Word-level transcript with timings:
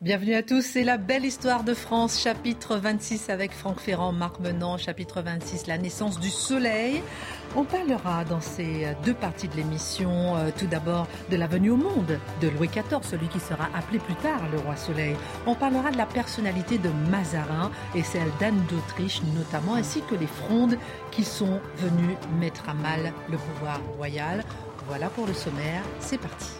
Bienvenue 0.00 0.36
à 0.36 0.44
tous, 0.44 0.62
c'est 0.62 0.84
la 0.84 0.96
belle 0.96 1.24
histoire 1.24 1.64
de 1.64 1.74
France, 1.74 2.20
chapitre 2.22 2.76
26 2.76 3.30
avec 3.30 3.50
Franck 3.50 3.80
Ferrand, 3.80 4.12
Marc 4.12 4.38
Menant, 4.38 4.78
chapitre 4.78 5.22
26, 5.22 5.66
la 5.66 5.76
naissance 5.76 6.20
du 6.20 6.30
soleil. 6.30 7.02
On 7.56 7.64
parlera 7.64 8.22
dans 8.24 8.40
ces 8.40 8.86
deux 9.04 9.12
parties 9.12 9.48
de 9.48 9.56
l'émission 9.56 10.36
euh, 10.36 10.50
tout 10.56 10.68
d'abord 10.68 11.08
de 11.32 11.36
la 11.36 11.48
venue 11.48 11.70
au 11.70 11.76
monde 11.76 12.20
de 12.40 12.48
Louis 12.48 12.68
XIV, 12.68 13.02
celui 13.02 13.26
qui 13.26 13.40
sera 13.40 13.68
appelé 13.74 13.98
plus 13.98 14.14
tard 14.14 14.40
le 14.52 14.58
roi 14.58 14.76
soleil. 14.76 15.16
On 15.48 15.56
parlera 15.56 15.90
de 15.90 15.96
la 15.96 16.06
personnalité 16.06 16.78
de 16.78 16.90
Mazarin 17.10 17.72
et 17.96 18.04
celle 18.04 18.30
d'Anne 18.38 18.62
d'Autriche 18.70 19.20
notamment, 19.34 19.74
ainsi 19.74 20.02
que 20.08 20.14
les 20.14 20.28
frondes 20.28 20.78
qui 21.10 21.24
sont 21.24 21.58
venues 21.78 22.14
mettre 22.38 22.68
à 22.68 22.74
mal 22.74 23.12
le 23.28 23.36
pouvoir 23.36 23.80
royal. 23.96 24.44
Voilà 24.86 25.08
pour 25.08 25.26
le 25.26 25.34
sommaire, 25.34 25.82
c'est 25.98 26.18
parti. 26.18 26.50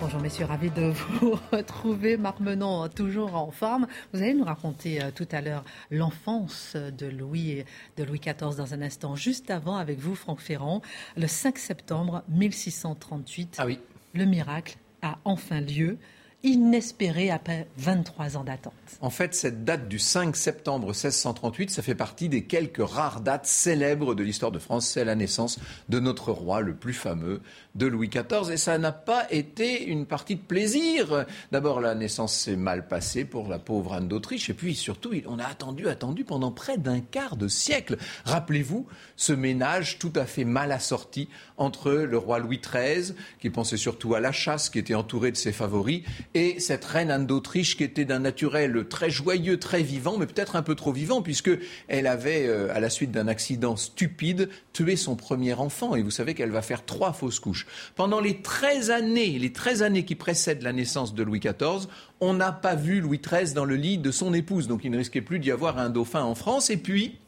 Bonjour 0.00 0.20
messieurs, 0.20 0.44
ravi 0.44 0.70
de 0.70 0.92
vous 0.92 1.38
retrouver. 1.52 2.16
Marc 2.16 2.40
Menon, 2.40 2.88
toujours 2.88 3.36
en 3.36 3.50
forme. 3.50 3.86
Vous 4.12 4.22
allez 4.22 4.34
nous 4.34 4.44
raconter 4.44 5.02
euh, 5.02 5.10
tout 5.14 5.28
à 5.30 5.40
l'heure 5.40 5.64
l'enfance 5.90 6.76
de 6.76 7.06
Louis, 7.06 7.64
de 7.96 8.04
Louis 8.04 8.18
XIV 8.18 8.56
dans 8.56 8.74
un 8.74 8.82
instant. 8.82 9.14
Juste 9.16 9.50
avant, 9.50 9.76
avec 9.76 9.98
vous, 9.98 10.14
Franck 10.14 10.40
Ferrand, 10.40 10.82
le 11.16 11.26
5 11.26 11.58
septembre 11.58 12.22
1638, 12.28 13.56
ah 13.58 13.66
oui. 13.66 13.78
le 14.14 14.24
miracle 14.24 14.76
a 15.02 15.18
enfin 15.24 15.60
lieu 15.60 15.98
inespéré 16.44 17.30
après 17.30 17.66
23 17.78 18.36
ans 18.36 18.44
d'attente. 18.44 18.74
En 19.00 19.10
fait, 19.10 19.34
cette 19.34 19.64
date 19.64 19.88
du 19.88 19.98
5 19.98 20.36
septembre 20.36 20.88
1638, 20.88 21.70
ça 21.70 21.82
fait 21.82 21.94
partie 21.94 22.28
des 22.28 22.44
quelques 22.44 22.86
rares 22.86 23.20
dates 23.22 23.46
célèbres 23.46 24.14
de 24.14 24.22
l'histoire 24.22 24.52
de 24.52 24.58
France. 24.58 24.86
C'est 24.86 25.04
la 25.04 25.14
naissance 25.14 25.58
de 25.88 25.98
notre 25.98 26.30
roi 26.32 26.60
le 26.60 26.74
plus 26.74 26.92
fameux, 26.92 27.40
de 27.74 27.86
Louis 27.86 28.08
XIV. 28.08 28.52
Et 28.52 28.56
ça 28.56 28.78
n'a 28.78 28.92
pas 28.92 29.26
été 29.30 29.84
une 29.84 30.06
partie 30.06 30.36
de 30.36 30.40
plaisir. 30.40 31.24
D'abord, 31.50 31.80
la 31.80 31.94
naissance 31.94 32.34
s'est 32.34 32.56
mal 32.56 32.86
passée 32.86 33.24
pour 33.24 33.48
la 33.48 33.58
pauvre 33.58 33.94
Anne 33.94 34.08
d'Autriche. 34.08 34.50
Et 34.50 34.54
puis, 34.54 34.74
surtout, 34.74 35.12
on 35.26 35.38
a 35.38 35.46
attendu, 35.46 35.88
attendu 35.88 36.24
pendant 36.24 36.52
près 36.52 36.76
d'un 36.76 37.00
quart 37.00 37.36
de 37.36 37.48
siècle. 37.48 37.96
Rappelez-vous 38.26 38.86
ce 39.16 39.32
ménage 39.32 39.98
tout 39.98 40.12
à 40.16 40.24
fait 40.24 40.44
mal 40.44 40.72
assorti 40.72 41.28
entre 41.56 41.92
le 41.92 42.18
roi 42.18 42.38
Louis 42.38 42.60
XIII, 42.60 43.14
qui 43.40 43.50
pensait 43.50 43.76
surtout 43.76 44.14
à 44.14 44.20
la 44.20 44.32
chasse, 44.32 44.70
qui 44.70 44.78
était 44.78 44.94
entouré 44.94 45.30
de 45.30 45.36
ses 45.36 45.52
favoris, 45.52 46.02
et 46.34 46.58
cette 46.58 46.84
reine 46.84 47.10
Anne 47.10 47.26
d'Autriche, 47.26 47.76
qui 47.76 47.84
était 47.84 48.04
d'un 48.04 48.18
naturel 48.18 48.86
très 48.88 49.10
joyeux, 49.10 49.58
très 49.58 49.82
vivant, 49.82 50.18
mais 50.18 50.26
peut-être 50.26 50.56
un 50.56 50.62
peu 50.62 50.74
trop 50.74 50.92
vivant, 50.92 51.22
puisque 51.22 51.50
elle 51.88 52.06
avait, 52.06 52.46
euh, 52.46 52.74
à 52.74 52.80
la 52.80 52.90
suite 52.90 53.12
d'un 53.12 53.28
accident 53.28 53.76
stupide, 53.76 54.48
tué 54.72 54.96
son 54.96 55.14
premier 55.14 55.54
enfant. 55.54 55.94
Et 55.94 56.02
vous 56.02 56.10
savez 56.10 56.34
qu'elle 56.34 56.50
va 56.50 56.62
faire 56.62 56.84
trois 56.84 57.12
fausses 57.12 57.40
couches. 57.40 57.66
Pendant 57.94 58.20
les 58.20 58.42
13 58.42 58.90
années, 58.90 59.38
les 59.38 59.52
13 59.52 59.82
années 59.82 60.04
qui 60.04 60.16
précèdent 60.16 60.62
la 60.62 60.72
naissance 60.72 61.14
de 61.14 61.22
Louis 61.22 61.40
XIV, 61.40 61.86
on 62.20 62.34
n'a 62.34 62.52
pas 62.52 62.74
vu 62.74 63.00
Louis 63.00 63.20
XIII 63.20 63.54
dans 63.54 63.64
le 63.64 63.76
lit 63.76 63.98
de 63.98 64.10
son 64.10 64.34
épouse, 64.34 64.66
donc 64.66 64.84
il 64.84 64.90
ne 64.90 64.98
risquait 64.98 65.20
plus 65.20 65.38
d'y 65.38 65.50
avoir 65.50 65.78
un 65.78 65.90
dauphin 65.90 66.22
en 66.22 66.34
France. 66.34 66.70
Et 66.70 66.76
puis, 66.76 67.18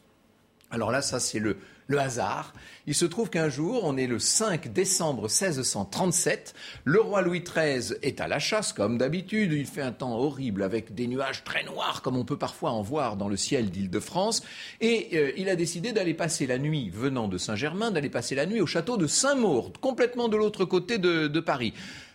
alors 0.71 0.91
là, 0.91 1.01
ça 1.01 1.19
c'est 1.19 1.39
le, 1.39 1.57
le 1.87 1.99
hasard. 1.99 2.53
Il 2.85 2.95
se 2.95 3.05
trouve 3.05 3.29
qu'un 3.29 3.49
jour, 3.49 3.81
on 3.83 3.97
est 3.97 4.07
le 4.07 4.19
5 4.19 4.71
décembre 4.71 5.23
1637, 5.23 6.53
le 6.85 7.01
roi 7.01 7.21
Louis 7.21 7.41
XIII 7.41 7.97
est 8.01 8.21
à 8.21 8.27
la 8.27 8.39
chasse, 8.39 8.71
comme 8.71 8.97
d'habitude, 8.97 9.51
il 9.51 9.65
fait 9.65 9.81
un 9.81 9.91
temps 9.91 10.17
horrible 10.17 10.63
avec 10.63 10.93
des 10.93 11.07
nuages 11.07 11.43
très 11.43 11.63
noirs, 11.63 12.01
comme 12.01 12.17
on 12.17 12.25
peut 12.25 12.37
parfois 12.37 12.71
en 12.71 12.81
voir 12.81 13.17
dans 13.17 13.27
le 13.27 13.37
ciel 13.37 13.71
d'Île-de-France, 13.71 14.43
et 14.79 15.09
euh, 15.13 15.31
il 15.37 15.49
a 15.49 15.55
décidé 15.55 15.91
d'aller 15.91 16.13
passer 16.13 16.47
la 16.47 16.57
nuit, 16.57 16.89
venant 16.89 17.27
de 17.27 17.37
Saint-Germain, 17.37 17.91
d'aller 17.91 18.09
passer 18.09 18.35
la 18.35 18.45
nuit 18.45 18.61
au 18.61 18.67
château 18.67 18.97
de 18.97 19.07
Saint-Maur, 19.07 19.73
complètement 19.81 20.29
de 20.29 20.37
l'autre 20.37 20.65
côté 20.65 20.97
de 20.97 21.39
Paris. 21.39 21.73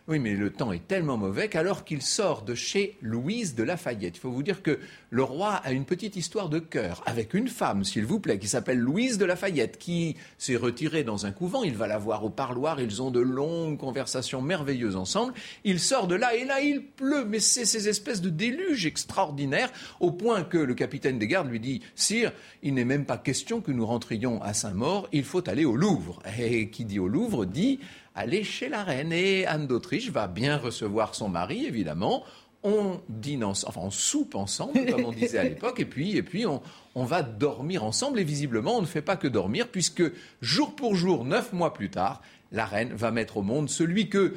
Oui, 0.09 0.19
mais 0.19 0.35
le 0.35 0.51
temps 0.51 0.73
est 0.73 0.89
tellement 0.89 1.17
mauvais 1.17 1.49
qu'alors 1.49 1.85
qu'il 1.85 2.03
sort 2.03 2.43
de 2.43 2.57
chez 2.57 2.99
Louise 3.03 3.55
de 3.55 3.63
Lafayette, 3.63 4.17
il 4.17 4.21
faut 4.21 4.33
vous 4.33 4.43
dire 4.43 4.61
que 4.61 4.81
le 5.11 5.23
roi 5.23 5.53
a 5.53 5.71
une 5.71 5.85
petite 5.85 6.17
histoire 6.17 6.49
de 6.49 6.59
cœur 6.59 7.05
avec 7.07 7.35
une 7.35 7.47
femme, 7.47 7.85
s'il 7.85 8.05
vous 8.05 8.19
plaît, 8.19 8.41
qui 8.41 8.49
s'appelle 8.49 8.81
Louise 8.81 9.17
de 9.17 9.25
Lafayette, 9.25 9.79
qui 9.79 10.17
s'est 10.39 10.57
retirée 10.57 11.05
dans 11.05 11.25
un 11.25 11.31
couvent. 11.31 11.62
Il 11.62 11.77
va 11.77 11.87
la 11.87 11.99
voir 11.99 12.25
au 12.25 12.31
parloir, 12.31 12.81
ils 12.81 13.01
ont 13.01 13.12
de 13.12 13.21
longues 13.21 13.79
conversations 13.79 14.43
merveilleuses 14.43 14.97
ensemble. 14.97 15.35
Il 15.62 15.79
sort 15.79 16.09
de 16.09 16.17
là 16.17 16.35
et 16.35 16.47
là 16.47 16.61
il 16.61 16.83
pleut, 16.85 17.25
mais 17.25 17.39
c'est 17.39 17.65
ces 17.65 17.89
espèces 17.89 18.23
de 18.23 18.31
déluges 18.31 18.87
extraordinaires, 18.87 19.71
au 20.01 20.11
point 20.11 20.43
que 20.43 20.59
le 20.59 20.75
capitaine 20.75 21.21
des 21.21 21.29
gardes 21.29 21.49
lui 21.49 21.61
dit 21.61 21.81
Sire, 21.95 22.33
il 22.65 22.75
n'est 22.75 22.85
même 22.85 23.05
pas 23.05 23.19
question 23.19 23.61
que 23.61 23.71
nous 23.71 23.87
rentrions 23.87 24.43
à 24.43 24.53
Saint-Maur, 24.53 25.09
il 25.12 25.23
faut 25.23 25.49
aller 25.49 25.65
au 25.65 25.77
Louvre. 25.77 26.21
Et 26.41 26.71
qui 26.71 26.85
dit 26.85 26.99
au 26.99 27.07
Louvre 27.07 27.45
dit 27.45 27.79
aller 28.15 28.45
chez 28.45 28.69
la 28.69 28.84
reine. 28.84 29.12
Et 29.12 29.47
Anne 29.47 29.67
d'Autriche 29.67 30.11
va 30.11 30.27
bien 30.27 30.56
recevoir 30.56 31.15
son 31.15 31.28
mari, 31.28 31.67
évidemment. 31.67 32.25
On 32.65 33.00
dîne 33.09 33.43
ensemble, 33.43 33.75
enfin 33.77 33.91
soupe 33.91 34.37
ensemble, 34.37 34.87
comme 34.87 35.05
on 35.05 35.12
disait 35.12 35.39
à 35.39 35.45
l'époque, 35.45 35.81
et 35.81 35.84
puis, 35.84 36.17
et 36.17 36.23
puis 36.23 36.47
on 36.47 37.05
va 37.05 37.23
dormir 37.23 37.83
ensemble. 37.83 38.21
Et 38.21 38.25
visiblement, 38.25 38.78
on 38.78 38.83
ne 38.83 38.87
fait 38.87 39.03
pas 39.03 39.17
que 39.17 39.27
dormir, 39.27 39.69
puisque 39.69 40.05
jour 40.41 40.77
pour 40.77 40.95
jour, 40.95 41.25
neuf 41.25 41.53
mois 41.53 41.75
plus 41.75 41.91
tard, 41.91 42.23
la 42.53 42.65
reine 42.65 42.93
va 42.95 43.11
mettre 43.11 43.39
au 43.39 43.43
monde 43.43 43.69
celui 43.69 44.09
que 44.09 44.34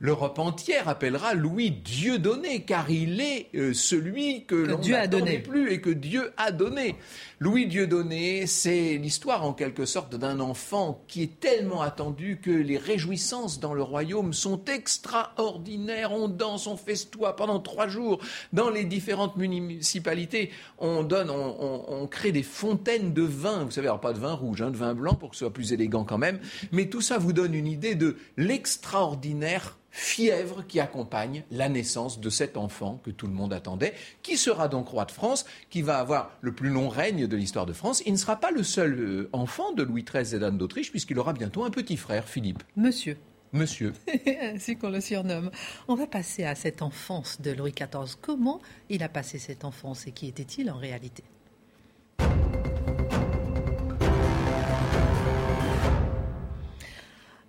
l'Europe 0.00 0.38
entière 0.38 0.88
appellera 0.88 1.34
Louis 1.34 1.70
Dieu 1.70 2.18
donné, 2.18 2.62
car 2.62 2.90
il 2.90 3.20
est 3.20 3.48
euh, 3.54 3.72
celui 3.72 4.44
que, 4.44 4.54
l'on 4.54 4.78
n'attendait 4.78 5.40
plus 5.40 5.72
et 5.72 5.80
que 5.80 5.90
Dieu 5.90 6.32
a 6.36 6.52
donné. 6.52 6.96
Louis 7.40 7.66
Dieu 7.66 7.86
donné, 7.86 8.46
c'est 8.46 8.96
l'histoire 8.96 9.44
en 9.44 9.52
quelque 9.52 9.84
sorte 9.84 10.14
d'un 10.14 10.40
enfant 10.40 11.04
qui 11.08 11.22
est 11.22 11.40
tellement 11.40 11.82
attendu 11.82 12.38
que 12.40 12.50
les 12.50 12.78
réjouissances 12.78 13.60
dans 13.60 13.74
le 13.74 13.82
royaume 13.82 14.32
sont 14.32 14.64
extraordinaires. 14.66 16.12
On 16.12 16.28
danse, 16.28 16.66
on 16.66 16.76
festoie 16.76 17.34
pendant 17.36 17.60
trois 17.60 17.88
jours 17.88 18.20
dans 18.52 18.70
les 18.70 18.84
différentes 18.84 19.36
municipalités. 19.36 20.50
On 20.78 21.02
donne, 21.02 21.30
on, 21.30 22.06
crée 22.08 22.32
des 22.32 22.42
fontaines 22.42 23.12
de 23.12 23.22
vin. 23.22 23.64
Vous 23.64 23.70
savez, 23.70 23.88
alors 23.88 24.00
pas 24.00 24.12
de 24.12 24.18
vin 24.18 24.32
rouge, 24.32 24.62
hein, 24.62 24.70
de 24.70 24.76
vin 24.76 24.94
blanc 24.94 25.14
pour 25.14 25.30
que 25.30 25.36
ce 25.36 25.40
soit 25.40 25.52
plus 25.52 25.72
élégant 25.72 26.04
quand 26.04 26.18
même. 26.18 26.38
Mais 26.72 26.88
tout 26.88 27.00
ça 27.00 27.18
vous 27.18 27.32
donne 27.32 27.54
une 27.54 27.66
idée 27.66 27.94
de 27.94 28.16
l'extraordinaire 28.36 29.76
fièvre 29.98 30.64
qui 30.66 30.80
accompagne 30.80 31.44
la 31.50 31.68
naissance 31.68 32.20
de 32.20 32.30
cet 32.30 32.56
enfant 32.56 33.00
que 33.04 33.10
tout 33.10 33.26
le 33.26 33.32
monde 33.32 33.52
attendait, 33.52 33.94
qui 34.22 34.36
sera 34.36 34.68
donc 34.68 34.88
roi 34.88 35.04
de 35.04 35.10
France, 35.10 35.44
qui 35.70 35.82
va 35.82 35.98
avoir 35.98 36.30
le 36.40 36.52
plus 36.52 36.70
long 36.70 36.88
règne 36.88 37.26
de 37.26 37.36
l'histoire 37.36 37.66
de 37.66 37.72
France. 37.72 38.02
Il 38.06 38.12
ne 38.12 38.18
sera 38.18 38.36
pas 38.36 38.50
le 38.50 38.62
seul 38.62 38.98
euh, 39.00 39.28
enfant 39.32 39.72
de 39.72 39.82
Louis 39.82 40.04
XIII 40.04 40.36
et 40.36 40.38
d'Anne 40.38 40.56
d'Autriche, 40.56 40.90
puisqu'il 40.90 41.18
aura 41.18 41.32
bientôt 41.32 41.64
un 41.64 41.70
petit 41.70 41.96
frère, 41.96 42.28
Philippe. 42.28 42.62
Monsieur. 42.76 43.18
Monsieur. 43.52 43.92
Ainsi 44.42 44.76
qu'on 44.76 44.90
le 44.90 45.00
surnomme. 45.00 45.50
On 45.88 45.94
va 45.94 46.06
passer 46.06 46.44
à 46.44 46.54
cette 46.54 46.82
enfance 46.82 47.40
de 47.40 47.50
Louis 47.50 47.72
XIV. 47.72 48.16
Comment 48.20 48.60
il 48.90 49.02
a 49.02 49.08
passé 49.08 49.38
cette 49.38 49.64
enfance 49.64 50.06
et 50.06 50.12
qui 50.12 50.28
était-il 50.28 50.70
en 50.70 50.76
réalité? 50.76 51.24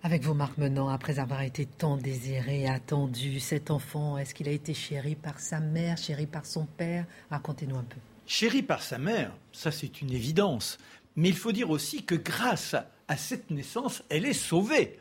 Avec 0.10 0.24
vous, 0.24 0.34
Marc 0.34 0.58
Menant, 0.58 0.90
après 0.90 1.20
avoir 1.20 1.44
été 1.44 1.68
tant 1.68 1.96
désiré, 1.96 2.68
attendu, 2.68 3.40
cet 3.40 3.70
enfant, 3.70 4.18
est-ce 4.18 4.34
qu'il 4.34 4.50
a 4.50 4.52
été 4.52 4.74
chéri 4.74 5.14
par 5.14 5.40
sa 5.40 5.60
mère, 5.60 6.00
chéri 6.00 6.26
par 6.26 6.48
son 6.48 6.66
père? 6.66 7.06
Racontez-nous 7.30 7.76
un 7.78 7.84
peu. 7.84 7.98
Chéri 8.26 8.64
par 8.64 8.82
sa 8.82 8.98
mère, 8.98 9.32
ça 9.52 9.70
c'est 9.70 10.02
une 10.02 10.10
évidence. 10.10 10.80
Mais 11.16 11.30
il 11.30 11.36
faut 11.36 11.52
dire 11.52 11.70
aussi 11.70 12.06
que 12.06 12.16
grâce 12.16 12.76
à 13.08 13.18
cette 13.18 13.52
naissance, 13.52 14.02
elle 14.10 14.26
est 14.26 14.34
sauvée. 14.34 14.98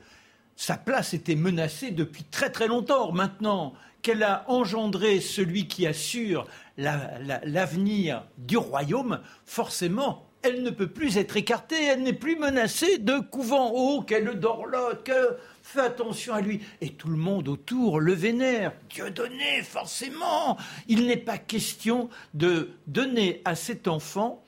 Sa 0.56 0.76
place 0.76 1.14
était 1.14 1.36
menacée 1.36 1.90
depuis 1.90 2.24
très 2.24 2.50
très 2.50 2.68
longtemps. 2.68 3.10
Maintenant 3.10 3.72
qu'elle 4.02 4.22
a 4.22 4.44
engendré 4.46 5.22
celui 5.22 5.68
qui 5.68 5.86
assure 5.86 6.46
l'avenir 6.78 8.24
du 8.38 8.56
royaume, 8.56 9.20
forcément, 9.44 10.28
elle 10.42 10.62
ne 10.62 10.70
peut 10.70 10.88
plus 10.88 11.18
être 11.18 11.36
écartée, 11.36 11.82
elle 11.84 12.02
n'est 12.02 12.12
plus 12.12 12.36
menacée 12.36 12.98
de 12.98 13.18
couvent 13.18 13.72
haut, 13.72 14.02
qu'elle 14.02 14.38
dorlote, 14.38 15.04
que 15.04 15.36
fais 15.62 15.80
attention 15.80 16.34
à 16.34 16.40
lui. 16.40 16.60
Et 16.80 16.90
tout 16.90 17.08
le 17.08 17.16
monde 17.16 17.48
autour 17.48 18.00
le 18.00 18.14
vénère. 18.14 18.72
Dieu 18.88 19.10
donné, 19.10 19.62
forcément. 19.62 20.56
Il 20.86 21.06
n'est 21.06 21.16
pas 21.16 21.38
question 21.38 22.08
de 22.34 22.70
donner 22.86 23.42
à 23.44 23.56
cet 23.56 23.88
enfant 23.88 24.44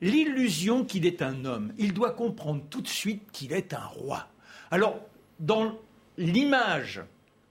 l'illusion 0.00 0.84
qu'il 0.84 1.06
est 1.06 1.22
un 1.22 1.44
homme. 1.44 1.72
Il 1.78 1.92
doit 1.92 2.12
comprendre 2.12 2.62
tout 2.70 2.80
de 2.80 2.88
suite 2.88 3.30
qu'il 3.32 3.52
est 3.52 3.74
un 3.74 3.86
roi. 3.86 4.26
Alors, 4.70 4.98
dans 5.38 5.78
l'image 6.16 7.02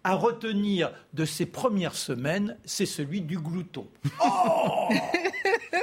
à 0.06 0.14
retenir 0.14 0.92
de 1.16 1.26
ces 1.26 1.48
premières 1.48 1.96
semaines, 1.96 2.58
c'est 2.64 2.86
celui 2.86 3.22
du 3.22 3.40
glouton. 3.40 3.88
Oh 4.24 4.90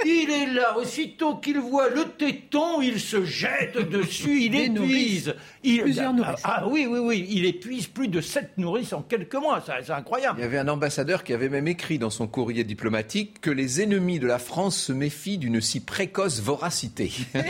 il 0.04 0.30
est 0.30 0.52
là, 0.52 0.76
aussitôt 0.76 1.36
qu'il 1.36 1.58
voit 1.58 1.88
le 1.88 2.04
téton, 2.04 2.80
il 2.80 2.98
se 3.00 3.24
jette 3.24 3.78
dessus, 3.88 4.44
il 4.44 4.54
épuise. 4.56 5.34
Il, 5.62 5.82
Plusieurs 5.82 6.12
nourrices. 6.12 6.40
Ah 6.44 6.66
oui, 6.68 6.86
oui, 6.88 6.98
oui, 6.98 7.26
il 7.30 7.44
épuise 7.44 7.86
plus 7.86 8.08
de 8.08 8.20
sept 8.20 8.58
nourrices 8.58 8.92
en 8.92 9.02
quelques 9.02 9.34
mois, 9.34 9.62
c'est 9.64 9.92
incroyable. 9.92 10.38
Il 10.40 10.42
y 10.42 10.46
avait 10.46 10.58
un 10.58 10.68
ambassadeur 10.68 11.24
qui 11.24 11.32
avait 11.32 11.48
même 11.48 11.68
écrit 11.68 11.98
dans 11.98 12.10
son 12.10 12.26
courrier 12.26 12.64
diplomatique 12.64 13.40
que 13.40 13.50
les 13.50 13.80
ennemis 13.80 14.18
de 14.18 14.26
la 14.26 14.38
France 14.38 14.76
se 14.76 14.92
méfient 14.92 15.38
d'une 15.38 15.60
si 15.60 15.80
précoce 15.80 16.40
voracité. 16.40 17.12
et, 17.34 17.40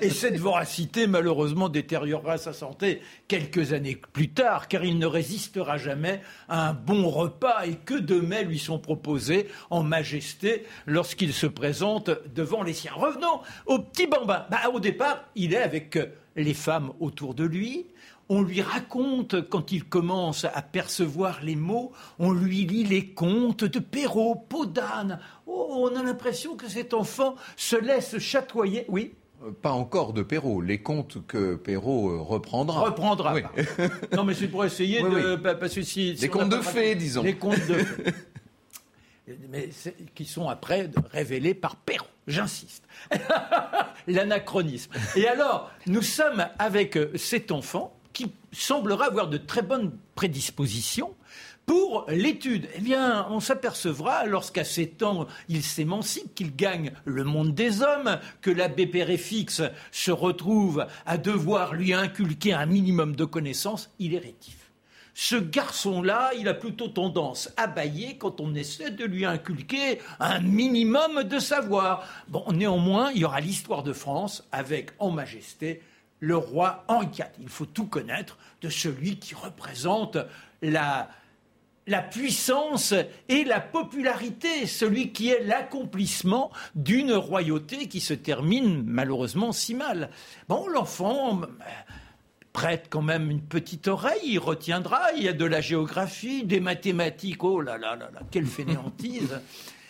et, 0.06 0.10
cette 0.10 0.38
voracité, 0.38 1.06
malheureusement, 1.06 1.68
détériorera 1.68 2.38
sa 2.38 2.52
santé 2.52 3.00
quelques 3.28 3.72
années 3.72 4.00
plus 4.12 4.30
tard, 4.30 4.68
car 4.68 4.84
il 4.84 4.98
ne 4.98 5.06
résistera 5.06 5.76
jamais 5.78 6.17
un 6.48 6.72
bon 6.72 7.08
repas 7.08 7.66
et 7.66 7.74
que 7.74 7.94
de 7.94 8.20
mets 8.20 8.44
lui 8.44 8.58
sont 8.58 8.78
proposés 8.78 9.48
en 9.70 9.82
majesté 9.82 10.64
lorsqu'il 10.86 11.32
se 11.32 11.46
présente 11.46 12.10
devant 12.34 12.62
les 12.62 12.74
siens. 12.74 12.92
Revenons 12.94 13.40
au 13.66 13.78
petit 13.78 14.06
bambin. 14.06 14.46
Bah, 14.50 14.68
au 14.72 14.80
départ, 14.80 15.24
il 15.34 15.54
est 15.54 15.62
avec 15.62 15.98
les 16.36 16.54
femmes 16.54 16.92
autour 17.00 17.34
de 17.34 17.44
lui. 17.44 17.86
On 18.30 18.42
lui 18.42 18.60
raconte, 18.60 19.48
quand 19.48 19.72
il 19.72 19.84
commence 19.84 20.44
à 20.44 20.60
percevoir 20.60 21.40
les 21.42 21.56
mots, 21.56 21.92
on 22.18 22.32
lui 22.32 22.66
lit 22.66 22.84
les 22.84 23.06
contes 23.06 23.64
de 23.64 23.78
Perrault, 23.78 24.34
Podane. 24.48 25.18
Oh, 25.46 25.88
on 25.90 25.96
a 25.96 26.02
l'impression 26.02 26.54
que 26.54 26.68
cet 26.68 26.92
enfant 26.92 27.36
se 27.56 27.76
laisse 27.76 28.18
chatoyer. 28.18 28.84
Oui 28.88 29.14
pas 29.50 29.72
encore 29.72 30.12
de 30.12 30.22
Perrault, 30.22 30.60
les 30.60 30.82
contes 30.82 31.18
que 31.26 31.54
Perrault 31.56 32.24
reprendra. 32.24 32.80
Reprendra. 32.80 33.34
Oui. 33.34 33.42
non, 34.12 34.24
mais 34.24 34.34
c'est 34.34 34.48
pour 34.48 34.64
essayer 34.64 35.02
oui, 35.02 35.10
de. 35.10 35.34
Oui. 35.36 35.54
Parce 35.58 35.74
que 35.74 35.82
si, 35.82 36.14
des 36.14 36.28
contes 36.28 36.50
de 36.50 36.60
fées, 36.60 36.94
disons. 36.94 37.22
Des 37.22 37.36
contes 37.36 37.66
de 37.66 37.74
fées. 37.74 38.14
mais 39.48 39.70
qui 40.14 40.24
sont 40.24 40.48
après 40.48 40.90
révélés 41.12 41.54
par 41.54 41.76
Perrault. 41.76 42.06
J'insiste. 42.26 42.84
L'anachronisme. 44.06 44.92
Et 45.16 45.26
alors, 45.26 45.70
nous 45.86 46.02
sommes 46.02 46.46
avec 46.58 46.98
cet 47.16 47.52
enfant 47.52 47.97
qui 48.18 48.32
semblera 48.50 49.06
avoir 49.06 49.28
de 49.28 49.36
très 49.38 49.62
bonnes 49.62 49.92
prédispositions 50.16 51.14
pour 51.66 52.06
l'étude, 52.08 52.66
eh 52.74 52.80
bien, 52.80 53.28
on 53.30 53.38
s'apercevra, 53.38 54.24
lorsqu'à 54.24 54.64
7 54.64 55.02
ans, 55.04 55.28
il 55.48 55.62
s'émancipe, 55.62 56.34
qu'il 56.34 56.56
gagne 56.56 56.92
le 57.04 57.22
monde 57.22 57.54
des 57.54 57.82
hommes, 57.82 58.18
que 58.40 58.50
l'abbé 58.50 58.88
Péréfixe 58.88 59.62
se 59.92 60.10
retrouve 60.10 60.86
à 61.06 61.16
devoir 61.16 61.74
lui 61.74 61.92
inculquer 61.92 62.54
un 62.54 62.66
minimum 62.66 63.14
de 63.14 63.24
connaissances, 63.24 63.90
il 64.00 64.14
est 64.14 64.18
rétif. 64.18 64.56
Ce 65.14 65.36
garçon-là, 65.36 66.32
il 66.38 66.48
a 66.48 66.54
plutôt 66.54 66.88
tendance 66.88 67.52
à 67.56 67.68
bailler 67.68 68.16
quand 68.16 68.40
on 68.40 68.54
essaie 68.54 68.90
de 68.90 69.04
lui 69.04 69.26
inculquer 69.26 70.00
un 70.18 70.40
minimum 70.40 71.22
de 71.22 71.38
savoir. 71.38 72.08
Bon, 72.26 72.44
néanmoins, 72.50 73.12
il 73.14 73.20
y 73.20 73.24
aura 73.24 73.40
l'histoire 73.40 73.84
de 73.84 73.92
France 73.92 74.48
avec, 74.50 74.90
en 74.98 75.10
majesté, 75.10 75.82
le 76.20 76.36
roi 76.36 76.84
Henri 76.88 77.06
IV. 77.06 77.26
Il 77.40 77.48
faut 77.48 77.66
tout 77.66 77.86
connaître 77.86 78.38
de 78.62 78.68
celui 78.68 79.18
qui 79.18 79.34
représente 79.34 80.18
la, 80.62 81.08
la 81.88 82.02
puissance 82.02 82.94
et 83.28 83.44
la 83.44 83.60
popularité, 83.60 84.66
celui 84.66 85.12
qui 85.12 85.30
est 85.30 85.42
l'accomplissement 85.42 86.50
d'une 86.74 87.12
royauté 87.12 87.88
qui 87.88 88.00
se 88.00 88.14
termine 88.14 88.84
malheureusement 88.86 89.52
si 89.52 89.74
mal. 89.74 90.10
Bon, 90.48 90.68
l'enfant 90.68 91.40
prête 92.52 92.86
quand 92.90 93.02
même 93.02 93.30
une 93.30 93.40
petite 93.40 93.88
oreille, 93.88 94.20
il 94.24 94.38
retiendra, 94.38 95.12
il 95.16 95.22
y 95.22 95.28
a 95.28 95.32
de 95.32 95.44
la 95.44 95.60
géographie, 95.60 96.44
des 96.44 96.60
mathématiques, 96.60 97.44
oh 97.44 97.60
là 97.60 97.78
là 97.78 97.96
là 97.96 98.10
là, 98.12 98.20
quelle 98.30 98.46
fainéantise. 98.58 99.40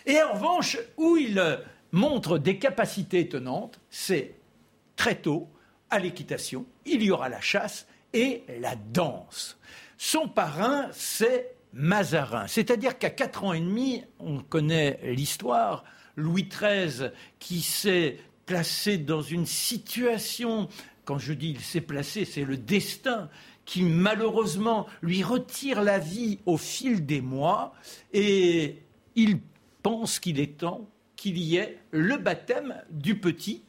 Et 0.05 0.21
en 0.21 0.33
revanche, 0.33 0.77
où 0.97 1.17
il 1.17 1.59
montre 1.91 2.37
des 2.37 2.57
capacités 2.59 3.19
étonnantes, 3.19 3.79
c'est 3.89 4.35
très 4.95 5.15
tôt, 5.15 5.49
à 5.89 5.99
l'équitation, 5.99 6.65
il 6.85 7.03
y 7.03 7.11
aura 7.11 7.29
la 7.29 7.41
chasse 7.41 7.87
et 8.13 8.43
la 8.59 8.75
danse. 8.75 9.57
Son 9.97 10.27
parrain, 10.27 10.87
c'est 10.91 11.55
Mazarin. 11.73 12.47
C'est-à-dire 12.47 12.97
qu'à 12.97 13.09
quatre 13.09 13.43
ans 13.43 13.53
et 13.53 13.59
demi, 13.59 14.03
on 14.19 14.39
connaît 14.39 14.99
l'histoire, 15.03 15.83
Louis 16.15 16.49
XIII 16.49 17.11
qui 17.39 17.61
s'est 17.61 18.17
placé 18.45 18.97
dans 18.97 19.21
une 19.21 19.45
situation, 19.45 20.67
quand 21.05 21.19
je 21.19 21.33
dis 21.33 21.51
il 21.51 21.61
s'est 21.61 21.81
placé, 21.81 22.25
c'est 22.25 22.43
le 22.43 22.57
destin 22.57 23.29
qui 23.65 23.83
malheureusement 23.83 24.87
lui 25.01 25.21
retire 25.21 25.83
la 25.83 25.99
vie 25.99 26.39
au 26.45 26.57
fil 26.57 27.05
des 27.05 27.21
mois 27.21 27.73
et 28.13 28.81
il 29.15 29.39
pense 29.83 30.19
qu'il 30.19 30.39
est 30.39 30.57
temps 30.57 30.89
qu'il 31.15 31.37
y 31.37 31.57
ait 31.57 31.77
le 31.91 32.17
baptême 32.17 32.81
du 32.89 33.19
petit 33.19 33.63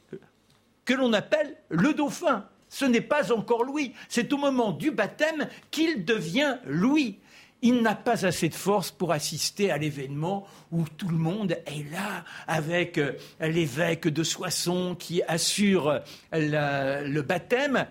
que 0.84 0.94
l'on 0.94 1.12
appelle 1.12 1.56
le 1.68 1.94
dauphin. 1.94 2.46
Ce 2.68 2.84
n'est 2.84 3.00
pas 3.00 3.32
encore 3.32 3.64
Louis, 3.64 3.94
c'est 4.08 4.32
au 4.32 4.36
moment 4.36 4.70
du 4.70 4.90
baptême 4.92 5.48
qu'il 5.70 6.04
devient 6.04 6.58
Louis 6.66 7.18
il 7.62 7.82
n'a 7.82 7.94
pas 7.94 8.24
assez 8.26 8.48
de 8.48 8.54
force 8.54 8.90
pour 8.90 9.12
assister 9.12 9.70
à 9.70 9.78
l'événement 9.78 10.46
où 10.72 10.84
tout 10.96 11.08
le 11.08 11.16
monde 11.16 11.56
est 11.66 11.90
là 11.90 12.24
avec 12.46 12.98
euh, 12.98 13.12
l'évêque 13.40 14.08
de 14.08 14.22
Soissons 14.22 14.96
qui 14.98 15.22
assure 15.24 16.00
la, 16.32 17.02
le 17.02 17.22
baptême. 17.22 17.86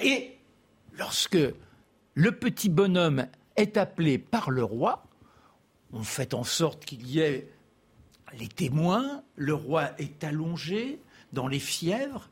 Et 0.00 0.36
lorsque 0.98 1.38
le 2.14 2.32
petit 2.32 2.68
bonhomme 2.68 3.26
est 3.56 3.76
appelé 3.76 4.18
par 4.18 4.50
le 4.50 4.64
roi, 4.64 5.04
on 5.92 6.02
fait 6.02 6.34
en 6.34 6.44
sorte 6.44 6.84
qu'il 6.84 7.06
y 7.06 7.20
ait 7.20 7.48
les 8.38 8.48
témoins, 8.48 9.22
le 9.36 9.54
roi 9.54 9.90
est 9.98 10.24
allongé 10.24 10.98
dans 11.32 11.48
les 11.48 11.58
fièvres, 11.58 12.28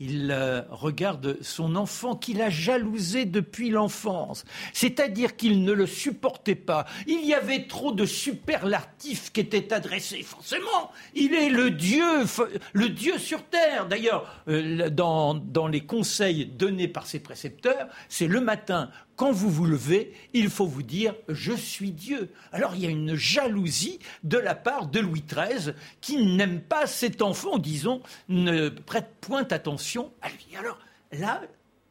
il 0.00 0.30
euh, 0.30 0.62
regarde 0.70 1.38
son 1.42 1.74
enfant 1.74 2.14
qu'il 2.14 2.40
a 2.40 2.50
jalousé 2.50 3.24
depuis 3.24 3.70
l'enfance. 3.70 4.44
C'est-à-dire 4.72 5.36
qu'il 5.36 5.64
ne 5.64 5.72
le 5.72 5.86
supportait 5.86 6.54
pas. 6.54 6.86
Il 7.06 7.24
y 7.26 7.34
avait 7.34 7.66
trop 7.66 7.92
de 7.92 8.06
superlatifs 8.06 9.32
qui 9.32 9.40
étaient 9.40 9.72
adressés. 9.72 10.22
Forcément, 10.22 10.92
il 11.14 11.34
est 11.34 11.50
le 11.50 11.70
Dieu, 11.70 12.24
le 12.72 12.88
Dieu 12.90 13.18
sur 13.18 13.42
terre. 13.44 13.88
D'ailleurs, 13.88 14.42
euh, 14.48 14.88
dans, 14.88 15.34
dans 15.34 15.66
les 15.66 15.80
conseils 15.80 16.46
donnés 16.46 16.88
par 16.88 17.06
ses 17.06 17.18
précepteurs, 17.18 17.88
c'est 18.08 18.28
le 18.28 18.40
matin, 18.40 18.90
quand 19.18 19.32
vous 19.32 19.50
vous 19.50 19.66
levez, 19.66 20.12
il 20.32 20.48
faut 20.48 20.68
vous 20.68 20.84
dire 20.84 21.12
je 21.28 21.52
suis 21.52 21.90
Dieu. 21.90 22.30
Alors 22.52 22.76
il 22.76 22.82
y 22.82 22.86
a 22.86 22.90
une 22.90 23.16
jalousie 23.16 23.98
de 24.22 24.38
la 24.38 24.54
part 24.54 24.86
de 24.86 25.00
Louis 25.00 25.24
XIII 25.28 25.74
qui 26.00 26.24
n'aime 26.24 26.60
pas 26.60 26.86
cet 26.86 27.20
enfant, 27.20 27.58
disons, 27.58 28.00
ne 28.28 28.68
prête 28.68 29.10
point 29.20 29.44
attention 29.50 30.12
à 30.22 30.28
lui. 30.28 30.56
Alors 30.56 30.78
là, 31.10 31.42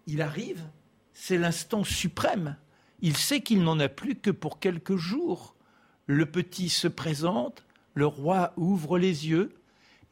il 0.07 0.21
arrive, 0.21 0.63
c'est 1.13 1.37
l'instant 1.37 1.83
suprême. 1.83 2.55
Il 3.01 3.17
sait 3.17 3.41
qu'il 3.41 3.61
n'en 3.61 3.77
a 3.81 3.89
plus 3.89 4.15
que 4.15 4.31
pour 4.31 4.59
quelques 4.59 4.95
jours. 4.95 5.53
Le 6.05 6.25
petit 6.25 6.69
se 6.69 6.87
présente, 6.87 7.65
le 7.93 8.05
roi 8.05 8.53
ouvre 8.55 8.97
les 8.97 9.27
yeux 9.27 9.53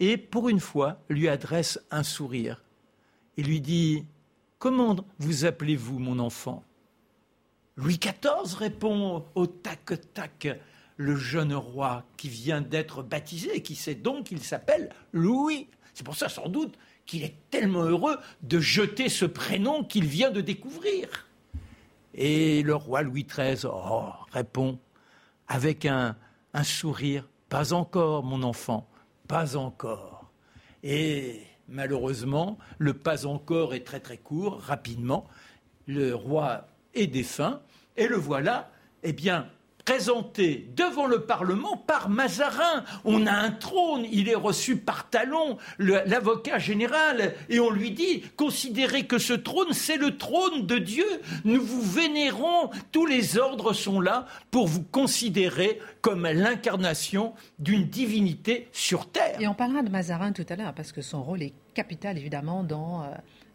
et 0.02 0.18
pour 0.18 0.50
une 0.50 0.60
fois 0.60 1.00
lui 1.08 1.30
adresse 1.30 1.80
un 1.92 2.04
sourire. 2.04 2.62
Il 3.38 3.46
lui 3.46 3.62
dit 3.62 4.04
Comment 4.60 4.98
vous 5.20 5.46
appelez-vous, 5.46 5.98
mon 5.98 6.20
enfant? 6.20 6.62
Louis 7.78 8.00
XIV 8.00 8.56
répond 8.56 9.26
au 9.36 9.48
tac-tac 9.48 10.48
le 10.98 11.16
jeune 11.18 11.54
roi 11.54 12.06
qui 12.16 12.30
vient 12.30 12.62
d'être 12.62 13.04
baptisé 13.04 13.58
et 13.58 13.62
qui 13.62 13.76
sait 13.76 13.96
donc 13.96 14.28
qu'il 14.28 14.42
s'appelle 14.42 14.90
Louis. 15.12 15.68
C'est 15.94 16.06
pour 16.06 16.16
ça 16.16 16.30
sans 16.30 16.48
doute 16.48 16.78
qu'il 17.06 17.24
est 17.24 17.36
tellement 17.50 17.84
heureux 17.84 18.18
de 18.44 18.60
jeter 18.60 19.10
ce 19.10 19.26
prénom 19.26 19.84
qu'il 19.84 20.06
vient 20.06 20.32
de 20.32 20.42
découvrir. 20.42 21.28
Et 22.14 22.64
le 22.64 22.76
roi 22.76 23.02
Louis 23.02 23.26
XIII 23.26 23.66
oh, 23.66 24.10
répond 24.32 24.80
avec 25.50 25.86
un, 25.86 26.16
un 26.54 26.64
sourire, 26.64 27.28
Pas 27.50 27.74
encore, 27.74 28.24
mon 28.24 28.42
enfant, 28.44 28.90
pas 29.28 29.58
encore. 29.58 30.32
Et 30.82 31.42
malheureusement, 31.68 32.58
le 32.78 32.94
pas 32.94 33.26
encore 33.26 33.74
est 33.74 33.84
très 33.84 34.00
très 34.00 34.18
court, 34.18 34.62
rapidement. 34.62 35.26
Le 35.88 36.16
roi 36.16 36.68
est 36.94 37.08
défunt, 37.08 37.62
et 37.98 38.08
le 38.08 38.16
voilà, 38.16 38.72
eh 39.04 39.14
bien, 39.14 39.48
présenté 39.86 40.68
devant 40.76 41.06
le 41.06 41.22
Parlement 41.26 41.78
par 41.78 42.10
Mazarin. 42.10 42.84
On 43.06 43.28
a 43.28 43.32
un 43.32 43.52
trône, 43.52 44.06
il 44.12 44.28
est 44.28 44.36
reçu 44.36 44.78
par 44.78 45.10
Talon, 45.10 45.58
l'avocat 45.78 46.58
général, 46.58 47.36
et 47.50 47.60
on 47.60 47.70
lui 47.70 47.92
dit, 47.92 48.24
considérez 48.36 49.06
que 49.06 49.20
ce 49.20 49.34
trône, 49.34 49.74
c'est 49.74 49.98
le 49.98 50.18
trône 50.18 50.66
de 50.66 50.80
Dieu. 50.80 51.06
Nous 51.46 51.62
vous 51.62 51.84
vénérons, 51.84 52.72
tous 52.92 53.06
les 53.06 53.38
ordres 53.38 53.74
sont 53.74 54.02
là 54.02 54.26
pour 54.50 54.68
vous 54.68 54.84
considérer 54.84 55.80
comme 56.02 56.24
l'incarnation 56.24 57.34
d'une 57.60 57.86
divinité 57.86 58.68
sur 58.72 59.06
terre. 59.12 59.40
Et 59.40 59.48
on 59.48 59.54
parlera 59.54 59.84
de 59.84 59.90
Mazarin 59.90 60.32
tout 60.32 60.46
à 60.50 60.56
l'heure, 60.56 60.74
parce 60.74 60.92
que 60.92 61.02
son 61.02 61.22
rôle 61.24 61.44
est 61.44 61.54
capital, 61.76 62.18
évidemment, 62.18 62.64
dans... 62.64 63.04
Euh 63.04 63.08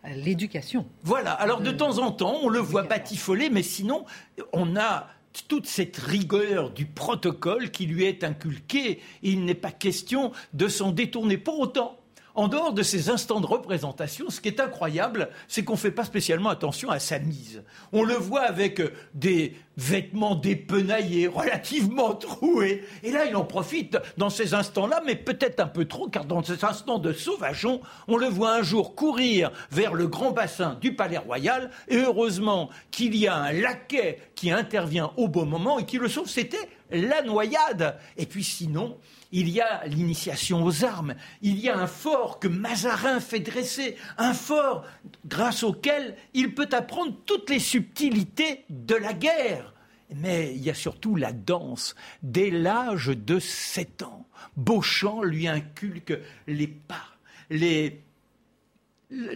l'éducation. 0.08 0.86
Voilà, 1.02 1.32
alors 1.32 1.60
de 1.60 1.70
temps 1.70 1.98
en 1.98 2.10
temps, 2.10 2.38
on 2.42 2.48
le 2.48 2.58
voit 2.58 2.82
batifoler, 2.82 3.50
mais 3.50 3.62
sinon, 3.62 4.04
on 4.52 4.76
a 4.76 5.08
toute 5.48 5.66
cette 5.66 5.96
rigueur 5.96 6.70
du 6.70 6.86
protocole 6.86 7.70
qui 7.70 7.86
lui 7.86 8.04
est 8.04 8.24
inculquée. 8.24 9.00
Il 9.22 9.44
n'est 9.44 9.54
pas 9.54 9.70
question 9.70 10.32
de 10.54 10.68
s'en 10.68 10.90
détourner. 10.90 11.38
Pour 11.38 11.60
autant, 11.60 12.00
en 12.34 12.48
dehors 12.48 12.72
de 12.72 12.82
ces 12.82 13.10
instants 13.10 13.40
de 13.40 13.46
représentation, 13.46 14.30
ce 14.30 14.40
qui 14.40 14.48
est 14.48 14.60
incroyable, 14.60 15.30
c'est 15.48 15.64
qu'on 15.64 15.74
ne 15.74 15.78
fait 15.78 15.90
pas 15.90 16.04
spécialement 16.04 16.48
attention 16.48 16.90
à 16.90 16.98
sa 16.98 17.18
mise. 17.18 17.62
On 17.92 18.02
le 18.02 18.14
voit 18.14 18.42
avec 18.42 18.80
euh, 18.80 18.92
des 19.14 19.56
vêtements 19.80 20.34
dépenaillés, 20.34 21.26
relativement 21.26 22.14
troués. 22.14 22.84
Et 23.02 23.10
là, 23.10 23.24
il 23.24 23.34
en 23.34 23.44
profite 23.44 23.98
dans 24.18 24.30
ces 24.30 24.52
instants-là, 24.54 25.02
mais 25.06 25.16
peut-être 25.16 25.60
un 25.60 25.66
peu 25.66 25.86
trop, 25.86 26.08
car 26.08 26.26
dans 26.26 26.42
ces 26.42 26.64
instants 26.64 26.98
de 26.98 27.12
sauvageon, 27.12 27.80
on 28.06 28.16
le 28.16 28.26
voit 28.26 28.54
un 28.54 28.62
jour 28.62 28.94
courir 28.94 29.50
vers 29.70 29.94
le 29.94 30.06
grand 30.06 30.32
bassin 30.32 30.76
du 30.80 30.94
Palais 30.94 31.18
Royal, 31.18 31.70
et 31.88 31.96
heureusement 31.96 32.68
qu'il 32.90 33.16
y 33.16 33.26
a 33.26 33.34
un 33.34 33.52
laquais 33.52 34.18
qui 34.34 34.50
intervient 34.50 35.12
au 35.16 35.28
bon 35.28 35.46
moment 35.46 35.78
et 35.78 35.86
qui 35.86 35.96
le 35.98 36.08
sauve. 36.08 36.28
C'était 36.28 36.68
la 36.90 37.22
noyade. 37.22 37.96
Et 38.16 38.26
puis 38.26 38.44
sinon, 38.44 38.98
il 39.32 39.48
y 39.48 39.60
a 39.60 39.86
l'initiation 39.86 40.64
aux 40.64 40.84
armes, 40.84 41.14
il 41.40 41.58
y 41.58 41.68
a 41.68 41.78
un 41.78 41.86
fort 41.86 42.38
que 42.40 42.48
Mazarin 42.48 43.20
fait 43.20 43.40
dresser, 43.40 43.96
un 44.18 44.34
fort 44.34 44.84
grâce 45.26 45.62
auquel 45.62 46.16
il 46.34 46.54
peut 46.54 46.68
apprendre 46.72 47.14
toutes 47.26 47.50
les 47.50 47.60
subtilités 47.60 48.64
de 48.68 48.96
la 48.96 49.12
guerre. 49.12 49.69
Mais 50.16 50.52
il 50.54 50.62
y 50.62 50.70
a 50.70 50.74
surtout 50.74 51.16
la 51.16 51.32
danse. 51.32 51.94
Dès 52.22 52.50
l'âge 52.50 53.08
de 53.08 53.38
sept 53.38 54.02
ans, 54.02 54.26
Beauchamp 54.56 55.22
lui 55.22 55.46
inculque 55.48 56.18
les 56.46 56.66
pas, 56.66 57.04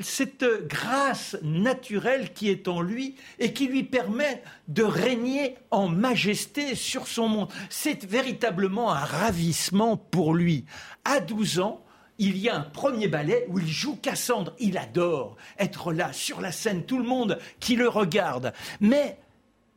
cette 0.00 0.44
grâce 0.68 1.36
naturelle 1.42 2.32
qui 2.32 2.48
est 2.48 2.68
en 2.68 2.80
lui 2.80 3.16
et 3.38 3.52
qui 3.52 3.66
lui 3.66 3.82
permet 3.82 4.42
de 4.68 4.82
régner 4.82 5.56
en 5.70 5.88
majesté 5.88 6.74
sur 6.74 7.06
son 7.08 7.28
monde. 7.28 7.52
C'est 7.70 8.04
véritablement 8.04 8.92
un 8.92 9.04
ravissement 9.04 9.96
pour 9.96 10.34
lui. 10.34 10.64
À 11.04 11.20
12 11.20 11.58
ans, 11.60 11.84
il 12.18 12.38
y 12.38 12.48
a 12.48 12.56
un 12.56 12.60
premier 12.60 13.08
ballet 13.08 13.46
où 13.48 13.58
il 13.58 13.66
joue 13.66 13.96
Cassandre. 13.96 14.54
Il 14.60 14.78
adore 14.78 15.36
être 15.58 15.92
là, 15.92 16.12
sur 16.12 16.40
la 16.40 16.52
scène, 16.52 16.84
tout 16.84 16.98
le 16.98 17.04
monde 17.04 17.38
qui 17.58 17.74
le 17.74 17.88
regarde. 17.88 18.52
Mais 18.80 19.18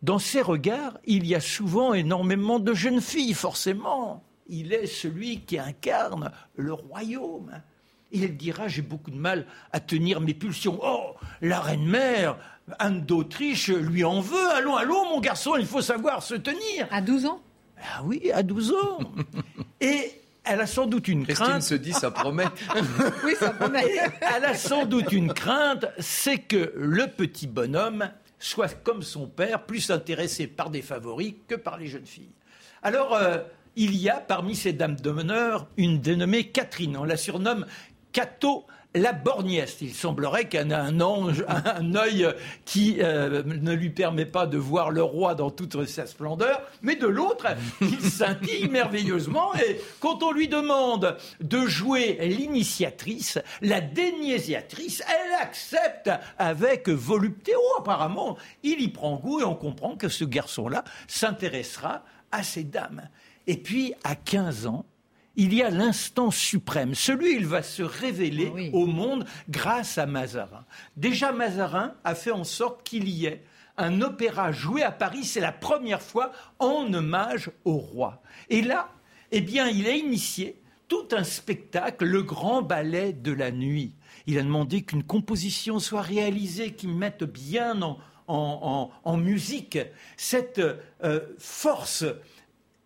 dans 0.04 0.20
ses 0.20 0.42
regards, 0.42 0.98
il 1.06 1.26
y 1.26 1.36
a 1.36 1.40
souvent 1.40 1.94
énormément 1.94 2.60
de 2.60 2.74
jeunes 2.74 3.02
filles, 3.02 3.34
forcément. 3.34 4.24
Il 4.48 4.72
est 4.74 4.86
celui 4.86 5.42
qui 5.42 5.58
incarne 5.58 6.32
le 6.56 6.74
royaume. 6.74 7.52
Il 8.12 8.38
dira 8.38 8.68
J'ai 8.68 8.82
beaucoup 8.84 9.12
de 9.12 9.18
mal 9.18 9.46
à 9.74 9.80
tenir 9.80 10.22
mes 10.22 10.34
pulsions. 10.34 10.80
Oh, 10.82 11.16
la 11.42 11.60
reine-mère, 11.60 12.38
Anne 12.80 13.02
d'Autriche, 13.02 13.70
lui 13.70 14.04
en 14.04 14.22
veut. 14.22 14.50
Allons, 14.56 14.76
allons, 14.76 15.06
mon 15.10 15.20
garçon, 15.20 15.56
il 15.58 15.66
faut 15.66 15.82
savoir 15.82 16.24
se 16.24 16.36
tenir. 16.36 16.88
À 16.92 17.02
12 17.02 17.26
ans? 17.26 17.42
Ah 17.82 18.02
oui, 18.04 18.32
à 18.32 18.44
12 18.44 18.74
ans. 18.74 19.00
Et 19.82 20.12
elle 20.44 20.62
a 20.62 20.68
sans 20.68 20.86
doute 20.86 21.08
une 21.08 21.26
Christine 21.26 21.46
crainte. 21.46 21.64
se 21.64 21.76
dit 21.76 21.94
Ça 21.94 22.12
promet. 22.12 22.46
Oui, 23.26 23.34
ça 23.38 23.50
promet. 23.50 23.84
Elle 24.36 24.46
a 24.46 24.56
sans 24.56 24.86
doute 24.86 25.12
une 25.12 25.34
crainte, 25.34 25.86
c'est 26.00 26.38
que 26.38 26.72
le 26.76 27.08
petit 27.08 27.48
bonhomme 27.48 28.10
soit 28.40 28.74
comme 28.84 29.02
son 29.02 29.28
père, 29.28 29.66
plus 29.66 29.90
intéressé 29.90 30.48
par 30.48 30.70
des 30.70 30.82
favoris 30.82 31.36
que 31.48 31.56
par 31.56 31.78
les 31.78 31.88
jeunes 31.88 32.06
filles. 32.06 32.34
Alors, 32.84 33.14
euh, 33.14 33.40
il 33.76 33.96
y 33.96 34.10
a 34.10 34.20
parmi 34.20 34.56
ces 34.56 34.74
dames 34.74 34.96
d'honneur 34.96 35.68
une 35.78 36.00
dénommée 36.00 36.50
Catherine. 36.50 36.98
On 36.98 37.04
la 37.04 37.18
surnomme 37.18 37.66
Cato 38.12 38.66
la 38.98 39.14
borgnesse. 39.14 39.78
Il 39.82 39.94
semblerait 39.94 40.48
qu'elle 40.48 40.74
a 40.74 40.84
un 40.84 41.02
ange, 41.02 41.44
un 41.48 41.96
œil 41.96 42.28
qui 42.66 42.98
euh, 43.00 43.44
ne 43.44 43.74
lui 43.74 43.90
permet 43.90 44.26
pas 44.26 44.46
de 44.46 44.58
voir 44.58 44.92
le 44.92 45.04
roi 45.04 45.36
dans 45.36 45.50
toute 45.50 45.86
sa 45.86 46.06
splendeur, 46.06 46.62
mais 46.82 46.96
de 46.96 47.08
l'autre, 47.08 47.48
il 47.82 48.02
scintille 48.02 48.68
merveilleusement. 48.70 49.54
Et 49.56 49.80
quand 50.00 50.24
on 50.24 50.32
lui 50.32 50.48
demande 50.48 51.18
de 51.42 51.66
jouer 51.66 52.18
l'initiatrice, 52.22 53.40
la 53.62 53.82
déniésiatrice, 53.82 55.04
elle 55.08 55.42
accepte 55.42 56.10
avec 56.38 56.90
volupté. 56.90 57.54
Oh, 57.58 57.80
apparemment, 57.80 58.38
il 58.64 58.82
y 58.82 58.88
prend 58.88 59.18
goût 59.18 59.40
et 59.40 59.44
on 59.44 59.56
comprend 59.56 59.96
que 59.96 60.10
ce 60.10 60.24
garçon-là 60.24 60.84
s'intéressera 61.08 62.04
à 62.32 62.44
ces 62.44 62.64
dames. 62.64 63.10
Et 63.48 63.58
puis, 63.58 63.94
à 64.04 64.16
15 64.16 64.68
ans, 64.68 64.86
il 65.38 65.54
y 65.54 65.64
a 65.64 65.70
l'instant 65.70 66.30
suprême. 66.32 66.94
Celui, 66.96 67.36
il 67.36 67.46
va 67.48 67.62
se 67.64 67.84
révéler 67.84 68.48
Ah 68.50 68.56
oui. 68.56 68.70
au 68.74 68.86
monde 68.86 69.26
grâce 69.50 69.98
à 69.98 70.06
Mazarin. 70.06 70.66
Déjà, 70.98 71.32
Mazarin 71.32 71.94
a 72.04 72.14
fait 72.16 72.32
en 72.32 72.44
sorte 72.44 72.84
qu'il 72.84 73.08
y 73.08 73.26
ait 73.28 73.44
un 73.78 74.02
opéra 74.02 74.52
joué 74.52 74.84
à 74.84 74.92
Paris. 74.92 75.24
C'est 75.24 75.40
la 75.40 75.52
première 75.52 76.02
fois 76.02 76.32
en 76.60 76.92
hommage 76.94 77.52
au 77.64 77.78
roi. 77.78 78.22
Et 78.50 78.62
là, 78.62 78.90
eh 79.32 79.42
bien, 79.42 79.68
il 79.70 79.88
a 79.88 79.92
initié 79.96 80.60
tout 80.88 81.08
un 81.12 81.24
spectacle, 81.24 82.06
le 82.06 82.24
grand 82.24 82.62
ballet 82.62 83.14
de 83.14 83.32
la 83.32 83.52
nuit. 83.52 83.94
Il 84.26 84.40
a 84.40 84.42
demandé 84.44 84.82
qu'une 84.82 85.04
composition 85.04 85.80
soit 85.80 86.02
réalisée 86.02 86.74
qui 86.74 86.88
mette 86.88 87.24
bien 87.26 87.82
en, 87.82 87.98
en- 88.28 88.90
en- 89.06 89.12
en 89.12 89.18
musique 89.18 89.78
cette 90.18 90.60
euh, 91.04 91.20
force 91.38 92.04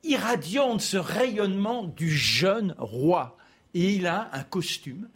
irradiante, 0.03 0.81
ce 0.81 0.98
rayonnement 0.98 1.84
du 1.86 2.10
jeune 2.10 2.75
roi. 2.77 3.38
Et 3.74 3.93
il 3.93 4.08
a 4.08 4.29
un 4.34 4.43
costume, 4.43 5.08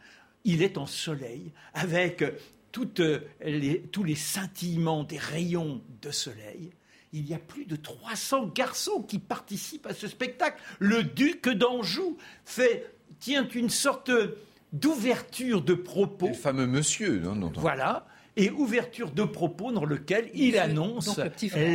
il 0.43 0.61
est 0.61 0.77
en 0.77 0.85
soleil, 0.85 1.51
avec 1.73 2.23
toutes 2.71 3.01
les- 3.43 3.81
tous 3.91 4.03
les 4.03 4.15
scintillements 4.15 5.03
des 5.03 5.17
rayons 5.17 5.81
de 6.01 6.11
soleil. 6.11 6.71
Il 7.13 7.27
y 7.27 7.33
a 7.33 7.39
plus 7.39 7.65
de 7.65 7.75
300 7.77 8.47
garçons 8.53 9.01
qui 9.01 9.19
participent 9.19 9.87
à 9.87 9.93
ce 9.93 10.07
spectacle. 10.07 10.61
Le 10.79 11.03
duc 11.03 11.47
d'Anjou 11.49 12.17
fait, 12.43 12.91
tient 13.19 13.47
une 13.47 13.69
sorte 13.69 14.11
d'ouverture 14.73 15.61
de 15.61 15.73
propos. 15.73 16.27
Le 16.27 16.33
fameux 16.33 16.67
monsieur. 16.67 17.23
hein, 17.25 17.35
dont 17.35 17.51
on- 17.55 17.59
Voilà. 17.61 18.05
Et 18.37 18.49
ouverture 18.51 19.11
de 19.11 19.23
propos 19.23 19.71
dans 19.71 19.85
lequel 19.85 20.29
il 20.33 20.57
annonce 20.57 21.05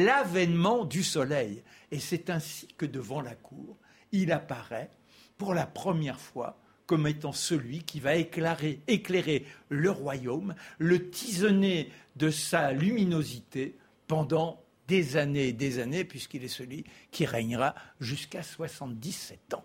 l'avènement 0.05 0.85
du 0.85 1.03
soleil. 1.03 1.63
Et 1.91 1.99
c'est 1.99 2.31
ainsi 2.31 2.69
que 2.77 2.87
devant 2.87 3.21
la 3.21 3.35
cour, 3.35 3.77
il 4.13 4.33
apparaît 4.33 4.91
pour 5.37 5.55
la 5.55 5.67
première 5.67 6.21
fois 6.21 6.61
comme 6.87 7.07
étant 7.07 7.33
celui 7.33 7.85
qui 7.85 8.01
va 8.01 8.17
éclairer, 8.17 9.47
le 9.69 9.91
royaume, 9.93 10.57
le 10.79 11.09
tisonner 11.09 11.93
de 12.17 12.31
sa 12.31 12.73
luminosité 12.73 13.77
pendant 14.09 14.61
des 14.89 15.17
années 15.17 15.49
et 15.49 15.53
des 15.53 15.79
années, 15.79 16.05
puisqu'il 16.05 16.43
est 16.43 16.49
celui 16.49 16.85
qui 17.13 17.27
régnera 17.27 17.77
jusqu'à 18.01 18.43
77 18.43 19.55
ans. 19.55 19.65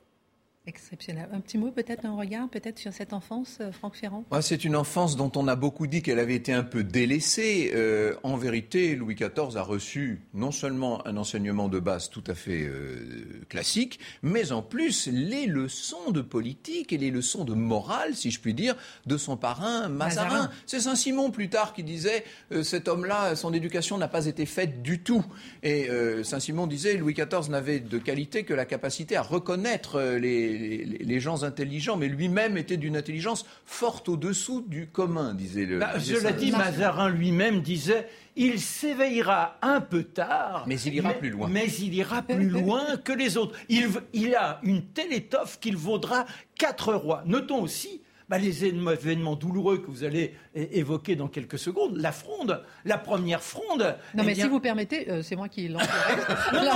Exceptionnel. 0.68 1.30
Un 1.32 1.42
petit 1.42 1.58
mot, 1.58 1.72
peut-être 1.72 2.06
un 2.06 2.16
regard, 2.16 2.50
peut-être 2.50 2.80
sur 2.80 2.92
cette 2.92 3.14
enfance, 3.14 3.60
euh, 3.62 3.72
Franck 3.72 3.96
Ferrand? 3.96 4.24
Ouais, 4.32 4.42
c'est 4.42 4.64
une 4.66 4.76
enfance 4.76 5.16
dont 5.16 5.32
on 5.36 5.48
a 5.48 5.56
beaucoup 5.56 5.86
dit 5.86 6.02
qu'elle 6.02 6.20
avait 6.20 6.36
été 6.36 6.54
un 6.54 6.64
peu 6.64 6.84
délaissée. 6.84 7.72
Euh, 7.76 8.16
en 8.24 8.36
vérité, 8.36 8.96
Louis 8.96 9.16
XIV 9.16 9.58
a 9.58 9.62
reçu 9.62 10.22
non 10.34 10.52
seulement 10.52 11.06
un 11.08 11.18
enseignement 11.18 11.70
de 11.70 11.80
base 11.80 12.10
tout 12.10 12.24
à 12.28 12.34
fait 12.34 12.64
euh, 12.64 13.44
classique, 13.50 14.00
mais 14.24 14.52
en 14.52 14.62
plus 14.62 15.08
les 15.08 15.46
leçons 15.46 16.12
de 16.12 16.22
politique 16.22 16.94
et 16.94 16.98
les 16.98 17.12
leçons 17.12 17.46
de 17.46 17.54
morale, 17.54 18.16
si 18.16 18.32
je 18.32 18.40
puis 18.40 18.54
dire, 18.54 18.76
de 19.06 19.18
son 19.18 19.38
parrain 19.38 19.88
Mazarin. 19.88 20.30
Mazarin. 20.30 20.52
C'est 20.66 20.80
Saint-Simon 20.80 21.32
plus 21.32 21.50
tard 21.50 21.74
qui 21.74 21.84
disait 21.84 22.24
euh, 22.52 22.64
cet 22.64 22.88
homme-là, 22.88 23.36
son 23.36 23.54
éducation 23.54 23.98
n'a 23.98 24.08
pas 24.08 24.26
été 24.26 24.46
faite 24.46 24.82
du 24.82 25.00
tout. 25.00 25.24
Et 25.64 25.90
Saint-Simon 26.24 26.68
disait 26.68 26.98
Louis 26.98 27.14
XIV 27.14 27.50
n'avait 27.50 27.80
de 27.80 27.98
qualité 27.98 28.44
que 28.44 28.54
la 28.54 28.66
capacité 28.66 29.16
à 29.16 29.22
reconnaître 29.22 30.00
euh, 30.16 30.20
les, 30.58 30.86
les- 30.86 30.98
les 31.06 31.20
gens 31.20 31.44
intelligents, 31.44 31.98
mais 31.98 32.08
lui-même 32.08 32.58
était 32.58 32.78
d'une 32.78 32.96
intelligence 32.98 33.46
forte 33.66 34.10
au-dessous 34.10 34.62
du 34.68 34.88
commun, 34.88 35.34
disait 35.34 35.66
le. 35.66 35.80
Bah, 35.80 35.98
disait 35.98 36.16
cela 36.16 36.32
dit, 36.32 36.52
Mazarin 36.52 37.10
lui-même 37.10 37.62
disait 37.62 38.08
il 38.36 38.60
s'éveillera 38.60 39.58
un 39.62 39.82
peu 39.82 40.04
tard. 40.04 40.66
Mais 40.68 40.80
il 40.82 40.94
ira 40.96 41.14
plus 41.14 41.30
loin. 41.30 41.48
Mais 41.50 41.68
il 41.68 41.94
ira 41.94 42.22
plus 42.22 42.50
loin 42.50 42.98
que 42.98 43.14
les 43.14 43.38
autres. 43.38 43.56
Il 43.70 44.36
a 44.36 44.60
une 44.64 44.84
telle 44.84 45.14
étoffe 45.14 45.60
qu'il 45.60 45.78
vaudra 45.78 46.26
quatre 46.58 46.94
rois. 46.94 47.24
Notons 47.26 47.62
aussi 47.62 48.02
bah, 48.30 48.38
les 48.38 48.66
événements 48.66 49.36
douloureux 49.36 49.78
que 49.78 49.88
vous 49.92 50.04
allez 50.04 50.34
évoquer 50.56 51.16
dans 51.16 51.28
quelques 51.28 51.60
secondes. 51.60 51.96
La 51.98 52.12
fronde, 52.12 52.64
la 52.84 52.98
première 52.98 53.42
fronde. 53.44 53.98
Non, 54.16 54.24
eh 54.24 54.26
mais 54.26 54.34
bien, 54.34 54.46
si 54.46 54.50
vous 54.50 54.60
permettez, 54.60 55.10
euh, 55.10 55.22
c'est 55.22 55.36
moi 55.36 55.48
qui 55.50 55.68
l'encourage. 55.68 55.94
Non, 56.54 56.62
La 56.64 56.74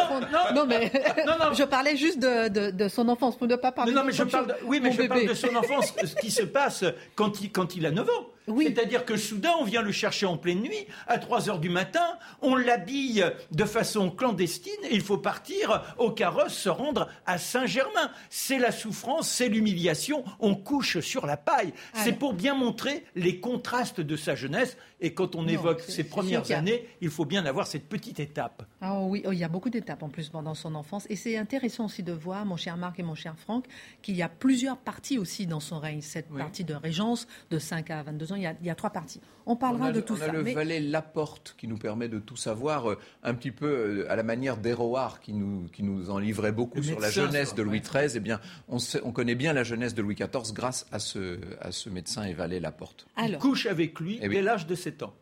non, 0.53 0.55
non. 0.55 0.65
mais 0.67 0.91
Non, 1.25 1.33
non. 1.39 1.53
je 1.57 1.63
parlais 1.63 1.97
juste 1.97 2.19
de, 2.19 2.47
de- 2.49 2.71
de 2.71 2.87
son 2.87 3.07
enfance, 3.09 3.37
pour 3.37 3.47
ne 3.47 3.55
pas 3.55 3.71
parler 3.71 3.91
Non, 3.93 4.01
non, 4.01 4.07
mais 4.07 4.13
je 4.13 4.23
parle 4.23 4.47
de, 4.47 4.53
oui, 4.65 4.79
mais 4.81 4.91
je 4.91 5.01
parle 5.03 5.27
de 5.27 5.33
son 5.33 5.55
enfance, 5.55 5.93
ce 6.03 6.15
qui 6.15 6.31
se 6.31 6.43
passe 6.43 6.83
quand 7.15 7.41
il, 7.41 7.51
quand 7.51 7.75
il 7.75 7.85
a 7.85 7.91
9 7.91 8.07
ans. 8.07 8.27
C'est-à-dire 8.57 9.05
que 9.05 9.17
soudain, 9.17 9.53
on 9.59 9.63
vient 9.63 9.81
le 9.81 9.91
chercher 9.91 10.25
en 10.25 10.37
pleine 10.37 10.61
nuit, 10.61 10.87
à 11.07 11.17
3 11.17 11.49
heures 11.49 11.59
du 11.59 11.69
matin, 11.69 12.17
on 12.41 12.55
l'habille 12.55 13.25
de 13.51 13.65
façon 13.65 14.09
clandestine 14.11 14.73
et 14.83 14.95
il 14.95 15.01
faut 15.01 15.17
partir 15.17 15.95
au 15.97 16.11
carrosse, 16.11 16.53
se 16.53 16.69
rendre 16.69 17.09
à 17.25 17.37
Saint-Germain. 17.37 18.11
C'est 18.29 18.59
la 18.59 18.71
souffrance, 18.71 19.29
c'est 19.29 19.49
l'humiliation, 19.49 20.23
on 20.39 20.55
couche 20.55 20.99
sur 20.99 21.25
la 21.25 21.37
paille. 21.37 21.73
C'est 21.93 22.13
pour 22.13 22.33
bien 22.33 22.55
montrer 22.55 23.05
les 23.15 23.39
contrastes 23.39 24.01
de 24.01 24.15
sa 24.15 24.35
jeunesse. 24.35 24.77
Et 25.01 25.13
quand 25.13 25.35
on 25.35 25.47
évoque 25.47 25.81
ses 25.81 26.03
premières 26.03 26.51
années, 26.51 26.87
il 26.99 27.09
faut 27.09 27.25
bien 27.25 27.45
avoir 27.45 27.67
cette 27.67 27.87
petite 27.87 28.19
étape. 28.19 28.63
Ah 28.81 28.99
oui, 28.99 29.23
oh, 29.25 29.31
il 29.31 29.39
y 29.39 29.45
a 29.45 29.47
beaucoup 29.47 29.69
d'étapes 29.69 30.03
en 30.03 30.09
plus 30.09 30.27
pendant 30.27 30.53
son 30.53 30.75
enfance. 30.75 31.05
Et 31.09 31.15
c'est 31.15 31.37
intéressant 31.37 31.85
aussi 31.85 32.03
de 32.03 32.11
voir, 32.11 32.45
mon 32.45 32.57
cher 32.57 32.75
Marc 32.75 32.99
et 32.99 33.03
mon 33.03 33.15
cher 33.15 33.35
Franck, 33.37 33.65
qu'il 34.01 34.15
y 34.15 34.21
a 34.21 34.27
plusieurs 34.27 34.77
parties 34.77 35.17
aussi 35.17 35.47
dans 35.47 35.61
son 35.61 35.79
règne. 35.79 36.01
Cette 36.01 36.29
partie 36.29 36.65
de 36.65 36.73
régence 36.73 37.27
de 37.49 37.59
5 37.59 37.89
à 37.91 38.03
22 38.03 38.33
ans, 38.33 38.35
il 38.39 38.65
y 38.65 38.69
a, 38.69 38.75
trois 38.75 38.89
parties. 38.89 39.21
On 39.45 39.55
parlera 39.55 39.91
de 39.91 40.01
tout 40.01 40.15
ça. 40.15 40.25
On 40.25 40.29
a 40.29 40.31
le 40.31 40.41
valet 40.41 40.79
Laporte 40.79 41.55
qui 41.57 41.67
nous 41.67 41.77
permet 41.77 42.07
de 42.07 42.19
tout 42.19 42.35
savoir, 42.35 42.91
euh, 42.91 42.97
un 43.23 43.33
petit 43.33 43.51
peu 43.51 43.67
euh, 43.67 44.11
à 44.11 44.15
la 44.15 44.23
manière 44.23 44.57
d'Héroard 44.57 45.19
qui 45.19 45.33
nous, 45.33 45.67
qui 45.69 45.83
nous 45.83 46.09
en 46.09 46.17
livrait 46.19 46.51
beaucoup 46.51 46.81
sur 46.81 46.99
la 46.99 47.09
jeunesse 47.09 47.55
de 47.55 47.63
Louis 47.63 47.81
XIII. 47.81 48.11
Eh 48.15 48.19
bien, 48.19 48.39
on, 48.67 48.77
on, 49.03 49.11
connaît 49.11 49.35
bien 49.35 49.53
la 49.53 49.63
jeunesse 49.63 49.93
de 49.93 50.01
Louis 50.01 50.15
XIV 50.15 50.53
grâce 50.53 50.87
à 50.91 50.99
ce, 50.99 51.39
à 51.61 51.71
ce 51.71 51.89
médecin 51.89 52.23
et 52.23 52.33
valet 52.33 52.59
Laporte. 52.59 53.07
Il 53.21 53.37
couche 53.37 53.65
avec 53.65 53.99
lui 53.99 54.19
eh 54.21 54.29
dès 54.29 54.41
l'âge 54.41 54.67
de 54.67 54.75
7 54.75 55.03
ans. 55.03 55.13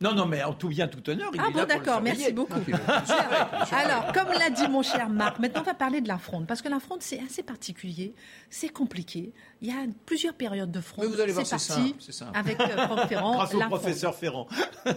Non, 0.00 0.12
non, 0.12 0.26
mais 0.26 0.42
en 0.42 0.52
tout 0.52 0.68
bien, 0.68 0.88
tout 0.88 1.08
honneur. 1.08 1.30
Il 1.34 1.40
ah 1.40 1.50
bon, 1.52 1.64
d'accord, 1.64 2.02
merci 2.02 2.32
beaucoup. 2.32 2.58
Alors, 3.72 4.12
comme 4.12 4.28
l'a 4.38 4.50
dit 4.50 4.66
mon 4.68 4.82
cher 4.82 5.08
Marc, 5.08 5.38
maintenant 5.38 5.60
on 5.60 5.64
va 5.64 5.74
parler 5.74 6.00
de 6.00 6.08
la 6.08 6.18
fronde, 6.18 6.46
parce 6.46 6.62
que 6.62 6.68
la 6.68 6.80
fronde, 6.80 7.00
c'est 7.00 7.20
assez 7.20 7.42
particulier, 7.42 8.14
c'est 8.50 8.70
compliqué. 8.70 9.32
Il 9.62 9.68
y 9.68 9.70
a 9.70 9.86
plusieurs 10.04 10.34
périodes 10.34 10.72
de 10.72 10.80
fronde. 10.80 11.06
vous 11.06 11.20
allez 11.20 11.32
voir, 11.32 11.46
c'est 11.46 11.56
parti 11.56 11.94
avec 12.34 12.60
euh, 12.60 12.86
Franck 12.86 13.08
Ferrand. 13.08 13.34
Grâce 13.34 13.54
au 13.54 13.60
professeur 13.60 14.14
Ferrand. 14.14 14.48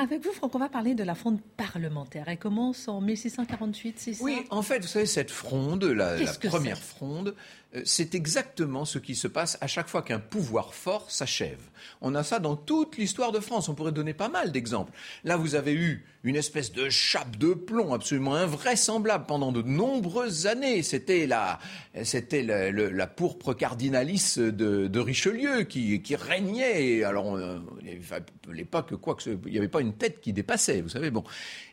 Avec 0.00 0.24
vous, 0.24 0.30
Franck, 0.30 0.54
on 0.54 0.58
va 0.60 0.68
parler 0.68 0.94
de 0.94 1.02
la 1.02 1.16
fronde 1.16 1.40
parlementaire. 1.56 2.26
Elle 2.28 2.38
commence 2.38 2.86
en 2.86 3.00
1648, 3.00 3.98
c'est 3.98 4.12
ça? 4.12 4.22
Oui, 4.22 4.46
en 4.50 4.62
fait, 4.62 4.78
vous 4.78 4.86
savez, 4.86 5.06
cette 5.06 5.32
fronde, 5.32 5.82
la, 5.82 6.16
la 6.16 6.32
première 6.34 6.78
fronde, 6.78 7.34
c'est 7.84 8.14
exactement 8.14 8.84
ce 8.84 8.98
qui 8.98 9.14
se 9.14 9.28
passe 9.28 9.58
à 9.60 9.66
chaque 9.66 9.88
fois 9.88 10.02
qu'un 10.02 10.18
pouvoir 10.18 10.72
fort 10.72 11.10
s'achève. 11.10 11.60
On 12.00 12.14
a 12.14 12.22
ça 12.22 12.38
dans 12.38 12.56
toute 12.56 12.96
l'histoire 12.96 13.30
de 13.30 13.40
France. 13.40 13.68
On 13.68 13.74
pourrait 13.74 13.92
donner 13.92 14.14
pas 14.14 14.28
mal 14.28 14.52
d'exemples. 14.52 14.92
Là, 15.24 15.36
vous 15.36 15.54
avez 15.54 15.74
eu 15.74 16.06
une 16.24 16.36
espèce 16.36 16.72
de 16.72 16.88
chape 16.88 17.36
de 17.36 17.54
plomb 17.54 17.92
absolument 17.92 18.34
invraisemblable 18.34 19.26
pendant 19.26 19.52
de 19.52 19.62
nombreuses 19.62 20.46
années. 20.46 20.82
C'était 20.82 21.26
la, 21.26 21.58
c'était 22.02 22.42
la, 22.42 23.06
pourpre 23.06 23.54
cardinalice 23.54 24.38
de, 24.38 24.98
Richelieu 24.98 25.62
qui, 25.62 26.16
régnait. 26.16 27.04
Alors, 27.04 27.36
à 27.36 28.18
l'époque, 28.52 28.96
quoi 28.96 29.14
que 29.14 29.30
il 29.46 29.52
n'y 29.52 29.58
avait 29.58 29.68
pas 29.68 29.80
une 29.80 29.94
tête 29.94 30.20
qui 30.20 30.32
dépassait. 30.32 30.80
Vous 30.80 30.88
savez, 30.88 31.10
bon. 31.10 31.24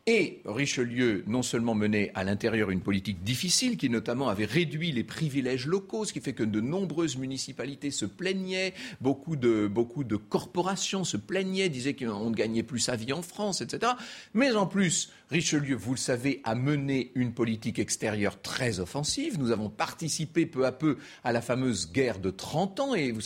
Et 0.08 0.42
Richelieu, 0.46 1.24
non 1.26 1.42
seulement 1.42 1.74
menait 1.74 2.12
à 2.14 2.24
l'intérieur 2.24 2.70
une 2.70 2.82
politique 2.82 3.24
difficile, 3.24 3.76
qui 3.76 3.90
notamment 3.90 4.30
avait 4.30 4.46
réduit 4.46 4.92
les 4.92 5.04
privilèges 5.04 5.66
locaux, 5.66 5.85
ce 6.04 6.14
qui 6.14 6.22
fait 6.22 6.34
que 6.34 6.44
de 6.44 6.62
nombreuses 6.62 7.18
municipalités 7.18 7.92
se 7.92 8.06
plaignaient, 8.06 8.74
beaucoup 9.02 9.36
de, 9.36 9.68
beaucoup 9.68 10.04
de 10.04 10.16
corporations 10.16 11.04
se 11.04 11.18
plaignaient, 11.18 11.70
disaient 11.70 11.96
qu'on 11.96 12.30
ne 12.30 12.36
gagnait 12.36 12.64
plus 12.64 12.80
sa 12.80 12.96
vie 12.96 13.14
en 13.14 13.22
France, 13.22 13.62
etc. 13.62 13.94
Mais 14.34 14.52
en 14.54 14.68
plus, 14.68 15.12
Richelieu, 15.30 15.76
vous 15.76 15.92
le 15.92 15.98
savez, 15.98 16.42
a 16.44 16.54
mené 16.54 17.12
une 17.16 17.34
politique 17.34 17.80
extérieure 17.80 18.42
très 18.42 18.80
offensive. 18.80 19.40
Nous 19.40 19.52
avons 19.52 19.70
participé 19.70 20.46
peu 20.46 20.66
à 20.66 20.72
peu 20.72 20.98
à 21.24 21.32
la 21.32 21.42
fameuse 21.42 21.92
guerre 21.92 22.20
de 22.20 22.30
30 22.30 22.80
ans. 22.80 22.96
Et 22.96 23.12
vous, 23.12 23.22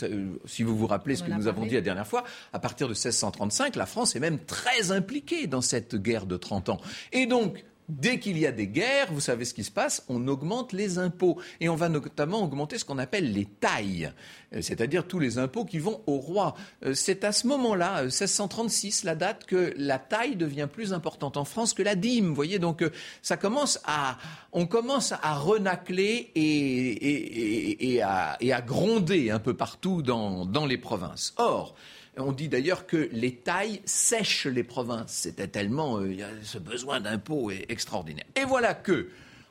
si 0.45 0.63
vous 0.63 0.77
vous 0.77 0.87
rappelez 0.87 1.15
ce 1.15 1.23
que 1.23 1.31
nous 1.31 1.47
avons 1.47 1.65
dit 1.65 1.75
la 1.75 1.81
dernière 1.81 2.07
fois, 2.07 2.23
à 2.53 2.59
partir 2.59 2.87
de 2.87 2.93
1635, 2.93 3.75
la 3.75 3.85
France 3.85 4.15
est 4.15 4.19
même 4.19 4.39
très 4.39 4.91
impliquée 4.91 5.47
dans 5.47 5.61
cette 5.61 5.95
guerre 5.95 6.25
de 6.25 6.37
30 6.37 6.69
ans. 6.69 6.81
Et 7.11 7.25
donc, 7.25 7.63
Dès 7.89 8.19
qu'il 8.19 8.37
y 8.37 8.45
a 8.45 8.51
des 8.51 8.67
guerres, 8.67 9.11
vous 9.11 9.19
savez 9.19 9.45
ce 9.45 9.53
qui 9.55 9.63
se 9.63 9.71
passe, 9.71 10.05
on 10.09 10.27
augmente 10.27 10.73
les 10.73 10.99
impôts. 10.99 11.41
Et 11.59 11.69
on 11.69 11.75
va 11.75 11.89
notamment 11.89 12.43
augmenter 12.43 12.77
ce 12.77 12.85
qu'on 12.85 12.99
appelle 12.99 13.33
les 13.33 13.45
tailles, 13.45 14.11
euh, 14.53 14.61
c'est-à-dire 14.61 15.07
tous 15.07 15.17
les 15.17 15.39
impôts 15.39 15.65
qui 15.65 15.79
vont 15.79 16.01
au 16.05 16.19
roi. 16.19 16.53
Euh, 16.85 16.93
c'est 16.93 17.23
à 17.23 17.31
ce 17.31 17.47
moment-là, 17.47 18.03
1636, 18.03 19.03
euh, 19.03 19.07
la 19.07 19.15
date, 19.15 19.45
que 19.45 19.73
la 19.75 19.97
taille 19.97 20.35
devient 20.35 20.67
plus 20.71 20.93
importante 20.93 21.35
en 21.35 21.45
France 21.45 21.73
que 21.73 21.81
la 21.81 21.95
dîme. 21.95 22.27
Vous 22.27 22.35
voyez, 22.35 22.59
donc 22.59 22.83
ça 23.23 23.37
commence 23.37 23.79
à, 23.85 24.19
on 24.51 24.67
commence 24.67 25.11
à 25.11 25.33
renacler 25.33 26.31
et, 26.35 28.01
à, 28.03 28.61
gronder 28.61 29.31
un 29.31 29.39
peu 29.39 29.55
partout 29.55 30.03
dans, 30.03 30.45
dans 30.45 30.67
les 30.67 30.77
provinces. 30.77 31.33
Or, 31.37 31.73
on 32.19 32.31
dit 32.31 32.49
d'ailleurs 32.49 32.85
que 32.85 33.09
les 33.11 33.35
tailles 33.35 33.81
sèchent 33.85 34.45
les 34.45 34.63
provinces. 34.63 35.11
C'était 35.11 35.47
tellement 35.47 35.99
euh, 35.99 36.15
ce 36.43 36.57
besoin 36.57 36.99
d'impôts 36.99 37.51
est 37.51 37.65
extraordinaire. 37.69 38.25
Et 38.35 38.45
voilà 38.45 38.73
que 38.73 39.09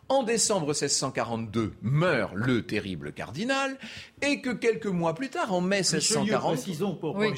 en 0.08 0.22
décembre 0.22 0.68
1642 0.68 1.74
meurt 1.82 2.32
le 2.34 2.62
terrible 2.62 3.12
cardinal 3.12 3.76
et 4.22 4.40
que 4.40 4.50
quelques 4.50 4.86
mois 4.86 5.14
plus 5.14 5.28
tard, 5.28 5.52
en 5.52 5.60
mai 5.60 5.82
1643, 5.82 6.98
pour 6.98 7.16
oui, 7.16 7.28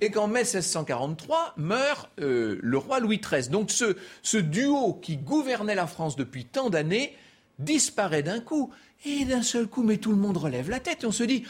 et 0.00 0.10
qu'en 0.10 0.28
mai 0.28 0.40
1643 0.40 1.54
meurt 1.56 2.08
euh, 2.20 2.58
le 2.62 2.78
roi 2.78 3.00
Louis 3.00 3.18
XIII. 3.18 3.48
Donc 3.48 3.72
ce, 3.72 3.96
ce 4.22 4.36
duo 4.36 4.94
qui 4.94 5.16
gouvernait 5.16 5.74
la 5.74 5.88
France 5.88 6.14
depuis 6.14 6.44
tant 6.44 6.70
d'années 6.70 7.16
disparaît 7.58 8.22
d'un 8.22 8.40
coup. 8.40 8.72
Et 9.06 9.26
d'un 9.26 9.42
seul 9.42 9.66
coup, 9.66 9.82
mais 9.82 9.98
tout 9.98 10.12
le 10.12 10.16
monde 10.16 10.38
relève 10.38 10.70
la 10.70 10.80
tête 10.80 11.02
et 11.02 11.06
on 11.06 11.12
se 11.12 11.24
dit 11.24 11.44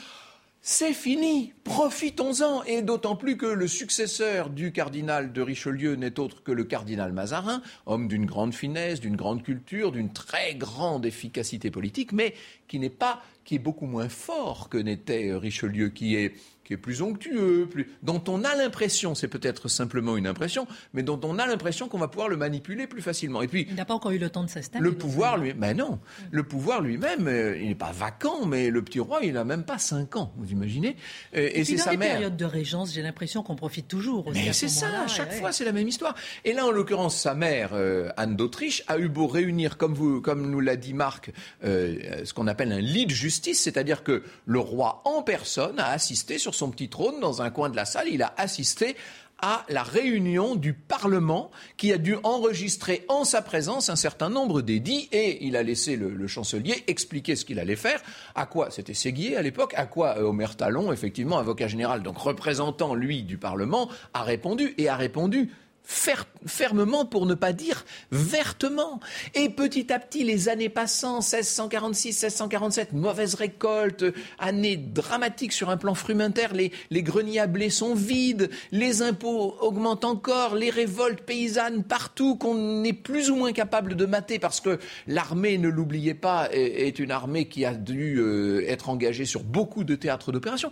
c'est 0.66 0.94
fini, 0.94 1.53
profitons-en, 1.62 2.62
et 2.64 2.81
d'autant 2.81 3.16
plus 3.16 3.37
que 3.37 3.44
le 3.44 3.68
successeur 3.68 4.48
du 4.48 4.72
cardinal 4.72 5.31
de 5.31 5.42
Richelieu 5.42 5.94
n'est 5.94 6.18
autre 6.18 6.42
que 6.42 6.53
le 6.53 6.64
cardinal 6.64 7.12
Mazarin, 7.12 7.61
homme 7.85 8.09
d'une 8.09 8.24
grande 8.24 8.55
finesse, 8.55 8.98
d'une 8.98 9.14
grande 9.14 9.42
culture, 9.42 9.92
d'une 9.92 10.11
très 10.11 10.55
grande 10.55 11.05
efficacité 11.05 11.70
politique, 11.70 12.12
mais 12.12 12.33
qui 12.66 12.79
n'est 12.79 12.88
pas, 12.88 13.20
qui 13.44 13.57
est 13.57 13.59
beaucoup 13.59 13.85
moins 13.85 14.09
fort 14.09 14.70
que 14.70 14.79
n'était 14.79 15.35
Richelieu, 15.35 15.90
qui 15.90 16.16
est 16.16 16.33
qui 16.64 16.72
est 16.72 16.79
plus 16.79 17.03
onctueux, 17.03 17.68
plus, 17.70 17.90
dont 18.03 18.22
on 18.29 18.42
a 18.42 18.55
l'impression, 18.55 19.14
c'est 19.14 19.29
peut-être 19.29 19.68
simplement 19.68 20.16
une 20.16 20.27
impression, 20.27 20.66
mais 20.94 21.03
dont 21.03 21.20
on 21.22 21.38
a 21.38 21.46
l'impression 21.46 21.88
qu'on 21.88 21.98
va 21.98 22.09
pouvoir 22.09 22.29
le 22.29 22.37
manipuler 22.37 22.87
plus 22.87 23.03
facilement. 23.03 23.42
Et 23.42 23.48
puis, 23.48 23.66
il 23.68 23.74
n'a 23.74 23.85
pas 23.85 23.94
encore 23.94 24.12
eu 24.12 24.18
le 24.18 24.31
temps 24.31 24.44
de 24.44 24.50
s'installer. 24.50 24.83
Le 24.83 24.92
pouvoir, 24.92 25.37
lui, 25.37 25.53
mais 25.57 25.74
non, 25.74 25.98
le 26.31 26.42
pouvoir 26.42 26.81
lui-même, 26.81 27.29
euh, 27.29 27.59
il 27.59 27.68
n'est 27.68 27.74
pas 27.74 27.92
vacant, 27.92 28.46
mais 28.46 28.70
le 28.70 28.83
petit 28.83 29.00
roi, 29.00 29.20
il 29.22 29.35
n'a 29.35 29.44
même 29.44 29.64
pas 29.64 29.79
cinq 29.79 30.16
ans, 30.16 30.33
vous 30.37 30.50
imaginez 30.50 30.96
euh, 31.37 31.50
Et, 31.53 31.64
c'est 31.64 31.77
sa 31.77 31.92
les 31.92 31.98
périodes 31.98 32.37
de 32.37 32.44
régence, 32.44 32.94
j'ai 32.94 33.03
l'impression 33.03 33.42
qu'on 33.42 33.57
profite 33.57 33.87
toujours. 33.87 34.31
mais 34.33 34.53
c'est 34.53 34.68
ça, 34.68 35.03
à 35.05 35.07
chaque 35.07 35.35
fois, 35.35 35.53
c'est 35.53 35.64
la 35.64 35.72
même 35.72 35.88
histoire. 35.88 36.14
Et 36.44 36.55
là, 36.55 36.66
en 36.66 36.70
l'occurrence, 36.70 37.16
sa 37.16 37.35
mère, 37.35 37.70
euh, 37.74 38.11
Anne 38.16 38.37
d'Autriche, 38.37 38.83
a 38.88 38.98
eu 38.98 39.09
beau 39.09 39.27
réunir, 39.27 39.77
comme 39.77 39.92
vous, 39.92 40.22
comme 40.22 40.50
nous 40.50 40.61
l'a 40.61 40.77
dit 40.77 40.94
Marc, 40.94 41.31
ce 41.62 42.33
qu'on 42.33 42.46
appelle 42.46 42.72
un 42.72 42.81
lit 42.81 43.07
de 43.07 43.11
justice, 43.11 43.61
c'est-à-dire 43.61 44.03
que 44.03 44.22
le 44.46 44.59
roi 44.59 45.03
en 45.05 45.22
personne 45.22 45.79
a 45.79 45.88
assisté 45.88 46.38
sur 46.38 46.54
son 46.55 46.71
petit 46.71 46.88
trône, 46.88 47.21
dans 47.21 47.43
un 47.43 47.51
coin 47.51 47.69
de 47.69 47.77
la 47.77 47.85
salle, 47.85 48.09
il 48.09 48.23
a 48.23 48.33
assisté 48.37 48.97
à 49.40 49.64
la 49.69 49.83
réunion 49.83 50.55
du 50.55 50.73
Parlement 50.73 51.51
qui 51.77 51.93
a 51.93 51.99
dû 51.99 52.17
enregistrer 52.23 53.05
en 53.09 53.25
sa 53.25 53.43
présence 53.43 53.90
un 53.90 53.97
certain 53.97 54.31
nombre 54.31 54.62
d'édits 54.62 55.09
et 55.12 55.45
il 55.45 55.57
a 55.57 55.62
laissé 55.62 55.97
le, 55.97 56.27
chancelier 56.27 56.83
expliquer 56.87 57.37
ce 57.37 57.45
qu'il 57.45 57.59
allait 57.59 57.77
faire, 57.77 58.01
à 58.35 58.47
quoi, 58.47 58.71
c'était 58.71 58.95
Séguier 58.95 59.37
à 59.37 59.43
l'époque, 59.43 59.75
à 59.77 59.87
quoi 59.87 60.17
euh, 60.17 60.29
Omer 60.29 60.57
Talon, 60.57 60.93
effectivement 60.93 61.38
avocat 61.38 61.69
général, 61.69 62.03
donc 62.03 62.17
représentant 62.17 62.95
lui 62.95 63.23
du 63.23 63.37
Parlement, 63.37 63.90
a 64.14 64.23
répondu 64.23 64.75
et 64.79 64.88
a 64.88 64.97
répondu 64.97 65.51
fermement 65.85 67.05
pour 67.05 67.27
ne 67.27 67.35
pas 67.35 67.53
dire 67.53 67.85
vertement. 68.11 69.01
Et 69.35 69.49
petit 69.49 69.92
à 69.92 69.99
petit, 69.99 70.25
les 70.25 70.49
années 70.49 70.68
passant, 70.68 71.16
1646, 71.16 72.23
1647, 72.25 72.92
mauvaise 72.92 73.35
récolte, 73.35 74.05
année 74.38 74.77
dramatique 74.77 75.53
sur 75.53 75.70
un 75.70 75.77
plan 75.77 75.94
frumentaire, 75.94 76.55
les, 76.55 76.73
les 76.90 77.03
greniers 77.03 77.40
à 77.40 77.47
blé 77.47 77.70
sont 77.70 77.94
vides, 77.94 78.51
les 78.73 79.03
impôts 79.03 79.57
augmentent 79.61 80.05
encore, 80.05 80.55
les 80.55 80.70
révoltes 80.70 81.20
paysannes 81.20 81.85
partout 81.85 82.37
qu'on 82.37 82.85
est 82.85 82.92
plus 82.92 83.31
ou 83.31 83.37
moins 83.37 83.53
capable 83.53 83.94
de 83.94 84.07
mater 84.07 84.38
parce 84.38 84.61
que 84.61 84.79
l'armée, 85.07 85.59
ne 85.59 85.68
l'oubliez 85.68 86.14
pas, 86.14 86.49
est, 86.53 86.99
une 86.99 87.11
armée 87.11 87.49
qui 87.49 87.64
a 87.64 87.75
dû 87.75 88.18
euh, 88.18 88.64
être 88.68 88.88
engagée 88.88 89.25
sur 89.25 89.42
beaucoup 89.42 89.85
de 89.85 89.94
théâtres 89.94 90.33
d'opération. 90.33 90.70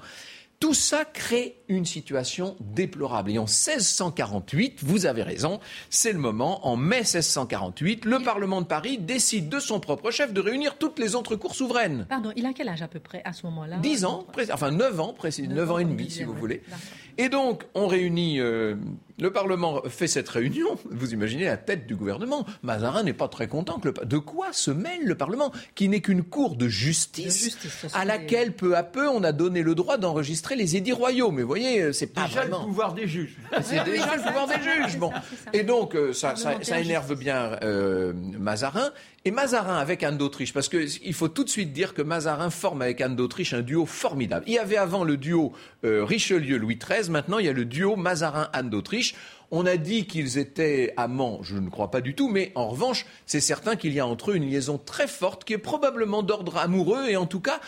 Tout 0.62 0.75
ça 0.75 1.05
crée 1.05 1.57
une 1.66 1.85
situation 1.85 2.55
déplorable. 2.61 3.33
Et 3.33 3.38
en 3.38 3.46
1648, 3.46 4.79
vous 4.85 5.07
avez 5.07 5.25
raison, 5.25 5.59
c'est 5.90 6.12
le 6.12 6.20
moment, 6.20 6.68
en 6.68 6.77
mai 6.77 6.98
1648, 6.98 8.05
le 8.05 8.20
Parlement 8.20 8.61
de 8.61 8.66
Paris 8.66 8.98
décide 8.98 9.48
de 9.48 9.59
son 9.59 9.81
propre 9.81 10.12
chef 10.12 10.33
de 10.33 10.40
réunir 10.40 10.79
toutes 10.79 11.01
les 11.01 11.16
autres 11.16 11.35
cours 11.35 11.57
souveraines. 11.57 12.07
Pardon, 12.09 12.33
il 12.37 12.46
a 12.46 12.53
quel 12.53 12.68
âge 12.68 12.81
à 12.81 12.87
peu 12.87 13.01
près 13.01 13.22
à 13.25 13.33
ce 13.33 13.44
moment-là? 13.46 13.79
10 13.79 14.05
ans, 14.05 14.25
enfin 14.53 14.70
9 14.70 15.01
ans, 15.01 15.16
9 15.48 15.70
ans 15.72 15.79
et 15.79 15.85
demi 15.85 16.09
si 16.09 16.22
vous 16.22 16.35
voulez. 16.35 16.62
Et 17.18 17.29
donc, 17.29 17.64
on 17.75 17.87
réunit, 17.87 18.40
euh, 18.40 18.75
le 19.18 19.31
Parlement 19.31 19.83
fait 19.88 20.07
cette 20.07 20.29
réunion, 20.29 20.79
vous 20.90 21.12
imaginez 21.12 21.44
la 21.44 21.57
tête 21.57 21.87
du 21.87 21.94
gouvernement. 21.94 22.46
Mazarin 22.62 23.03
n'est 23.03 23.12
pas 23.12 23.29
très 23.29 23.48
content. 23.48 23.79
Que 23.79 23.88
le, 23.88 24.07
de 24.07 24.18
quoi 24.18 24.53
se 24.53 24.70
mêle 24.70 25.05
le 25.05 25.14
Parlement 25.14 25.53
Qui 25.75 25.88
n'est 25.88 26.01
qu'une 26.01 26.22
cour 26.22 26.57
de 26.57 26.68
justice, 26.68 27.57
à 27.94 28.05
laquelle, 28.05 28.53
peu 28.53 28.77
à 28.77 28.83
peu, 28.83 29.09
on 29.09 29.22
a 29.25 29.33
donné 29.33 29.62
le 29.62 29.75
droit 29.75 29.98
d'enregistrer 29.98 30.57
les 30.57 30.77
édits 30.77 30.92
royaux. 30.92 31.31
Mais 31.31 31.42
vous 31.42 31.48
voyez, 31.48 31.83
euh, 31.83 31.92
c'est 31.92 32.07
pas 32.07 32.27
déjà 32.27 32.44
le 32.44 32.51
pouvoir 32.51 32.94
des 32.94 33.07
juges. 33.07 33.37
C'est 33.62 33.85
déjà 33.85 34.16
le 34.16 34.22
pouvoir 34.22 34.46
des 34.46 34.62
juges. 34.62 34.98
Bon. 34.98 35.12
Et 35.53 35.62
donc, 35.62 35.94
euh, 35.94 36.12
ça, 36.12 36.35
ça, 36.37 36.81
énerve 36.81 37.14
bien 37.14 37.59
Mazarin. 38.38 38.90
Et 39.24 39.30
Mazarin 39.30 39.76
avec 39.76 40.02
Anne 40.02 40.18
d'Autriche, 40.18 40.52
parce 40.52 40.68
qu'il 40.68 41.14
faut 41.14 41.28
tout 41.28 41.44
de 41.44 41.48
suite 41.48 41.72
dire 41.72 41.94
que 41.94 42.02
Mazarin 42.02 42.50
forme 42.50 42.82
avec 42.82 43.00
Anne 43.00 43.14
d'Autriche 43.14 43.54
un 43.54 43.61
duo 43.61 43.87
formidable. 43.87 44.44
Il 44.48 44.54
y 44.54 44.58
avait 44.58 44.76
avant 44.76 45.04
le 45.04 45.16
duo 45.16 45.52
Richelieu-Louis 45.85 46.76
XIII, 46.76 47.08
maintenant 47.08 47.38
il 47.38 47.46
y 47.46 47.48
a 47.48 47.52
le 47.52 47.64
duo 47.64 47.94
Mazarin-Anne 47.94 48.68
d'Autriche. 48.68 49.14
On 49.52 49.64
a 49.64 49.76
dit 49.76 50.06
qu'ils 50.06 50.38
étaient 50.38 50.92
amants, 50.96 51.40
je 51.42 51.56
ne 51.56 51.68
crois 51.68 51.90
pas 51.92 52.00
du 52.00 52.14
tout, 52.14 52.28
mais 52.28 52.50
en 52.56 52.68
revanche, 52.68 53.06
c'est 53.26 53.40
certain 53.40 53.76
qu'il 53.76 53.92
y 53.92 54.00
a 54.00 54.06
entre 54.06 54.32
eux 54.32 54.35
une 54.35 54.48
liaison 54.50 54.76
très 54.76 55.06
forte 55.06 55.44
qui 55.44 55.52
est 55.52 55.58
probablement 55.58 56.24
d'ordre 56.24 56.56
amoureux, 56.56 57.06
et 57.08 57.16
en 57.16 57.26
tout 57.26 57.40
cas, 57.40 57.61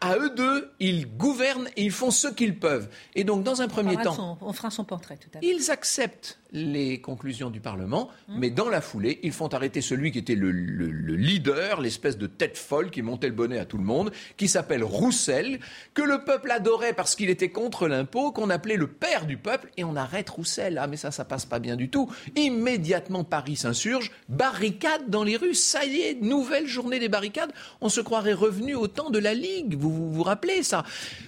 à 0.00 0.16
eux 0.16 0.30
deux, 0.30 0.70
ils 0.80 1.06
gouvernent 1.16 1.68
et 1.76 1.84
ils 1.84 1.90
font 1.92 2.10
ce 2.10 2.28
qu'ils 2.28 2.58
peuvent. 2.58 2.88
Et 3.14 3.24
donc, 3.24 3.42
dans 3.42 3.62
un 3.62 3.68
premier 3.68 3.96
temps, 3.96 4.38
on 4.40 4.52
fera 4.52 4.70
son 4.70 4.84
portrait 4.84 5.16
tout 5.16 5.28
à 5.34 5.40
l'heure. 5.40 5.50
Ils 5.50 5.70
acceptent 5.70 6.38
les 6.52 7.00
conclusions 7.00 7.50
du 7.50 7.60
Parlement, 7.60 8.10
hum. 8.28 8.36
mais 8.38 8.50
dans 8.50 8.68
la 8.68 8.80
foulée, 8.80 9.18
ils 9.22 9.32
font 9.32 9.48
arrêter 9.48 9.80
celui 9.80 10.12
qui 10.12 10.18
était 10.18 10.34
le, 10.34 10.50
leader, 10.50 11.80
l'espèce 11.80 12.18
de 12.18 12.26
tête 12.26 12.58
folle 12.58 12.90
qui 12.90 13.00
montait 13.02 13.28
le 13.28 13.34
bonnet 13.34 13.58
à 13.58 13.64
tout 13.64 13.78
le 13.78 13.84
monde, 13.84 14.12
qui 14.36 14.48
s'appelle 14.48 14.84
Roussel, 14.84 15.60
que 15.94 16.02
le 16.02 16.24
peuple 16.24 16.50
adorait 16.50 16.92
parce 16.92 17.14
qu'il 17.14 17.30
était 17.30 17.48
contre 17.48 17.88
l'impôt, 17.88 18.32
qu'on 18.32 18.50
appelait 18.50 18.76
le 18.76 18.86
père 18.86 19.26
du 19.26 19.38
peuple, 19.38 19.70
et 19.76 19.84
on 19.84 19.96
arrête 19.96 20.28
Roussel. 20.28 20.78
Ah, 20.78 20.86
mais 20.86 20.96
ça, 20.96 21.10
ça 21.10 21.24
passe 21.24 21.46
pas 21.46 21.58
bien 21.58 21.76
du 21.76 21.88
tout. 21.88 22.10
Immédiatement, 22.36 23.24
Paris 23.24 23.56
s'insurge, 23.56 24.10
barricade 24.28 25.08
dans 25.08 25.24
les 25.24 25.36
rues, 25.36 25.54
ça 25.54 25.84
y 25.86 26.00
est, 26.00 26.20
nouvelle 26.20 26.66
journée 26.66 26.98
des 26.98 27.08
barricades. 27.08 27.52
On 27.80 27.88
se 27.88 28.00
croirait 28.00 28.32
revenu 28.34 28.74
au 28.74 28.88
temps 28.88 29.10
de 29.10 29.18
la 29.18 29.32
Vous 29.70 30.12
vous, 30.12 30.22
rappelez 30.22 30.62
ça? 30.62 30.84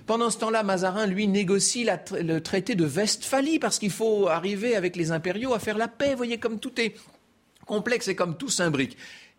Pendant 0.07 0.31
ce 0.31 0.39
temps-là, 0.39 0.63
Mazarin, 0.63 1.07
lui, 1.07 1.29
négocie 1.29 1.87
le 2.13 2.39
traité 2.41 2.75
de 2.75 2.87
Westphalie 2.87 3.59
parce 3.59 3.79
qu'il 3.79 3.91
faut 3.91 4.29
arriver 4.29 4.77
avec 4.77 4.97
les 4.97 5.13
impériaux 5.13 5.55
à 5.55 5.59
faire 5.59 5.79
la 5.79 5.89
paix. 5.89 6.11
Vous 6.11 6.17
voyez 6.17 6.39
comme 6.39 6.59
tout 6.59 6.81
est 6.81 6.95
complexe 7.67 8.09
et 8.09 8.15
comme 8.15 8.37
tout 8.37 8.51
s'imbrique. 8.51 8.97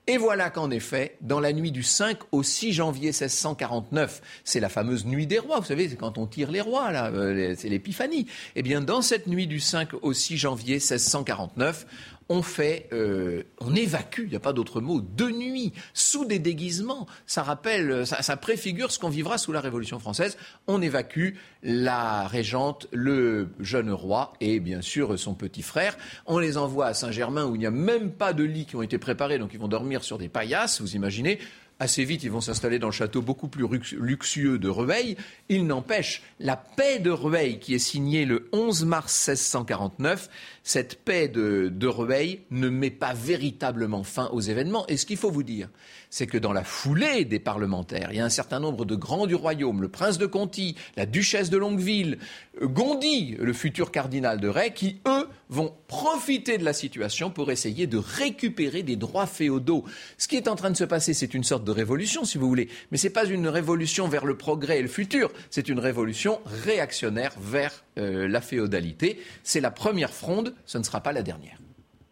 Et 0.07 0.17
voilà 0.17 0.51
qu'en 0.51 0.69
effet, 0.69 1.17
dans 1.21 1.39
la 1.39 1.51
nuit 1.51 1.71
du 1.71 1.81
5 1.81 2.19
au 2.31 2.43
6 2.43 2.73
janvier 2.73 3.07
1649, 3.07 4.21
c'est 4.43 4.59
la 4.59 4.69
fameuse 4.69 5.03
nuit 5.03 5.25
des 5.25 5.39
rois, 5.39 5.59
vous 5.59 5.65
savez, 5.65 5.89
c'est 5.89 5.95
quand 5.95 6.19
on 6.19 6.27
tire 6.27 6.51
les 6.51 6.61
rois, 6.61 6.91
là, 6.91 7.07
euh, 7.07 7.55
c'est 7.57 7.69
l'épiphanie. 7.69 8.27
Eh 8.55 8.61
bien, 8.61 8.81
dans 8.81 9.01
cette 9.01 9.25
nuit 9.25 9.47
du 9.47 9.59
5 9.59 9.95
au 10.03 10.13
6 10.13 10.37
janvier 10.37 10.75
1649, 10.75 11.87
on 12.29 12.41
fait, 12.41 12.87
euh, 12.91 13.43
on 13.59 13.75
évacue, 13.75 14.23
il 14.23 14.29
n'y 14.29 14.35
a 14.35 14.39
pas 14.39 14.53
d'autre 14.53 14.81
mot, 14.81 15.01
de 15.01 15.29
nuit, 15.29 15.73
sous 15.93 16.25
des 16.25 16.39
déguisements. 16.39 17.07
Ça 17.27 17.43
rappelle, 17.43 18.05
ça, 18.07 18.37
préfigure 18.37 18.91
ce 18.91 18.99
qu'on 18.99 19.09
vivra 19.09 19.37
sous 19.37 19.51
la 19.51 19.61
Révolution 19.61 19.99
française. 19.99 20.37
On 20.67 20.81
évacue 20.81 21.35
la 21.63 22.27
régente, 22.27 22.87
le 22.91 23.49
jeune 23.59 23.91
roi 23.91 24.33
et 24.41 24.59
bien 24.59 24.81
sûr 24.81 25.17
son 25.19 25.33
petit 25.35 25.61
frère. 25.61 25.97
On 26.25 26.39
les 26.39 26.57
envoie 26.57 26.87
à 26.87 26.93
Saint-Germain 26.93 27.45
où 27.45 27.55
il 27.55 27.59
n'y 27.59 27.65
a 27.65 27.71
même 27.71 28.11
pas 28.11 28.33
de 28.33 28.43
lits 28.43 28.65
qui 28.65 28.75
ont 28.75 28.81
été 28.81 28.97
préparés, 28.97 29.37
donc 29.37 29.51
ils 29.53 29.59
vont 29.59 29.67
dormir 29.67 30.03
sur 30.03 30.17
des 30.17 30.29
paillasses, 30.29 30.81
vous 30.81 30.95
imaginez 30.95 31.39
assez 31.79 32.05
vite, 32.05 32.23
ils 32.23 32.31
vont 32.31 32.41
s'installer 32.41 32.79
dans 32.79 32.87
le 32.87 32.93
château 32.93 33.21
beaucoup 33.21 33.47
plus 33.47 33.67
luxueux 33.97 34.57
de 34.57 34.69
Rueil. 34.69 35.17
Il 35.49 35.67
n'empêche, 35.67 36.23
la 36.39 36.55
paix 36.55 36.99
de 36.99 37.09
Rueil, 37.09 37.59
qui 37.59 37.73
est 37.73 37.79
signée 37.79 38.25
le 38.25 38.47
11 38.53 38.85
mars 38.85 39.27
1649, 39.27 40.29
cette 40.65 40.95
paix 40.95 41.27
de, 41.27 41.71
de 41.71 41.87
Rueil 41.87 42.41
ne 42.49 42.69
met 42.69 42.89
pas 42.89 43.13
véritablement 43.13 44.03
fin 44.03 44.29
aux 44.33 44.41
événements. 44.41 44.85
Et 44.87 44.97
ce 44.97 45.05
qu'il 45.05 45.15
faut 45.15 45.29
vous 45.29 45.43
dire, 45.43 45.69
c'est 46.09 46.25
que 46.25 46.39
dans 46.39 46.53
la 46.53 46.63
foulée 46.63 47.23
des 47.23 47.37
parlementaires, 47.37 48.09
il 48.11 48.17
y 48.17 48.19
a 48.19 48.25
un 48.25 48.29
certain 48.29 48.59
nombre 48.59 48.83
de 48.83 48.95
grands 48.95 49.27
du 49.27 49.35
royaume, 49.35 49.83
le 49.83 49.89
prince 49.89 50.17
de 50.17 50.25
Conti, 50.25 50.75
la 50.97 51.05
duchesse 51.05 51.51
de 51.51 51.57
Longueville, 51.57 52.17
euh, 52.61 52.67
Gondi, 52.67 53.37
le 53.39 53.53
futur 53.53 53.91
cardinal 53.91 54.41
de 54.41 54.47
Ray, 54.47 54.73
qui, 54.73 54.97
eux, 55.07 55.27
vont 55.49 55.71
profiter 55.87 56.57
de 56.57 56.65
la 56.65 56.73
situation 56.73 57.29
pour 57.29 57.51
essayer 57.51 57.85
de 57.85 57.99
récupérer 57.99 58.81
des 58.81 58.95
droits 58.95 59.27
féodaux. 59.27 59.85
Ce 60.17 60.27
qui 60.27 60.35
est 60.35 60.47
en 60.47 60.55
train 60.55 60.71
de 60.71 60.77
se 60.77 60.83
passer, 60.83 61.13
c'est 61.13 61.35
une 61.35 61.43
sorte 61.43 61.63
de 61.63 61.71
révolution, 61.71 62.25
si 62.25 62.39
vous 62.39 62.47
voulez, 62.47 62.69
mais 62.89 62.97
ce 62.97 63.05
n'est 63.05 63.13
pas 63.13 63.25
une 63.25 63.47
révolution 63.47 64.07
vers 64.07 64.25
le 64.25 64.35
progrès 64.35 64.79
et 64.79 64.81
le 64.81 64.87
futur, 64.87 65.31
c'est 65.51 65.69
une 65.69 65.79
révolution 65.79 66.39
réactionnaire 66.45 67.35
vers 67.39 67.84
euh, 67.97 68.27
la 68.27 68.41
féodalité. 68.41 69.19
C'est 69.43 69.61
la 69.61 69.71
première 69.71 70.11
fronde, 70.11 70.53
ce 70.65 70.77
ne 70.77 70.83
sera 70.83 71.01
pas 71.01 71.13
la 71.13 71.23
dernière. 71.23 71.57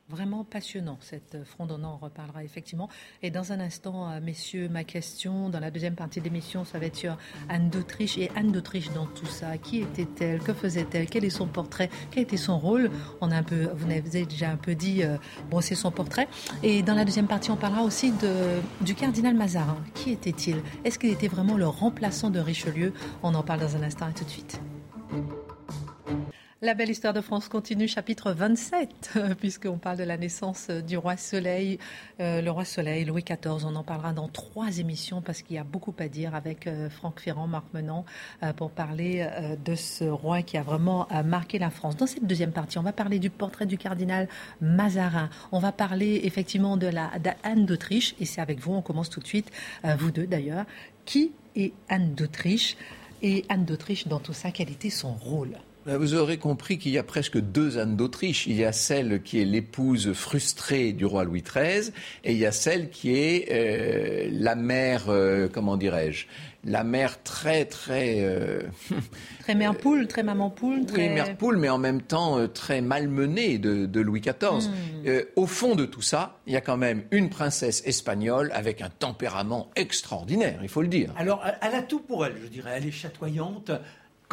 Vraiment 0.10 0.44
passionnant, 0.44 0.98
cette 1.00 1.44
fronde, 1.44 1.72
on 1.72 1.84
en 1.84 1.98
reparlera 1.98 2.44
effectivement. 2.44 2.88
Et 3.24 3.32
dans 3.32 3.52
un 3.52 3.60
instant, 3.60 4.12
euh, 4.12 4.20
messieurs, 4.22 4.70
ma 4.70 4.84
question, 4.84 5.50
dans 5.50 5.60
la 5.60 5.72
deuxième 5.72 5.96
partie 5.96 6.20
de 6.20 6.26
l'émission, 6.26 6.66
ça 6.66 6.78
va 6.78 6.86
être 6.86 6.98
sur 6.98 7.18
Anne 7.50 7.70
d'Autriche. 7.72 8.18
Et 8.20 8.30
Anne 8.36 8.52
d'Autriche 8.52 8.92
dans 8.92 9.08
tout 9.08 9.26
ça, 9.26 9.58
qui 9.58 9.80
était-elle? 9.80 10.40
Que 10.40 10.54
faisait-elle? 10.54 11.08
Quel 11.08 11.26
est 11.26 11.32
son 11.32 11.48
portrait? 11.48 11.90
Quel 12.12 12.24
était 12.24 12.38
son 12.38 12.60
rôle? 12.60 12.92
On 13.22 13.32
a 13.32 13.38
un 13.38 13.44
peu, 13.44 13.70
Vous 13.74 13.90
avez 13.90 14.26
déjà 14.26 14.52
un 14.52 14.58
peu 14.58 14.76
dit, 14.76 15.04
euh, 15.04 15.18
c'est 15.62 15.74
son 15.74 15.90
portrait. 15.90 16.28
Et 16.62 16.84
dans 16.84 16.96
la 16.96 17.06
deuxième 17.06 17.28
partie, 17.28 17.50
on 17.50 17.58
parlera 17.58 17.82
aussi 17.82 18.12
de, 18.12 18.60
du 18.82 18.94
cardinal 18.94 19.34
Mazarin. 19.34 19.78
Qui 19.96 20.12
était-il? 20.12 20.62
Est-ce 20.84 21.00
qu'il 21.00 21.10
était 21.10 21.30
vraiment 21.30 21.58
le 21.58 21.68
remplaçant 21.68 22.30
de 22.30 22.40
Richelieu? 22.40 22.94
On 23.24 23.34
en 23.34 23.42
parle 23.42 23.62
dans 23.62 23.78
un 23.78 23.82
instant, 23.82 24.10
et 24.10 24.14
tout 24.14 24.26
de 24.26 24.30
suite. 24.30 24.60
La 26.64 26.76
belle 26.76 26.90
histoire 26.90 27.12
de 27.12 27.20
France 27.20 27.50
continue, 27.50 27.90
chapitre 27.90 28.32
27, 28.32 29.20
puisqu'on 29.42 29.78
parle 29.78 29.98
de 29.98 30.04
la 30.04 30.16
naissance 30.16 30.70
du 30.70 30.96
roi 30.96 31.18
Soleil. 31.18 31.78
Euh, 32.22 32.42
le 32.42 32.50
roi 32.52 32.64
Soleil, 32.64 33.04
Louis 33.04 33.22
XIV, 33.22 33.66
on 33.66 33.76
en 33.76 33.84
parlera 33.84 34.14
dans 34.14 34.30
trois 34.30 34.78
émissions 34.78 35.22
parce 35.22 35.42
qu'il 35.42 35.58
y 35.58 35.60
a 35.60 35.66
beaucoup 35.66 35.94
à 36.00 36.08
dire 36.08 36.34
avec 36.36 36.68
euh, 36.68 36.90
Franck 36.90 37.20
Ferrand, 37.20 37.48
Marc 37.48 37.66
Menant, 37.74 38.06
euh, 38.44 38.54
pour 38.54 38.72
parler 38.72 39.28
de 39.66 39.76
ce 39.76 40.06
roi 40.06 40.42
qui 40.42 40.58
a 40.58 40.64
vraiment 40.64 41.06
marqué 41.26 41.60
la 41.60 41.70
France. 41.70 41.98
Dans 41.98 42.08
cette 42.08 42.26
deuxième 42.26 42.54
partie, 42.54 42.78
on 42.78 42.84
va 42.84 42.94
parler 42.94 43.20
du 43.20 43.30
portrait 43.30 43.66
du 43.66 43.78
cardinal 43.78 44.30
Mazarin. 44.62 45.30
On 45.52 45.60
va 45.60 45.74
parler 45.74 46.22
effectivement 46.24 46.78
de 46.78 46.88
la 46.88 47.12
d'Anne 47.20 47.66
d'Autriche, 47.66 48.16
et 48.22 48.26
c'est 48.26 48.40
avec 48.40 48.62
vous, 48.62 48.72
on 48.72 48.82
commence 48.82 49.10
tout 49.10 49.20
de 49.20 49.28
suite, 49.28 49.52
vous 49.84 50.12
deux 50.12 50.28
d'ailleurs. 50.28 50.64
Qui 51.04 51.34
est 51.58 51.74
Anne 51.90 52.14
d'Autriche? 52.14 52.78
Et 53.22 53.44
Anne 53.50 53.66
d'Autriche, 53.66 54.08
dans 54.08 54.20
tout 54.20 54.32
ça, 54.32 54.52
quel 54.52 54.70
était 54.70 54.90
son 54.90 55.12
rôle? 55.12 55.58
Vous 55.86 56.14
aurez 56.16 56.38
compris 56.38 56.78
qu'il 56.78 56.92
y 56.92 56.98
a 56.98 57.04
presque 57.04 57.38
deux 57.38 57.78
Anne 57.78 57.96
d'Autriche. 57.96 58.48
Il 58.48 58.56
y 58.56 58.66
a 58.66 58.72
celle 58.72 59.22
qui 59.22 59.42
est 59.42 59.46
l'épouse 59.46 60.14
frustrée 60.14 60.94
du 60.94 61.06
roi 61.06 61.24
Louis 61.24 61.44
XIII 61.44 61.92
et 62.24 62.32
il 62.32 62.38
y 62.38 62.46
a 62.46 62.52
celle 62.52 62.90
qui 62.90 63.16
est 63.16 63.48
euh, 63.52 64.30
la 64.32 64.56
mère, 64.56 65.06
euh, 65.10 65.50
comment 65.52 65.78
dirais-je, 65.78 66.26
la 66.66 66.86
mère 66.86 67.22
très 67.24 67.66
très 67.66 68.22
euh, 68.22 68.62
très 69.42 69.56
mère 69.56 69.76
poule, 69.76 70.08
très 70.08 70.24
maman 70.24 70.50
poule, 70.50 70.86
très... 70.86 71.10
oui 71.10 71.10
mère 71.10 71.36
poule, 71.36 71.58
mais 71.58 71.68
en 71.68 71.78
même 71.78 72.02
temps 72.02 72.48
très 72.48 72.80
malmenée 72.80 73.58
de, 73.58 73.86
de 73.86 74.00
Louis 74.00 74.22
XIV. 74.22 74.70
Hmm. 74.70 75.10
au 75.36 75.46
fond 75.46 75.76
de 75.76 75.86
tout 75.86 76.02
ça, 76.02 76.40
il 76.48 76.54
y 76.54 76.56
a 76.56 76.62
quand 76.62 76.78
même 76.78 77.04
une 77.12 77.30
princesse 77.30 77.84
espagnole 77.86 78.52
avec 78.54 78.82
un 78.82 78.90
tempérament 78.90 79.70
extraordinaire, 79.76 80.60
il 80.62 80.70
faut 80.70 80.82
le 80.82 80.88
dire. 80.88 81.12
Alors 81.18 81.44
elle 81.62 81.76
a 81.76 81.82
tout 81.82 82.00
pour 82.00 82.26
elle, 82.26 82.36
je 82.42 82.48
dirais. 82.48 82.76
Elle 82.78 82.88
est 82.88 82.92
chatoyante 82.92 83.72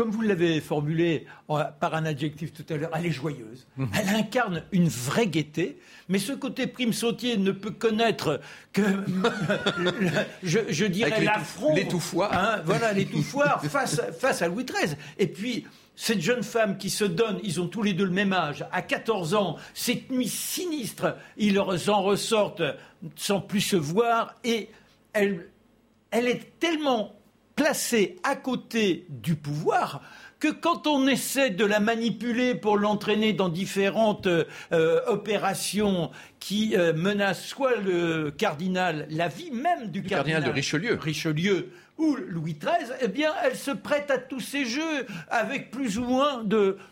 comme 0.01 0.13
vous 0.13 0.23
l'avez 0.23 0.63
formulé 0.63 1.27
par 1.47 1.95
un 1.95 2.07
adjectif 2.07 2.55
tout 2.55 2.65
à 2.71 2.79
l'heure, 2.79 2.89
elle 2.95 3.05
est 3.05 3.11
joyeuse. 3.11 3.67
Mhm. 3.77 3.91
Elle 4.01 4.09
incarne 4.17 4.63
une 4.73 4.89
vraie 4.89 5.27
gaieté. 5.27 5.79
Mais 6.09 6.19
ce 6.19 6.33
côté 6.33 6.67
prime 6.67 6.95
sautier 6.95 7.37
ne 7.37 7.53
peut 7.53 7.71
connaître 7.71 8.41
que, 8.73 8.81
je, 10.43 10.87
dirais, 10.87 11.23
l'affront. 11.23 11.75
L'étouffoir. 11.75 12.33
Hein, 12.33 12.63
voilà, 12.65 12.93
l'étouffoir 12.95 13.63
face, 13.63 14.01
face 14.19 14.41
à 14.41 14.49
Louis 14.49 14.65
XIII. 14.65 14.97
Et 15.19 15.27
puis, 15.27 15.67
cette 15.97 16.23
jeune 16.23 16.45
femme 16.45 16.79
qui 16.79 16.89
se 16.89 17.05
donne, 17.05 17.39
ils 17.43 17.61
ont 17.61 17.69
tous 17.69 17.83
les 17.83 17.93
deux 17.93 18.07
le 18.07 18.11
même 18.11 18.33
âge, 18.33 18.65
à 18.73 18.81
14 18.81 19.35
ans, 19.35 19.57
cette 19.75 20.11
nuit 20.11 20.31
sinistre, 20.31 21.15
ils 21.37 21.61
en 21.61 22.03
ressortent 22.03 22.63
sans 23.17 23.43
plus 23.43 23.61
se 23.61 23.77
voir, 23.77 24.35
et 24.45 24.71
elle, 25.13 25.51
elle 26.11 26.27
est 26.27 26.59
tellement 26.59 27.20
placée 27.61 28.17
à 28.23 28.37
côté 28.37 29.05
du 29.11 29.35
pouvoir 29.35 30.01
que 30.39 30.49
quand 30.49 30.87
on 30.87 31.07
essaie 31.07 31.51
de 31.51 31.67
la 31.67 31.79
manipuler 31.79 32.55
pour 32.55 32.79
l'entraîner 32.79 33.35
dans 33.35 33.51
différentes 33.51 34.27
euh, 34.27 34.47
opérations 35.07 36.11
qui 36.39 36.75
euh, 36.75 36.95
menacent 36.95 37.45
soit 37.45 37.77
le 37.77 38.31
cardinal, 38.31 39.07
la 39.11 39.29
vie 39.29 39.51
même 39.51 39.91
du, 39.91 40.03
cardinal, 40.03 40.43
de 40.43 40.49
Richelieu, 40.49 40.95
Richelieu 40.95 41.71
ou 41.99 42.17
Louis 42.17 42.55
XIII, 42.55 42.97
eh 43.03 43.09
bien, 43.09 43.35
elle 43.45 43.57
se 43.57 43.73
prête 43.73 44.11
à 44.11 44.17
tous 44.17 44.41
ces 44.41 44.65
jeux 44.65 45.07
avec 45.29 45.71
plus 45.71 45.99
ou 45.99 46.05
moins 46.05 46.43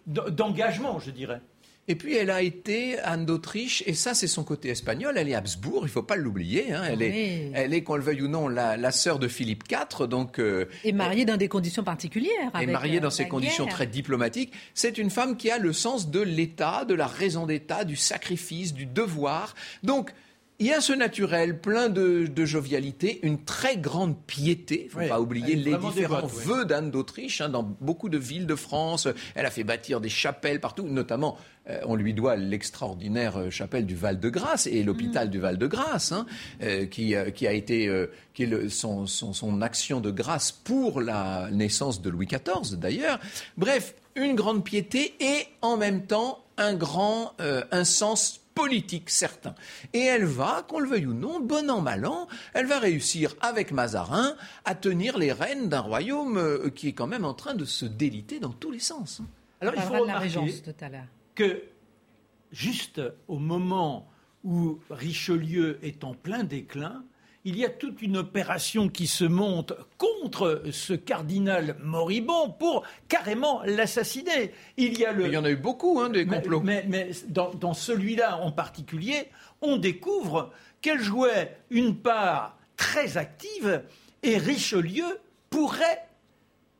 d'engagement, 0.06 0.98
je 0.98 1.10
dirais. 1.10 1.40
Et 1.88 1.94
puis 1.94 2.14
elle 2.14 2.30
a 2.30 2.42
été 2.42 2.98
Anne 3.00 3.24
d'Autriche, 3.24 3.82
et 3.86 3.94
ça 3.94 4.14
c'est 4.14 4.26
son 4.26 4.44
côté 4.44 4.68
espagnol, 4.68 5.14
elle 5.16 5.28
est 5.28 5.34
Habsbourg, 5.34 5.80
il 5.82 5.86
ne 5.86 5.90
faut 5.90 6.02
pas 6.02 6.16
l'oublier, 6.16 6.72
hein. 6.72 6.82
elle, 6.86 7.02
est, 7.02 7.50
elle 7.54 7.72
est, 7.72 7.82
qu'on 7.82 7.96
le 7.96 8.02
veuille 8.02 8.22
ou 8.22 8.28
non, 8.28 8.46
la, 8.48 8.92
sœur 8.92 9.18
de 9.18 9.26
Philippe 9.26 9.64
IV. 9.70 10.06
Donc, 10.06 10.38
euh, 10.38 10.66
et 10.84 10.92
mariée 10.92 11.24
dans 11.24 11.36
des 11.36 11.48
conditions 11.48 11.82
particulières. 11.82 12.50
et 12.60 12.66
mariée 12.66 13.00
dans 13.00 13.10
ces 13.10 13.26
conditions 13.26 13.66
très 13.66 13.86
diplomatiques. 13.86 14.52
C'est 14.74 14.98
une 14.98 15.10
femme 15.10 15.36
qui 15.36 15.50
a 15.50 15.58
le 15.58 15.72
sens 15.72 16.10
de 16.10 16.20
l'État, 16.20 16.84
de 16.84 16.94
la 16.94 17.06
raison 17.06 17.46
d'État, 17.46 17.84
du 17.84 17.96
sacrifice, 17.96 18.74
du 18.74 18.86
devoir. 18.86 19.54
Donc, 19.82 20.12
il 20.60 20.66
y 20.66 20.72
a 20.72 20.80
ce 20.80 20.92
naturel 20.92 21.60
plein 21.60 21.88
de, 21.88 22.44
jovialité, 22.44 23.20
une 23.22 23.44
très 23.44 23.76
grande 23.76 24.16
piété. 24.26 24.88
Il 24.92 24.98
ne 24.98 25.02
faut 25.02 25.08
pas 25.08 25.20
oublier 25.20 25.54
les 25.54 25.76
différents 25.76 26.26
vœux 26.26 26.64
d'Anne 26.64 26.90
d'Autriche 26.90 27.40
hein, 27.40 27.48
dans 27.48 27.62
beaucoup 27.62 28.08
de 28.08 28.18
villes 28.18 28.46
de 28.46 28.56
France. 28.56 29.06
Elle 29.36 29.46
a 29.46 29.52
fait 29.52 29.62
bâtir 29.62 30.00
des 30.00 30.08
chapelles 30.08 30.60
partout, 30.60 30.82
notamment 30.82 31.38
euh, 31.70 31.78
on 31.84 31.94
lui 31.94 32.12
doit 32.12 32.34
l'extraordinaire 32.34 33.38
euh, 33.38 33.50
chapelle 33.50 33.86
du 33.86 33.94
Val-de-Grâce 33.94 34.66
et 34.66 34.82
l'hôpital 34.82 35.28
mm. 35.28 35.30
du 35.30 35.38
Val-de-Grâce, 35.38 36.10
hein, 36.10 36.26
euh, 36.62 36.86
qui, 36.86 37.14
a 37.14 37.52
été 37.52 38.06
qui 38.34 38.42
est 38.42 38.68
son, 38.68 39.06
son, 39.06 39.62
action 39.62 40.00
de 40.00 40.10
grâce 40.10 40.50
pour 40.50 41.00
la 41.00 41.50
naissance 41.52 42.02
de 42.02 42.10
Louis 42.10 42.26
XIV 42.26 42.76
d'ailleurs. 42.78 43.20
Bref, 43.56 43.94
une 44.16 44.34
grande 44.34 44.64
piété 44.64 45.14
et 45.20 45.46
en 45.62 45.76
même 45.76 46.04
temps 46.04 46.44
un 46.56 46.74
grand 46.74 47.34
un 47.38 47.84
sens 47.84 48.40
politique 48.58 49.10
certain. 49.10 49.54
Et 49.92 50.00
elle 50.00 50.24
va, 50.24 50.64
qu'on 50.68 50.80
le 50.80 50.88
veuille 50.88 51.06
ou 51.06 51.14
non, 51.14 51.40
bon 51.40 51.70
an, 51.70 51.80
mal 51.80 52.04
an, 52.06 52.26
elle 52.54 52.66
va 52.66 52.78
réussir 52.78 53.34
avec 53.40 53.70
Mazarin 53.70 54.34
à 54.64 54.74
tenir 54.74 55.16
les 55.16 55.32
rênes 55.32 55.68
d'un 55.68 55.80
royaume 55.80 56.36
euh, 56.38 56.70
qui 56.70 56.88
est 56.88 56.92
quand 56.92 57.06
même 57.06 57.24
en 57.24 57.34
train 57.34 57.54
de 57.54 57.64
se 57.64 57.86
déliter 57.86 58.40
dans 58.40 58.52
tous 58.52 58.70
les 58.70 58.80
sens. 58.80 59.20
Hein. 59.20 59.26
Alors 59.60 59.74
il 59.76 59.82
faut 59.82 59.94
remarquer 59.94 60.62
que 61.34 61.62
juste 62.52 63.00
au 63.28 63.38
moment 63.38 64.08
où 64.44 64.78
Richelieu 64.90 65.78
est 65.82 66.04
en 66.04 66.14
plein 66.14 66.44
déclin, 66.44 67.04
il 67.44 67.56
y 67.56 67.64
a 67.64 67.70
toute 67.70 68.02
une 68.02 68.16
opération 68.16 68.88
qui 68.88 69.06
se 69.06 69.24
monte 69.24 69.72
contre 69.96 70.62
ce 70.70 70.92
cardinal 70.92 71.76
moribond 71.82 72.50
pour 72.50 72.84
carrément 73.08 73.62
l'assassiner. 73.64 74.52
Il 74.76 74.98
y 74.98 75.04
a 75.04 75.12
le... 75.12 75.26
Il 75.26 75.32
y 75.32 75.36
en 75.36 75.44
a 75.44 75.50
eu 75.50 75.56
beaucoup, 75.56 76.00
hein, 76.00 76.10
des 76.10 76.26
complots. 76.26 76.60
Mais, 76.60 77.10
dans, 77.28 77.74
celui-là 77.74 78.38
en 78.38 78.52
particulier, 78.52 79.30
on 79.62 79.76
découvre 79.76 80.50
qu'elle 80.80 81.00
jouait 81.00 81.56
une 81.70 81.96
part 81.96 82.58
très 82.76 83.16
active 83.16 83.82
et 84.22 84.36
Richelieu 84.36 85.20
pourrait 85.50 86.06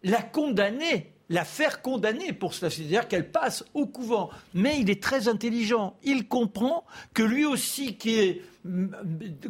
la 0.02 0.22
condamner 0.22 1.12
la 1.30 1.44
faire 1.44 1.82
condamner 1.82 2.32
pour 2.32 2.54
cela, 2.54 2.70
c'est-à-dire 2.70 3.06
qu'elle 3.06 3.30
passe 3.30 3.64
au 3.74 3.86
couvent. 3.86 4.30
Mais 4.54 4.80
il 4.80 4.88
est 4.88 5.02
très 5.02 5.28
intelligent. 5.28 5.96
Il 6.02 6.26
comprend 6.26 6.84
que 7.14 7.22
lui 7.22 7.44
aussi, 7.44 7.96
qui 7.96 8.18
est 8.18 8.42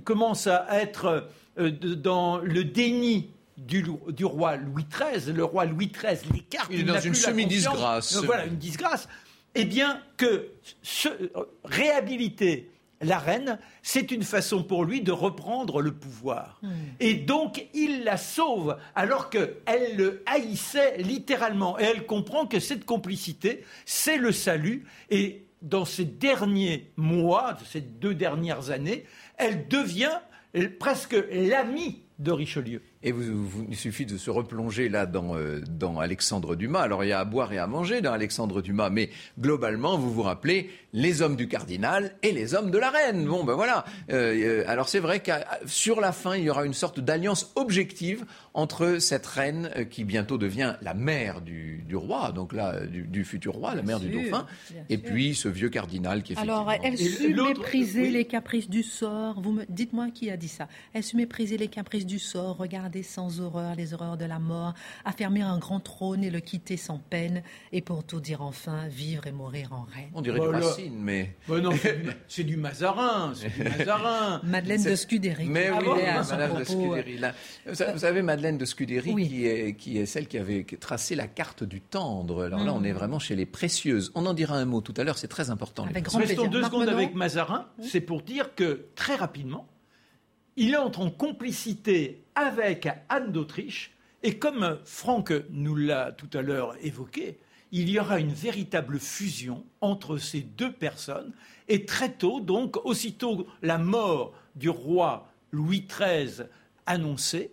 commence 0.04 0.46
à 0.46 0.66
être 0.70 1.28
euh, 1.58 1.70
dans 1.70 2.38
le 2.38 2.64
déni 2.64 3.30
du, 3.56 3.84
roi 4.24 4.56
Louis 4.56 4.84
XIII, 4.84 5.32
le 5.32 5.44
roi 5.44 5.64
Louis 5.64 5.88
XIII 5.88 6.32
l'écarte. 6.32 6.68
Il 6.70 6.80
est 6.80 6.84
dans 6.84 7.00
une 7.00 7.14
semi-disgrâce. 7.14 8.16
Euh, 8.16 8.22
voilà, 8.24 8.46
une 8.46 8.56
disgrâce. 8.56 9.08
Eh 9.54 9.64
bien, 9.64 10.00
que 10.16 10.48
se, 10.82 11.08
réhabiliter 11.64 12.70
la 13.00 13.18
reine, 13.18 13.58
c'est 13.82 14.10
une 14.10 14.22
façon 14.22 14.62
pour 14.62 14.84
lui 14.84 15.00
de 15.00 15.12
reprendre 15.12 15.80
le 15.80 15.92
pouvoir. 15.92 16.58
Hmm. 16.62 16.70
Et 17.00 17.14
donc, 17.14 17.66
il 17.74 18.04
la 18.04 18.16
sauve, 18.16 18.76
alors 18.94 19.30
qu'elle 19.30 19.96
le 19.96 20.22
haïssait 20.26 20.98
littéralement. 20.98 21.78
Et 21.78 21.84
elle 21.84 22.06
comprend 22.06 22.46
que 22.46 22.60
cette 22.60 22.84
complicité, 22.84 23.64
c'est 23.84 24.18
le 24.18 24.32
salut. 24.32 24.86
Et 25.10 25.44
dans 25.62 25.84
ces 25.84 26.04
derniers 26.04 26.90
mois, 26.96 27.56
ces 27.70 27.80
deux 27.80 28.14
dernières 28.14 28.70
années, 28.70 29.04
elle 29.36 29.68
devient 29.68 30.18
presque 30.78 31.16
l'amie 31.30 32.02
de 32.18 32.32
Richelieu. 32.32 32.82
Et 33.04 33.12
vous, 33.12 33.64
il 33.68 33.76
suffit 33.76 34.06
de 34.06 34.16
se 34.16 34.28
replonger 34.28 34.88
là 34.88 35.06
dans, 35.06 35.36
euh, 35.36 35.60
dans 35.70 36.00
Alexandre 36.00 36.56
Dumas. 36.56 36.80
Alors 36.80 37.04
il 37.04 37.08
y 37.08 37.12
a 37.12 37.20
à 37.20 37.24
boire 37.24 37.52
et 37.52 37.58
à 37.58 37.68
manger 37.68 38.00
dans 38.00 38.12
Alexandre 38.12 38.60
Dumas, 38.60 38.90
mais 38.90 39.10
globalement, 39.38 39.96
vous 39.96 40.12
vous 40.12 40.22
rappelez 40.22 40.68
les 40.92 41.22
hommes 41.22 41.36
du 41.36 41.46
cardinal 41.46 42.16
et 42.24 42.32
les 42.32 42.54
hommes 42.54 42.72
de 42.72 42.78
la 42.78 42.90
reine. 42.90 43.24
Bon, 43.24 43.44
ben 43.44 43.54
voilà. 43.54 43.84
Euh, 44.10 44.62
euh, 44.62 44.64
alors 44.66 44.88
c'est 44.88 44.98
vrai 44.98 45.20
que 45.20 45.30
sur 45.66 46.00
la 46.00 46.10
fin, 46.10 46.34
il 46.34 46.42
y 46.42 46.50
aura 46.50 46.64
une 46.64 46.74
sorte 46.74 46.98
d'alliance 46.98 47.52
objective 47.54 48.24
entre 48.52 48.98
cette 48.98 49.26
reine 49.26 49.70
qui 49.90 50.02
bientôt 50.02 50.36
devient 50.36 50.74
la 50.82 50.94
mère 50.94 51.40
du, 51.40 51.84
du 51.86 51.94
roi, 51.94 52.32
donc 52.32 52.52
là 52.52 52.84
du, 52.84 53.24
futur 53.24 53.54
roi, 53.54 53.76
la 53.76 53.82
mère 53.82 54.00
du 54.00 54.08
dauphin, 54.08 54.46
et 54.88 54.98
puis 54.98 55.36
ce 55.36 55.48
vieux 55.48 55.68
cardinal 55.68 56.24
qui 56.24 56.32
est 56.32 56.38
Alors 56.38 56.72
elle 56.82 56.98
sut 56.98 57.32
mépriser 57.32 58.10
les 58.10 58.24
caprices 58.24 58.68
du 58.68 58.82
sort. 58.82 59.40
Vous 59.40 59.52
me 59.52 59.64
dites-moi 59.68 60.08
qui 60.10 60.30
a 60.30 60.36
dit 60.36 60.48
ça. 60.48 60.66
Elle 60.94 61.04
sut 61.04 61.16
mépriser 61.16 61.58
les 61.58 61.68
caprices 61.68 62.06
du 62.06 62.18
sort. 62.18 62.56
Regardez 62.56 62.87
sans 63.02 63.40
horreur 63.40 63.74
les 63.74 63.94
horreurs 63.94 64.16
de 64.16 64.24
la 64.24 64.38
mort, 64.38 64.74
affermir 65.04 65.48
un 65.48 65.58
grand 65.58 65.80
trône 65.80 66.24
et 66.24 66.30
le 66.30 66.40
quitter 66.40 66.76
sans 66.76 66.98
peine, 66.98 67.42
et 67.72 67.80
pour 67.80 68.04
tout 68.04 68.20
dire 68.20 68.42
enfin, 68.42 68.88
vivre 68.88 69.26
et 69.26 69.32
mourir 69.32 69.72
en 69.72 69.82
reine. 69.82 70.10
On 70.14 70.22
dirait 70.22 70.40
du 70.40 70.46
Racine, 70.46 70.98
mais... 70.98 71.36
non, 71.48 71.72
c'est 72.28 72.44
du, 72.44 72.56
Mazarin, 72.56 73.32
c'est 73.34 73.54
du 73.54 73.62
Mazarin. 73.62 74.40
Madeleine 74.44 74.82
de 74.82 74.96
Scudéry. 74.96 75.46
Mais 75.46 75.70
oui, 75.70 75.86
Madeleine 75.86 76.58
de 76.58 76.64
Scudéry. 76.64 77.20
Vous, 77.66 77.74
savez, 77.74 78.22
Madeleine 78.22 78.58
de 78.58 78.64
Scudéry, 78.64 79.14
qui, 79.14 79.46
est, 79.46 79.74
qui 79.74 79.98
est 79.98 80.06
celle 80.06 80.26
qui 80.26 80.38
avait 80.38 80.64
tracé 80.80 81.14
la 81.14 81.26
carte 81.26 81.64
du 81.64 81.80
tendre. 81.80 82.44
Alors 82.44 82.64
là, 82.64 82.72
on 82.74 82.84
est 82.84 82.92
mm. 82.92 82.96
vraiment 82.96 83.18
chez 83.18 83.36
les 83.36 83.46
précieuses. 83.46 84.10
On 84.14 84.26
en 84.26 84.34
dira 84.34 84.56
un 84.56 84.64
mot 84.64 84.80
tout 84.80 84.94
à 84.96 85.04
l'heure, 85.04 85.18
c'est 85.18 85.28
très 85.28 85.50
important. 85.50 85.84
Avec 85.84 86.04
grand 86.04 86.18
Restons 86.18 86.46
deux 86.46 86.62
secondes 86.62 86.88
avec 86.88 87.14
Mazarin. 87.14 87.66
C'est 87.82 88.00
pour 88.00 88.22
dire 88.22 88.54
que, 88.54 88.86
très 88.94 89.14
rapidement, 89.14 89.66
il 90.60 90.76
entre 90.76 91.00
en 91.02 91.10
complicité 91.10 92.24
avec 92.34 92.88
Anne 93.08 93.30
d'Autriche, 93.30 93.92
et 94.24 94.40
comme 94.40 94.80
Franck 94.84 95.32
nous 95.50 95.76
l'a 95.76 96.10
tout 96.10 96.28
à 96.36 96.42
l'heure 96.42 96.74
évoqué, 96.82 97.38
il 97.70 97.88
y 97.88 98.00
aura 98.00 98.18
une 98.18 98.32
véritable 98.32 98.98
fusion 98.98 99.64
entre 99.80 100.18
ces 100.18 100.40
deux 100.40 100.72
personnes, 100.72 101.32
et 101.68 101.84
très 101.84 102.10
tôt, 102.10 102.40
donc, 102.40 102.84
aussitôt 102.84 103.46
la 103.62 103.78
mort 103.78 104.34
du 104.56 104.68
roi 104.68 105.30
Louis 105.52 105.86
XIII 105.86 106.48
annoncée, 106.86 107.52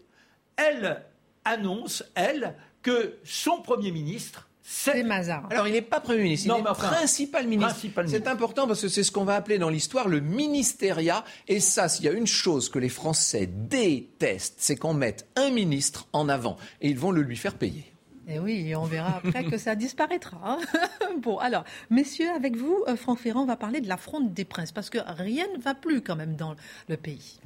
elle 0.58 1.04
annonce, 1.44 2.04
elle, 2.16 2.56
que 2.82 3.20
son 3.24 3.62
Premier 3.62 3.92
ministre 3.92 4.45
c'est 4.68 5.04
Mazarin. 5.04 5.48
Alors, 5.52 5.68
il 5.68 5.74
n'est 5.74 5.82
pas 5.84 6.00
Premier 6.00 6.24
ministre, 6.24 6.56
il 6.58 6.60
est 6.60 6.74
principal 6.74 7.48
ministre. 7.48 7.76
C'est 8.08 8.28
important 8.28 8.66
parce 8.66 8.82
que 8.82 8.88
c'est 8.88 9.04
ce 9.04 9.12
qu'on 9.12 9.24
va 9.24 9.36
appeler 9.36 9.60
dans 9.60 9.70
l'histoire 9.70 10.08
le 10.08 10.22
ministériat. 10.22 11.24
Et 11.48 11.60
ça, 11.60 11.88
s'il 11.88 12.06
y 12.06 12.08
a 12.08 12.12
une 12.12 12.26
chose 12.26 12.70
que 12.70 12.80
les 12.80 12.90
Français 12.90 13.46
détestent, 13.46 14.56
c'est 14.58 14.76
qu'on 14.76 14.96
mette 14.96 15.28
un 15.36 15.52
ministre 15.52 16.08
en 16.14 16.30
avant. 16.30 16.58
Et 16.82 16.90
ils 16.90 16.98
vont 16.98 17.12
le 17.12 17.22
lui 17.22 17.36
faire 17.36 17.54
payer. 17.54 17.86
Et 18.28 18.40
oui, 18.40 18.76
on 18.76 18.86
verra 18.86 19.22
après 19.24 19.44
que 19.44 19.58
ça 19.60 19.76
disparaîtra. 19.76 20.40
Hein. 20.44 20.60
bon, 21.22 21.38
alors, 21.38 21.64
messieurs, 21.92 22.32
avec 22.36 22.56
vous, 22.56 22.84
euh, 22.88 22.96
Franck 22.96 23.20
Ferrand 23.20 23.46
va 23.46 23.58
parler 23.58 23.82
de 23.82 23.88
la 23.88 23.98
fronde 23.98 24.34
des 24.34 24.46
princes, 24.46 24.72
parce 24.72 24.90
que 24.90 24.98
rien 25.06 25.46
ne 25.56 25.62
va 25.62 25.76
plus 25.76 26.02
quand 26.02 26.16
même 26.16 26.36
dans 26.36 26.56
le 26.88 26.98
pays. 26.98 27.40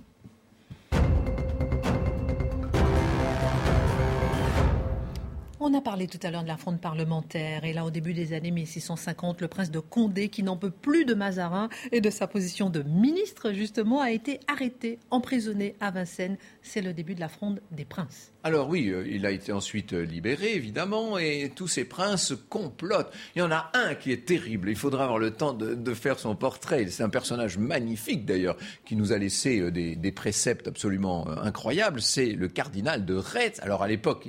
On 5.61 5.73
a 5.73 5.81
parlé 5.81 6.07
tout 6.07 6.19
à 6.23 6.31
l'heure 6.31 6.43
de 6.43 6.47
la 6.47 6.55
fronde 6.55 6.79
parlementaire 6.79 7.65
et 7.65 7.73
là 7.73 7.83
au 7.83 7.91
début 7.91 8.13
des 8.13 8.31
années 8.31 8.49
1650, 8.49 9.41
le 9.41 9.49
prince 9.49 9.69
de 9.69 9.79
Condé, 9.79 10.29
qui 10.29 10.41
n'en 10.41 10.55
peut 10.55 10.71
plus 10.71 11.03
de 11.03 11.13
Mazarin 11.13 11.67
et 11.91 11.99
de 11.99 12.09
sa 12.09 12.27
position 12.27 12.69
de 12.69 12.81
ministre 12.81 13.51
justement, 13.51 13.99
a 13.99 14.11
été 14.11 14.39
arrêté, 14.47 14.99
emprisonné 15.11 15.75
à 15.81 15.91
Vincennes. 15.91 16.37
C'est 16.61 16.81
le 16.81 16.93
début 16.93 17.13
de 17.13 17.19
la 17.19 17.27
fronde 17.27 17.59
des 17.71 17.83
princes. 17.83 18.31
Alors 18.45 18.69
oui, 18.69 18.87
euh, 18.87 19.05
il 19.05 19.25
a 19.25 19.31
été 19.31 19.51
ensuite 19.51 19.91
euh, 19.91 20.05
libéré, 20.05 20.55
évidemment, 20.55 21.17
et 21.17 21.51
tous 21.53 21.67
ces 21.67 21.83
princes 21.83 22.33
complotent. 22.47 23.11
Il 23.35 23.39
y 23.39 23.41
en 23.41 23.51
a 23.51 23.69
un 23.73 23.95
qui 23.95 24.13
est 24.13 24.25
terrible, 24.25 24.69
il 24.69 24.77
faudra 24.77 25.03
avoir 25.03 25.19
le 25.19 25.31
temps 25.31 25.51
de, 25.51 25.93
faire 25.93 26.19
son 26.19 26.37
portrait. 26.37 26.87
C'est 26.87 27.03
un 27.03 27.09
personnage 27.09 27.57
magnifique, 27.57 28.25
d'ailleurs, 28.25 28.55
qui 28.85 28.95
nous 28.95 29.11
a 29.11 29.17
laissé 29.17 29.59
euh, 29.59 29.71
des, 29.71 30.11
préceptes 30.13 30.69
absolument 30.69 31.27
incroyables. 31.27 32.01
C'est 32.01 32.27
le 32.27 32.47
cardinal 32.47 33.03
de 33.03 33.15
Retz. 33.15 33.59
Alors 33.61 33.83
à 33.83 33.89
l'époque, 33.89 34.27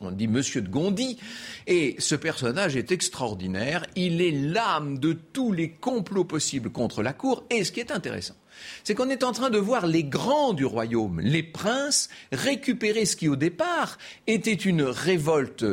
on 0.00 0.10
dit 0.10 0.26
Monsieur 0.32 0.62
de 0.62 0.68
Gondi, 0.68 1.18
et 1.66 1.94
ce 1.98 2.14
personnage 2.14 2.74
est 2.74 2.90
extraordinaire. 2.90 3.86
Il 3.94 4.20
est 4.20 4.32
l'âme 4.32 4.98
de 4.98 5.12
tous 5.12 5.52
les 5.52 5.70
complots 5.70 6.24
possibles 6.24 6.70
contre 6.70 7.02
la 7.02 7.12
cour, 7.12 7.44
et 7.50 7.64
ce 7.64 7.70
qui 7.70 7.80
est 7.80 7.92
intéressant, 7.92 8.34
c'est 8.82 8.94
qu'on 8.94 9.10
est 9.10 9.24
en 9.24 9.32
train 9.32 9.50
de 9.50 9.58
voir 9.58 9.86
les 9.86 10.04
grands 10.04 10.54
du 10.54 10.64
royaume, 10.64 11.20
les 11.20 11.42
princes, 11.42 12.08
récupérer 12.32 13.04
ce 13.04 13.16
qui 13.16 13.28
au 13.28 13.36
départ 13.36 13.98
était 14.26 14.52
une 14.52 14.82
révolte 14.82 15.64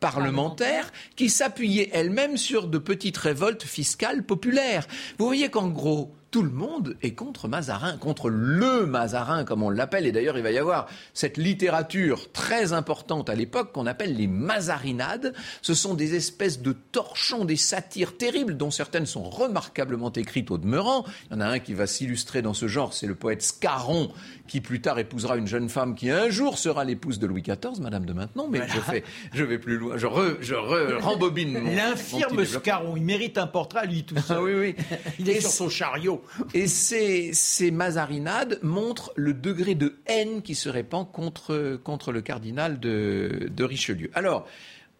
parlementaire 0.00 0.92
qui 1.14 1.30
s'appuyait 1.30 1.90
elle-même 1.92 2.36
sur 2.36 2.66
de 2.66 2.78
petites 2.78 3.18
révoltes 3.18 3.64
fiscales 3.64 4.24
populaires. 4.24 4.86
Vous 5.18 5.26
voyez 5.26 5.50
qu'en 5.50 5.68
gros, 5.68 6.12
tout 6.30 6.42
le 6.42 6.50
monde 6.50 6.96
est 7.02 7.14
contre 7.14 7.48
Mazarin, 7.48 7.96
contre 7.96 8.30
le 8.30 8.86
Mazarin, 8.86 9.44
comme 9.44 9.62
on 9.62 9.70
l'appelle. 9.70 10.06
Et 10.06 10.12
d'ailleurs, 10.12 10.36
il 10.36 10.42
va 10.42 10.52
y 10.52 10.58
avoir 10.58 10.86
cette 11.12 11.36
littérature 11.36 12.30
très 12.32 12.72
importante 12.72 13.28
à 13.28 13.34
l'époque 13.34 13.72
qu'on 13.72 13.86
appelle 13.86 14.16
les 14.16 14.28
Mazarinades. 14.28 15.34
Ce 15.60 15.74
sont 15.74 15.94
des 15.94 16.14
espèces 16.14 16.62
de 16.62 16.72
torchons, 16.72 17.44
des 17.44 17.56
satires 17.56 18.16
terribles, 18.16 18.56
dont 18.56 18.70
certaines 18.70 19.06
sont 19.06 19.24
remarquablement 19.24 20.12
écrites 20.12 20.50
au 20.50 20.58
demeurant. 20.58 21.04
Il 21.30 21.34
y 21.34 21.36
en 21.36 21.40
a 21.40 21.46
un 21.46 21.58
qui 21.58 21.74
va 21.74 21.86
s'illustrer 21.86 22.42
dans 22.42 22.54
ce 22.54 22.68
genre, 22.68 22.94
c'est 22.94 23.06
le 23.06 23.14
poète 23.16 23.42
Scarron, 23.42 24.12
qui 24.50 24.60
plus 24.60 24.80
tard 24.80 24.98
épousera 24.98 25.36
une 25.36 25.46
jeune 25.46 25.68
femme 25.68 25.94
qui 25.94 26.10
un 26.10 26.28
jour 26.28 26.58
sera 26.58 26.84
l'épouse 26.84 27.20
de 27.20 27.26
Louis 27.28 27.42
XIV, 27.42 27.80
Madame 27.80 28.04
de 28.04 28.12
Maintenon. 28.12 28.48
Mais 28.48 28.60
je, 28.66 28.80
fais, 28.80 29.04
je 29.32 29.44
vais 29.44 29.58
plus 29.58 29.76
loin, 29.76 29.96
je, 29.96 30.08
je 30.40 30.54
rembobine 30.96 31.52
mon. 31.52 31.70
L'infirme 31.72 32.44
Scarron, 32.44 32.96
il 32.96 33.04
mérite 33.04 33.38
un 33.38 33.46
portrait 33.46 33.80
à 33.80 33.86
lui 33.86 34.02
tout 34.02 34.18
seul. 34.18 34.38
Ah 34.38 34.42
oui, 34.42 34.54
oui. 34.54 34.74
il 35.20 35.30
est 35.30 35.40
sur 35.40 35.50
son 35.50 35.68
chariot. 35.68 36.24
Et 36.52 36.66
ces, 36.66 37.30
ces 37.32 37.70
mazarinades 37.70 38.58
montrent 38.62 39.12
le 39.14 39.34
degré 39.34 39.76
de 39.76 40.00
haine 40.06 40.42
qui 40.42 40.56
se 40.56 40.68
répand 40.68 41.08
contre, 41.08 41.78
contre 41.84 42.10
le 42.10 42.20
cardinal 42.20 42.80
de, 42.80 43.50
de 43.54 43.64
Richelieu. 43.64 44.10
Alors, 44.14 44.48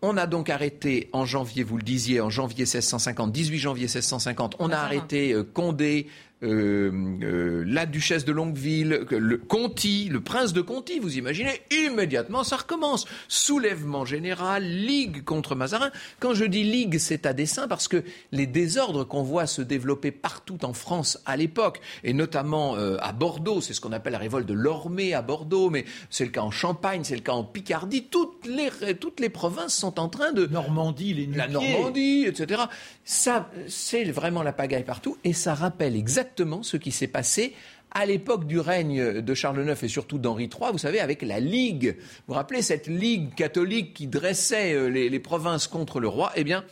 on 0.03 0.17
a 0.17 0.27
donc 0.27 0.49
arrêté 0.49 1.11
en 1.13 1.25
janvier, 1.25 1.65
vous 1.65 1.77
le 1.77 1.83
disiez, 1.83 2.21
en 2.21 2.31
janvier 2.31 2.65
1650, 2.65 3.33
18 3.33 3.59
janvier 3.59 3.85
1650, 3.85 4.57
on 4.61 4.71
a 4.71 4.77
arrêté 4.77 5.33
euh, 5.33 5.43
Condé, 5.43 6.07
euh, 6.43 6.91
euh, 7.23 7.65
la 7.67 7.85
duchesse 7.85 8.25
de 8.25 8.33
Longueville, 8.33 9.05
le 9.11 9.37
Conti, 9.37 10.09
le 10.09 10.23
prince 10.23 10.55
de 10.55 10.63
Conti, 10.63 10.99
vous 10.99 11.19
imaginez, 11.19 11.61
immédiatement 11.71 12.45
ça 12.45 12.57
recommence. 12.57 13.07
Soulèvement 13.29 14.07
général, 14.07 14.65
ligue 14.65 15.23
contre 15.25 15.55
Mazarin. 15.55 15.91
Quand 16.19 16.33
je 16.33 16.47
dis 16.47 16.63
ligue, 16.63 16.99
c'est 16.99 17.27
à 17.27 17.35
dessein 17.35 17.69
parce 17.69 17.89
que 17.89 18.03
les 18.33 18.47
désordres 18.47 19.05
qu'on 19.07 19.23
voit 19.23 19.47
se 19.47 19.61
développer 19.61 20.13
partout 20.13 20.65
en 20.65 20.73
France 20.73 21.21
à 21.27 21.37
l'époque, 21.37 21.81
et 22.05 22.15
notamment 22.15 22.77
euh, 22.77 22.97
à 23.01 23.13
Bordeaux, 23.13 23.61
c'est 23.61 23.75
ce 23.75 23.81
qu'on 23.83 23.93
appelle 23.93 24.15
la 24.15 24.19
révolte 24.19 24.47
de 24.47 24.55
l'Ormée 24.55 25.13
à 25.13 25.21
Bordeaux, 25.21 25.69
mais 25.69 25.85
c'est 26.09 26.25
le 26.25 26.31
cas 26.31 26.43
en 26.43 26.51
Champagne, 26.51 27.03
c'est 27.05 27.17
le 27.17 27.23
cas 27.23 27.33
en 27.33 27.45
Picardie, 27.45 28.05
toutes 28.11 28.47
les, 28.47 28.95
toutes 28.95 29.21
les 29.21 29.29
provinces 29.29 29.75
sont 29.75 30.01
en 30.01 30.09
train 30.09 30.33
de... 30.33 30.47
Normandie, 30.47 31.13
les 31.13 31.27
La 31.27 31.49
Normandie, 31.49 32.25
etc. 32.27 32.63
Ça, 33.05 33.51
c'est 33.69 34.05
vraiment 34.05 34.43
la 34.43 34.53
pagaille 34.53 34.85
partout, 34.85 35.19
et 35.23 35.35
ça 35.35 35.55
rappelle 35.55 35.97
exactement 35.97 36.30
exactement 36.31 36.63
ce 36.63 36.77
qui 36.77 36.93
s'est 36.93 37.09
passé 37.09 37.55
à 37.93 38.07
l'époque 38.07 38.47
du 38.47 38.61
règne 38.61 39.21
de 39.21 39.35
Charles 39.35 39.69
IX 39.69 39.83
et 39.83 39.89
surtout 39.89 40.19
d'Henri 40.19 40.45
III, 40.45 40.71
vous 40.71 40.79
savez, 40.79 41.01
avec 41.01 41.23
la 41.23 41.41
Ligue. 41.41 41.97
Vous 41.99 42.05
vous 42.29 42.35
rappelez 42.35 42.63
cette 42.63 42.87
Ligue 42.87 43.35
catholique 43.35 43.95
qui 43.95 44.07
dressait 44.07 44.75
euh, 44.75 44.87
les, 44.87 45.09
les 45.09 45.19
provinces 45.19 45.67
contre 45.67 45.99
le 45.99 46.07
roi? 46.07 46.31
Eh 46.37 46.45
bien, 46.45 46.65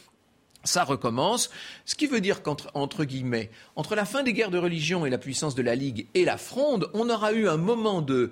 ça 0.69 0.85
recommence, 0.85 1.51
ce 1.85 1.95
qui 1.95 2.07
veut 2.07 2.21
dire 2.21 2.43
qu'entre 2.43 3.05
guillemets, 3.05 3.51
entre 3.75 3.95
la 3.95 4.05
fin 4.05 4.23
des 4.23 4.33
guerres 4.33 4.51
de 4.51 4.59
religion 4.59 5.07
et 5.07 5.11
la 5.11 5.19
puissance 5.19 5.55
de 5.55 5.63
la 5.63 5.75
Ligue 5.75 6.07
et 6.15 6.25
la 6.25 6.37
fronde, 6.37 6.89
on 6.95 7.09
aura 7.09 7.33
eu 7.33 7.49
un 7.49 7.57
moment 7.57 8.03
de, 8.03 8.31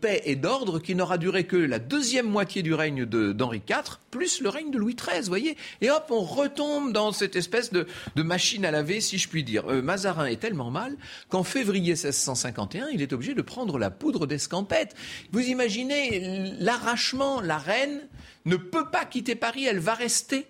paix 0.00 0.22
et 0.24 0.36
d'ordre 0.36 0.80
qui 0.80 0.94
n'aura 0.94 1.16
duré 1.16 1.44
que 1.44 1.56
la 1.56 1.78
deuxième 1.78 2.28
moitié 2.28 2.62
du 2.62 2.74
règne 2.74 3.04
d'Henri 3.06 3.62
IV, 3.68 3.98
plus 4.10 4.40
le 4.40 4.48
règne 4.48 4.70
de 4.70 4.78
Louis 4.78 4.96
XIII, 4.96 5.28
voyez. 5.28 5.56
Et 5.80 5.90
hop, 5.90 6.06
on 6.10 6.22
retombe 6.22 6.92
dans 6.92 7.12
cette 7.12 7.36
espèce 7.36 7.72
de, 7.72 7.86
machine 8.16 8.64
à 8.64 8.70
laver, 8.70 9.00
si 9.00 9.18
je 9.18 9.28
puis 9.28 9.44
dire. 9.44 9.70
Euh, 9.70 9.82
Mazarin 9.82 10.26
est 10.26 10.40
tellement 10.40 10.70
mal 10.70 10.96
qu'en 11.28 11.44
février 11.44 11.92
1651, 11.92 12.88
il 12.92 13.02
est 13.02 13.12
obligé 13.12 13.34
de 13.34 13.42
prendre 13.42 13.78
la 13.78 13.90
poudre 13.90 14.26
d'escampette. 14.26 14.94
Vous 15.30 15.40
imaginez 15.40 16.56
l'arrachement, 16.58 17.40
la 17.40 17.58
reine 17.58 18.00
ne 18.46 18.56
peut 18.56 18.90
pas 18.90 19.04
quitter 19.04 19.34
Paris, 19.34 19.66
elle 19.66 19.78
va 19.78 19.94
rester 19.94 20.46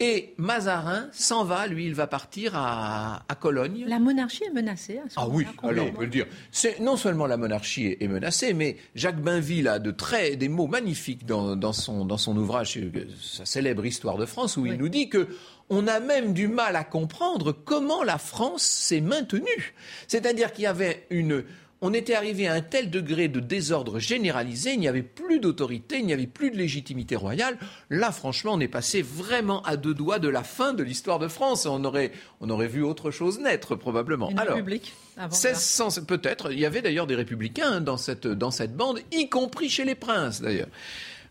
et 0.00 0.34
Mazarin 0.38 1.08
s'en 1.12 1.44
va, 1.44 1.66
lui, 1.66 1.86
il 1.86 1.94
va 1.94 2.06
partir 2.06 2.52
à, 2.56 3.22
Cologne. 3.40 3.84
La 3.86 3.98
monarchie 3.98 4.44
est 4.44 4.52
menacée 4.52 5.00
à 5.04 5.08
ce 5.08 5.14
Ah 5.16 5.28
oui, 5.28 5.44
alors 5.62 5.86
on 5.88 5.92
peut 5.92 6.04
le 6.04 6.10
dire. 6.10 6.26
C'est, 6.50 6.80
non 6.80 6.96
seulement 6.96 7.26
la 7.26 7.36
monarchie 7.36 7.96
est, 8.00 8.08
menacée, 8.08 8.54
mais 8.54 8.76
Jacques 8.94 9.20
Bainville 9.20 9.68
a 9.68 9.78
de 9.78 9.90
très, 9.90 10.36
des 10.36 10.48
mots 10.48 10.68
magnifiques 10.68 11.26
dans, 11.26 11.72
son, 11.72 12.04
dans 12.04 12.16
son 12.16 12.36
ouvrage, 12.36 12.78
euh, 12.78 12.90
sa 13.20 13.44
célèbre 13.44 13.84
Histoire 13.84 14.16
de 14.16 14.24
France, 14.24 14.56
où 14.56 14.66
il 14.66 14.74
nous 14.74 14.88
dit 14.88 15.08
que 15.08 15.28
on 15.70 15.86
a 15.86 16.00
même 16.00 16.32
du 16.34 16.48
mal 16.48 16.76
à 16.76 16.84
comprendre 16.84 17.52
comment 17.52 18.02
la 18.02 18.18
France 18.18 18.62
s'est 18.62 19.00
maintenue. 19.00 19.74
C'est-à-dire 20.08 20.52
qu'il 20.52 20.64
y 20.64 20.66
avait 20.66 21.06
une, 21.10 21.44
on 21.84 21.92
était 21.92 22.14
arrivé 22.14 22.48
à 22.48 22.54
un 22.54 22.62
tel 22.62 22.88
degré 22.88 23.28
de 23.28 23.40
désordre 23.40 23.98
généralisé, 23.98 24.72
il 24.72 24.80
n'y 24.80 24.88
avait 24.88 25.02
plus 25.02 25.38
d'autorité, 25.38 25.98
il 25.98 26.06
n'y 26.06 26.14
avait 26.14 26.26
plus 26.26 26.50
de 26.50 26.56
légitimité 26.56 27.14
royale. 27.14 27.58
Là, 27.90 28.10
franchement, 28.10 28.52
on 28.54 28.60
est 28.60 28.68
passé 28.68 29.02
vraiment 29.02 29.60
à 29.64 29.76
deux 29.76 29.92
doigts 29.92 30.18
de 30.18 30.28
la 30.28 30.42
fin 30.42 30.72
de 30.72 30.82
l'histoire 30.82 31.18
de 31.18 31.28
France. 31.28 31.66
On 31.66 31.84
aurait, 31.84 32.12
on 32.40 32.48
aurait 32.48 32.68
vu 32.68 32.82
autre 32.82 33.10
chose 33.10 33.38
naître, 33.38 33.76
probablement. 33.76 34.30
Une 34.30 34.40
république 34.40 34.94
1600, 35.18 36.06
peut-être. 36.06 36.52
Il 36.52 36.58
y 36.58 36.64
avait 36.64 36.80
d'ailleurs 36.80 37.06
des 37.06 37.16
républicains 37.16 37.82
dans 37.82 37.98
cette, 37.98 38.26
dans 38.26 38.50
cette 38.50 38.74
bande, 38.74 39.00
y 39.12 39.28
compris 39.28 39.68
chez 39.68 39.84
les 39.84 39.94
princes, 39.94 40.40
d'ailleurs. 40.40 40.68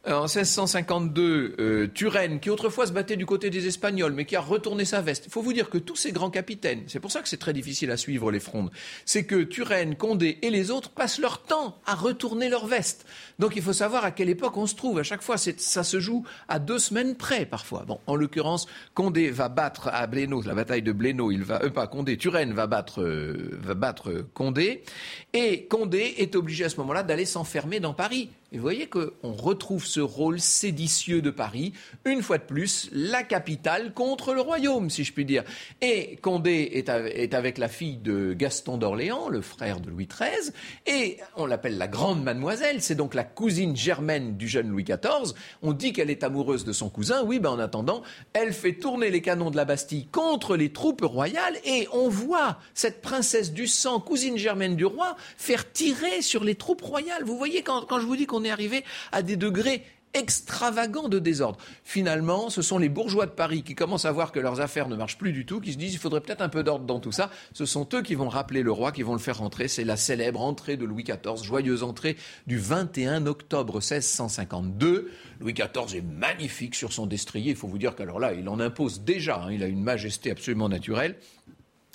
Euh, 0.06 0.16
en 0.16 0.24
1652, 0.24 1.56
euh, 1.60 1.88
Turenne, 1.88 2.42
qui 2.42 2.50
autrefois 2.50 2.86
se 2.86 2.92
battait 2.92 3.16
du 3.16 3.26
côté 3.26 3.50
des 3.50 3.68
Espagnols, 3.68 4.12
mais 4.12 4.26
qui 4.26 4.36
a 4.36 4.42
retourné 4.42 4.84
sa 4.84 5.00
veste. 5.00 5.28
Il 5.28 5.32
faut 5.32 5.42
vous 5.42 5.54
dire 5.54 5.70
que 5.70 5.78
tous 5.78 5.96
ces 5.96 6.12
grands 6.12 6.30
capitaines, 6.30 6.84
c'est 6.88 7.00
pour 7.00 7.10
ça 7.10 7.22
que 7.22 7.30
c'est 7.30 7.38
très 7.38 7.54
difficile 7.54 7.89
à 7.89 7.96
suivre 7.96 8.30
les 8.30 8.42
frondes, 8.42 8.70
c'est 9.06 9.24
que 9.24 9.44
Turenne, 9.44 9.96
Condé 9.96 10.39
et 10.42 10.50
les 10.50 10.72
autres 10.72 10.89
passent 10.89 11.20
leur 11.20 11.42
temps 11.44 11.78
à 11.86 11.96
retourner 11.96 12.50
leur 12.50 12.68
veste. 12.68 13.06
Donc 13.39 13.56
il 13.56 13.62
faut 13.62 13.72
savoir 13.72 14.04
à 14.04 14.12
quelle 14.12 14.28
époque 14.28 14.58
on 14.58 14.68
se 14.68 14.76
trouve. 14.76 15.00
À 15.00 15.04
chaque 15.04 15.22
fois, 15.22 15.38
ça 15.38 15.84
se 15.84 16.00
joue 16.02 16.26
à 16.50 16.60
deux 16.60 16.80
semaines 16.80 17.16
près 17.16 17.46
parfois. 17.46 17.86
Bon, 17.88 18.02
en 18.06 18.16
l'occurrence, 18.16 18.68
Condé 18.96 19.30
va 19.30 19.48
battre 19.48 19.88
à 19.88 20.06
Blénaud, 20.08 20.42
la 20.42 20.54
bataille 20.54 20.82
de 20.82 20.92
Blénaud, 20.92 21.32
il 21.32 21.44
va, 21.44 21.63
euh, 21.63 21.70
pas 21.70 21.88
Condé, 21.88 22.18
Turenne 22.18 22.52
va 22.52 22.68
battre, 22.68 23.02
va 23.04 23.74
battre 23.74 24.26
Condé, 24.34 24.84
et 25.32 25.66
Condé 25.66 26.16
est 26.18 26.36
obligé 26.36 26.66
à 26.66 26.70
ce 26.70 26.76
moment-là 26.78 27.04
d'aller 27.04 27.26
s'enfermer 27.26 27.80
dans 27.80 27.94
Paris. 27.94 28.30
Et 28.54 28.58
vous 28.58 28.62
voyez 28.62 28.86
qu'on 28.86 29.10
retrouve 29.24 29.84
ce 29.84 30.00
rôle 30.00 30.39
séditieux 30.39 31.24
de 31.24 31.32
Paris, 31.32 31.74
une 32.06 32.22
fois 32.22 32.38
de 32.38 32.44
plus, 32.44 32.88
la 32.92 33.24
capitale 33.24 33.96
contre 33.96 34.36
le 34.36 34.42
royaume, 34.42 34.92
si 34.92 35.04
je 35.04 35.12
puis 35.12 35.26
dire. 35.26 35.44
Et 35.82 36.18
Condé 36.22 36.70
est, 36.72 37.34
avec 37.34 37.58
la 37.58 37.68
fille 37.68 37.98
de 37.98 38.34
Gaston 38.34 38.78
d'Orléans, 38.78 39.28
le 39.28 39.42
frère 39.42 39.80
de 39.80 39.89
Louis 39.89 40.08
XIII, 40.08 40.54
et 40.86 41.18
on 41.36 41.48
l'appelle 41.48 41.80
la 41.80 41.88
grande 41.88 42.22
mademoiselle, 42.22 42.84
c'est 42.84 42.94
donc 42.94 43.16
la 43.16 43.24
cousine 43.24 43.76
germaine 43.76 44.38
du 44.38 44.48
jeune 44.48 44.70
Louis 44.70 44.84
XIV. 44.84 45.34
On 45.63 45.74
dit 45.74 45.92
qu'elle 45.92 46.12
est 46.12 46.24
amoureuse 46.24 46.63
de 46.63 46.74
son 46.74 46.89
cousin, 46.89 47.24
oui, 47.24 47.39
ben 47.39 47.50
en 47.50 47.60
attendant, 47.60 48.04
elle 48.34 48.54
fait 48.54 48.74
tourner 48.74 49.10
les 49.10 49.24
canons 49.24 49.50
de 49.50 49.58
la 49.58 49.66
Bastille 49.66 50.06
contre 50.12 50.56
les 50.56 50.72
troupes 50.72 51.02
royales, 51.02 51.58
et 51.66 51.88
on 51.92 52.08
voit 52.08 52.60
cette 52.76 53.02
princesse 53.02 53.52
du 53.52 53.66
sang, 53.66 54.00
cousine 54.00 54.38
germaine 54.38 54.76
du 54.76 54.86
roi, 54.86 55.18
faire 55.38 55.72
tirer 55.72 56.22
sur 56.22 56.44
les 56.44 56.54
troupes 56.54 56.82
royales. 56.82 57.24
Vous 57.24 57.36
voyez, 57.36 57.63
quand, 57.63 57.88
quand 57.88 58.00
je 58.00 58.06
vous 58.06 58.16
dis 58.16 58.28
qu'on 58.28 58.42
est 58.43 58.51
arrivé 58.51 58.84
à 59.12 59.21
des 59.21 59.36
degrés 59.36 59.84
extravagants 60.13 61.10
de 61.10 61.19
désordre. 61.19 61.58
Finalement, 61.84 62.49
ce 62.49 62.62
sont 62.62 62.77
les 62.77 62.89
bourgeois 62.89 63.25
de 63.25 63.32
Paris 63.32 63.63
qui 63.63 63.75
commencent 63.75 64.06
à 64.06 64.12
voir 64.12 64.32
que 64.32 64.39
leurs 64.39 64.62
affaires 64.62 64.88
ne 64.88 64.95
marchent 64.95 65.17
plus 65.17 65.34
du 65.34 65.45
tout, 65.45 65.60
qui 65.60 65.73
se 65.73 65.77
disent 65.77 65.93
il 65.93 65.99
faudrait 65.99 66.21
peut-être 66.21 66.41
un 66.41 66.49
peu 66.49 66.63
d'ordre 66.63 66.86
dans 66.86 66.99
tout 66.99 67.12
ça. 67.12 67.32
Ce 67.53 67.65
sont 67.65 67.88
eux 67.93 68.01
qui 68.01 68.15
vont 68.15 68.29
rappeler 68.29 68.62
le 68.62 68.71
roi, 68.71 68.91
qui 68.91 69.03
vont 69.03 69.13
le 69.13 69.19
faire 69.19 69.39
rentrer. 69.39 69.67
C'est 69.67 69.84
la 69.84 69.97
célèbre 69.97 70.41
entrée 70.41 70.77
de 70.77 70.86
Louis 70.86 71.03
XIV, 71.03 71.43
joyeuse 71.43 71.84
entrée 71.84 72.15
du 72.47 72.60
21 72.60 73.25
octobre 73.25 73.75
1652. 73.75 75.12
Louis 75.39 75.53
XIV 75.53 75.97
est 75.97 76.01
magnifique 76.01 76.75
sur 76.75 76.93
son 76.93 77.08
destrier. 77.08 77.51
Il 77.51 77.58
faut 77.58 77.67
vous 77.67 77.79
dire 77.79 77.95
qu'alors 77.95 78.19
là, 78.19 78.34
il 78.34 78.47
en 78.49 78.60
impose 78.60 79.01
déjà. 79.01 79.41
Hein. 79.41 79.51
il 79.51 79.63
a 79.63 79.67
une 79.67 79.84
majesté 79.84 80.32
absolument 80.32 80.69
naturelle. 80.69 81.17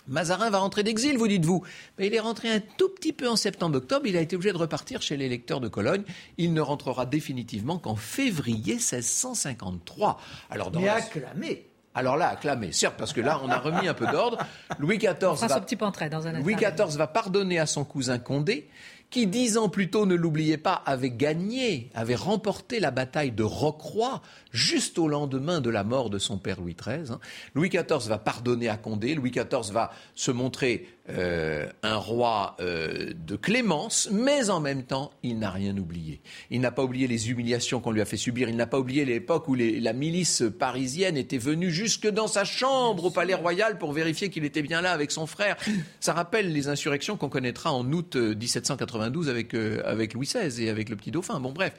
Mazarin 0.08 0.50
va 0.50 0.58
rentrer 0.58 0.82
d'exil, 0.82 1.18
vous 1.18 1.28
dites-vous. 1.28 1.62
Mais 1.98 2.06
il 2.06 2.14
est 2.14 2.20
rentré 2.20 2.50
un 2.50 2.60
tout 2.60 2.88
petit 2.88 3.12
peu 3.12 3.28
en 3.28 3.36
septembre-octobre. 3.36 4.06
Il 4.06 4.16
a 4.16 4.20
été 4.20 4.36
obligé 4.36 4.52
de 4.52 4.58
repartir 4.58 5.02
chez 5.02 5.16
les 5.16 5.28
lecteurs 5.28 5.60
de 5.60 5.68
Cologne. 5.68 6.02
Il 6.38 6.52
ne 6.52 6.60
rentrera 6.60 7.06
définitivement 7.06 7.78
qu'en 7.78 7.96
février 7.96 8.74
1653. 8.74 10.20
Alors 10.50 10.70
dans 10.70 10.80
Mais 10.80 10.88
acclamé 10.88 11.68
alors 11.94 12.16
là, 12.16 12.28
acclamé, 12.28 12.70
certes, 12.70 12.94
parce 12.96 13.12
que 13.12 13.20
là, 13.20 13.40
on 13.42 13.48
a 13.48 13.58
remis 13.58 13.88
un 13.88 13.94
peu 13.94 14.06
d'ordre. 14.06 14.38
Louis 14.78 14.98
XIV, 14.98 15.48
va, 15.48 15.60
petit 15.60 15.74
dans 15.74 16.26
un 16.28 16.32
Louis 16.34 16.54
XIV 16.54 16.96
va 16.96 17.08
pardonner 17.08 17.58
à 17.58 17.66
son 17.66 17.84
cousin 17.84 18.20
Condé, 18.20 18.68
qui 19.10 19.26
dix 19.26 19.56
ans 19.56 19.68
plus 19.68 19.90
tôt, 19.90 20.04
ne 20.04 20.14
l'oubliez 20.14 20.58
pas, 20.58 20.74
avait 20.74 21.10
gagné, 21.10 21.90
avait 21.94 22.14
remporté 22.14 22.78
la 22.78 22.90
bataille 22.90 23.32
de 23.32 23.42
Rocroi, 23.42 24.20
juste 24.52 24.98
au 24.98 25.08
lendemain 25.08 25.60
de 25.60 25.70
la 25.70 25.82
mort 25.82 26.10
de 26.10 26.18
son 26.18 26.36
père 26.36 26.60
Louis 26.60 26.74
XIII. 26.74 27.12
Hein. 27.12 27.20
Louis 27.54 27.70
XIV 27.70 28.08
va 28.08 28.18
pardonner 28.18 28.68
à 28.68 28.76
Condé, 28.76 29.14
Louis 29.14 29.30
XIV 29.30 29.72
va 29.72 29.92
se 30.14 30.30
montrer 30.30 30.86
euh, 31.10 31.66
un 31.82 31.96
roi 31.96 32.54
euh, 32.60 33.12
de 33.14 33.36
clémence, 33.36 34.10
mais 34.12 34.50
en 34.50 34.60
même 34.60 34.82
temps, 34.82 35.10
il 35.22 35.38
n'a 35.38 35.50
rien 35.50 35.74
oublié. 35.78 36.20
Il 36.50 36.60
n'a 36.60 36.70
pas 36.70 36.84
oublié 36.84 37.06
les 37.06 37.30
humiliations 37.30 37.80
qu'on 37.80 37.92
lui 37.92 38.02
a 38.02 38.04
fait 38.04 38.18
subir, 38.18 38.50
il 38.50 38.56
n'a 38.56 38.66
pas 38.66 38.78
oublié 38.78 39.06
l'époque 39.06 39.48
où 39.48 39.54
la 39.54 39.92
milice 39.94 40.42
parisienne 40.58 41.16
était 41.16 41.38
venue 41.38 41.70
jusque 41.70 42.06
dans 42.06 42.26
sa 42.26 42.44
chambre 42.44 43.06
au 43.06 43.10
Palais 43.10 43.32
Royal 43.32 43.78
pour 43.78 43.92
vérifier 43.92 44.28
qu'il 44.28 44.44
était 44.44 44.60
bien 44.60 44.82
là 44.82 44.92
avec 44.92 45.10
son 45.10 45.26
frère. 45.26 45.56
Ça 46.00 46.12
rappelle 46.12 46.52
les 46.52 46.68
insurrections 46.68 47.16
qu'on 47.16 47.30
connaîtra 47.30 47.72
en 47.72 47.90
août 47.90 48.16
1792 48.16 49.28
euh, 49.28 49.30
avec, 49.30 49.54
avec 49.54 50.12
Louis 50.12 50.26
XVI 50.26 50.64
et 50.64 50.68
avec 50.68 50.90
le 50.90 50.96
petit 50.96 51.10
dauphin. 51.10 51.40
Bon 51.40 51.52
bref, 51.52 51.72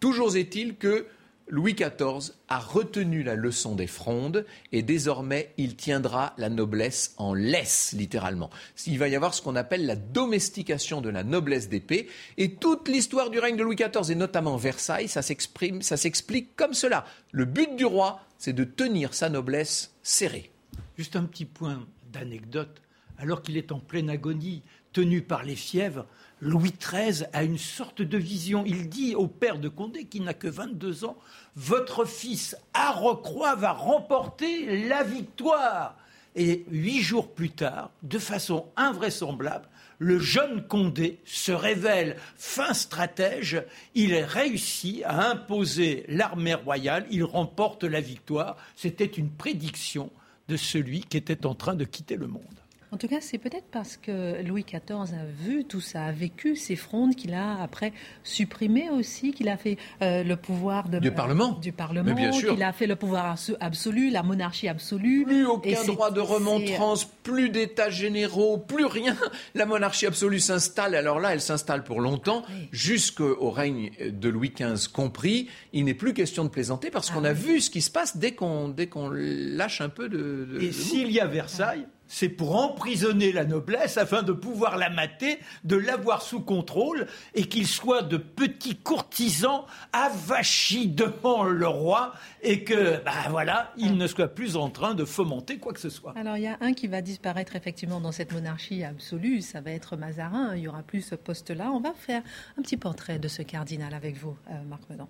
toujours 0.00 0.36
est-il 0.36 0.76
que 0.76 1.06
Louis 1.50 1.74
XIV 1.74 2.32
a 2.48 2.60
retenu 2.60 3.24
la 3.24 3.34
leçon 3.34 3.74
des 3.74 3.88
frondes 3.88 4.46
et 4.70 4.82
désormais 4.82 5.52
il 5.56 5.74
tiendra 5.74 6.32
la 6.38 6.48
noblesse 6.48 7.14
en 7.18 7.34
laisse, 7.34 7.92
littéralement. 7.92 8.50
Il 8.86 9.00
va 9.00 9.08
y 9.08 9.16
avoir 9.16 9.34
ce 9.34 9.42
qu'on 9.42 9.56
appelle 9.56 9.84
la 9.84 9.96
domestication 9.96 11.00
de 11.00 11.08
la 11.08 11.24
noblesse 11.24 11.68
d'épée 11.68 12.08
et 12.38 12.54
toute 12.54 12.86
l'histoire 12.86 13.30
du 13.30 13.40
règne 13.40 13.56
de 13.56 13.64
Louis 13.64 13.74
XIV 13.74 14.12
et 14.12 14.14
notamment 14.14 14.56
Versailles, 14.56 15.08
ça 15.08 15.22
s'exprime, 15.22 15.82
ça 15.82 15.96
s'explique 15.96 16.54
comme 16.54 16.72
cela. 16.72 17.04
Le 17.32 17.44
but 17.44 17.74
du 17.74 17.84
roi, 17.84 18.20
c'est 18.38 18.52
de 18.52 18.64
tenir 18.64 19.12
sa 19.12 19.28
noblesse 19.28 19.92
serrée. 20.04 20.52
Juste 20.96 21.16
un 21.16 21.24
petit 21.24 21.46
point 21.46 21.84
d'anecdote. 22.12 22.80
Alors 23.18 23.42
qu'il 23.42 23.56
est 23.56 23.72
en 23.72 23.80
pleine 23.80 24.08
agonie, 24.08 24.62
tenu 24.92 25.20
par 25.20 25.42
les 25.42 25.56
fièvres, 25.56 26.06
Louis 26.40 26.72
XIII 26.72 27.26
a 27.32 27.42
une 27.42 27.58
sorte 27.58 28.02
de 28.02 28.18
vision. 28.18 28.64
Il 28.66 28.88
dit 28.88 29.14
au 29.14 29.26
père 29.26 29.58
de 29.58 29.68
Condé, 29.68 30.04
qui 30.04 30.20
n'a 30.20 30.34
que 30.34 30.48
22 30.48 31.04
ans, 31.04 31.16
Votre 31.56 32.04
fils, 32.04 32.56
Arrocroix, 32.72 33.54
va 33.56 33.72
remporter 33.72 34.86
la 34.88 35.02
victoire. 35.02 35.96
Et 36.36 36.64
huit 36.70 37.02
jours 37.02 37.32
plus 37.32 37.50
tard, 37.50 37.90
de 38.02 38.18
façon 38.18 38.66
invraisemblable, 38.76 39.68
le 39.98 40.18
jeune 40.18 40.66
Condé 40.66 41.18
se 41.26 41.52
révèle 41.52 42.16
fin 42.36 42.72
stratège. 42.72 43.62
Il 43.94 44.14
réussit 44.14 45.02
à 45.04 45.28
imposer 45.30 46.06
l'armée 46.08 46.54
royale. 46.54 47.06
Il 47.10 47.24
remporte 47.24 47.84
la 47.84 48.00
victoire. 48.00 48.56
C'était 48.76 49.04
une 49.04 49.30
prédiction 49.30 50.10
de 50.48 50.56
celui 50.56 51.02
qui 51.02 51.18
était 51.18 51.44
en 51.44 51.54
train 51.54 51.74
de 51.74 51.84
quitter 51.84 52.16
le 52.16 52.28
monde. 52.28 52.59
En 52.92 52.96
tout 52.96 53.06
cas, 53.06 53.20
c'est 53.20 53.38
peut-être 53.38 53.66
parce 53.70 53.96
que 53.96 54.42
Louis 54.42 54.64
XIV 54.64 55.14
a 55.14 55.24
vu 55.24 55.64
tout 55.64 55.80
ça, 55.80 56.06
a 56.06 56.12
vécu 56.12 56.56
ces 56.56 56.74
frondes 56.74 57.14
qu'il 57.14 57.34
a 57.34 57.62
après 57.62 57.92
supprimé 58.24 58.90
aussi, 58.90 59.32
qu'il 59.32 59.48
a 59.48 59.56
fait 59.56 59.78
euh, 60.02 60.24
le 60.24 60.36
pouvoir 60.36 60.88
de, 60.88 60.98
du 60.98 61.12
Parlement, 61.12 61.52
du 61.52 61.70
Parlement, 61.70 62.14
qu'il 62.32 62.62
a 62.64 62.72
fait 62.72 62.88
le 62.88 62.96
pouvoir 62.96 63.36
absolu, 63.60 64.10
la 64.10 64.24
monarchie 64.24 64.66
absolue. 64.66 65.24
Plus 65.24 65.46
aucun 65.46 65.84
droit 65.84 66.10
de 66.10 66.20
remontrance, 66.20 67.04
plus 67.22 67.48
d'états 67.48 67.90
généraux, 67.90 68.58
plus 68.58 68.86
rien. 68.86 69.16
La 69.54 69.66
monarchie 69.66 70.06
absolue 70.06 70.40
s'installe. 70.40 70.96
Alors 70.96 71.20
là, 71.20 71.32
elle 71.32 71.40
s'installe 71.40 71.84
pour 71.84 72.00
longtemps, 72.00 72.42
jusqu'au 72.72 73.50
règne 73.50 73.92
de 74.00 74.28
Louis 74.28 74.52
XV 74.56 74.88
compris. 74.88 75.48
Il 75.72 75.84
n'est 75.84 75.94
plus 75.94 76.12
question 76.12 76.42
de 76.42 76.48
plaisanter 76.48 76.90
parce 76.90 77.10
ah 77.10 77.14
qu'on 77.14 77.24
a 77.24 77.32
vu 77.32 77.60
ce 77.60 77.70
qui 77.70 77.82
se 77.82 77.90
passe 77.90 78.16
dès 78.16 78.32
qu'on 78.32 78.68
dès 78.68 78.88
qu'on 78.88 79.10
lâche 79.10 79.80
un 79.80 79.88
peu 79.88 80.08
de. 80.08 80.48
de 80.52 80.60
Et 80.60 80.72
s'il 80.72 81.12
y 81.12 81.20
a 81.20 81.26
Versailles 81.26 81.86
c'est 82.10 82.28
pour 82.28 82.56
emprisonner 82.56 83.30
la 83.30 83.44
noblesse 83.44 83.96
afin 83.96 84.22
de 84.22 84.32
pouvoir 84.32 84.76
la 84.76 84.90
mater, 84.90 85.38
de 85.62 85.76
l'avoir 85.76 86.22
sous 86.22 86.40
contrôle 86.40 87.06
et 87.34 87.44
qu'il 87.44 87.68
soit 87.68 88.02
de 88.02 88.16
petits 88.16 88.76
courtisans 88.76 89.64
avachis 89.92 90.88
devant 90.88 91.44
le 91.44 91.68
roi 91.68 92.12
et 92.42 92.64
que, 92.64 93.02
bah 93.04 93.12
voilà, 93.30 93.72
il 93.76 93.96
ne 93.96 94.08
soit 94.08 94.26
plus 94.26 94.56
en 94.56 94.70
train 94.70 94.94
de 94.94 95.04
fomenter 95.04 95.58
quoi 95.58 95.72
que 95.72 95.80
ce 95.80 95.88
soit. 95.88 96.12
Alors 96.16 96.36
il 96.36 96.42
y 96.42 96.48
a 96.48 96.58
un 96.60 96.72
qui 96.72 96.88
va 96.88 97.00
disparaître 97.00 97.54
effectivement 97.54 98.00
dans 98.00 98.12
cette 98.12 98.32
monarchie 98.32 98.82
absolue, 98.82 99.40
ça 99.40 99.60
va 99.60 99.70
être 99.70 99.96
Mazarin, 99.96 100.56
il 100.56 100.62
y 100.62 100.68
aura 100.68 100.82
plus 100.82 101.02
ce 101.02 101.14
poste-là. 101.14 101.70
On 101.72 101.80
va 101.80 101.92
faire 101.92 102.22
un 102.58 102.62
petit 102.62 102.76
portrait 102.76 103.20
de 103.20 103.28
ce 103.28 103.42
cardinal 103.42 103.94
avec 103.94 104.16
vous, 104.16 104.36
euh, 104.50 104.54
Marc 104.68 104.82
Medan. 104.90 105.08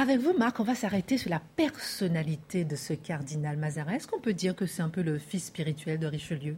Avec 0.00 0.20
vous, 0.20 0.32
Marc, 0.32 0.60
on 0.60 0.62
va 0.62 0.76
s'arrêter 0.76 1.18
sur 1.18 1.28
la 1.28 1.40
personnalité 1.40 2.64
de 2.64 2.76
ce 2.76 2.92
cardinal 2.92 3.56
Mazarin. 3.56 3.94
Est-ce 3.94 4.06
qu'on 4.06 4.20
peut 4.20 4.32
dire 4.32 4.54
que 4.54 4.64
c'est 4.64 4.80
un 4.80 4.90
peu 4.90 5.02
le 5.02 5.18
fils 5.18 5.46
spirituel 5.46 5.98
de 5.98 6.06
Richelieu? 6.06 6.56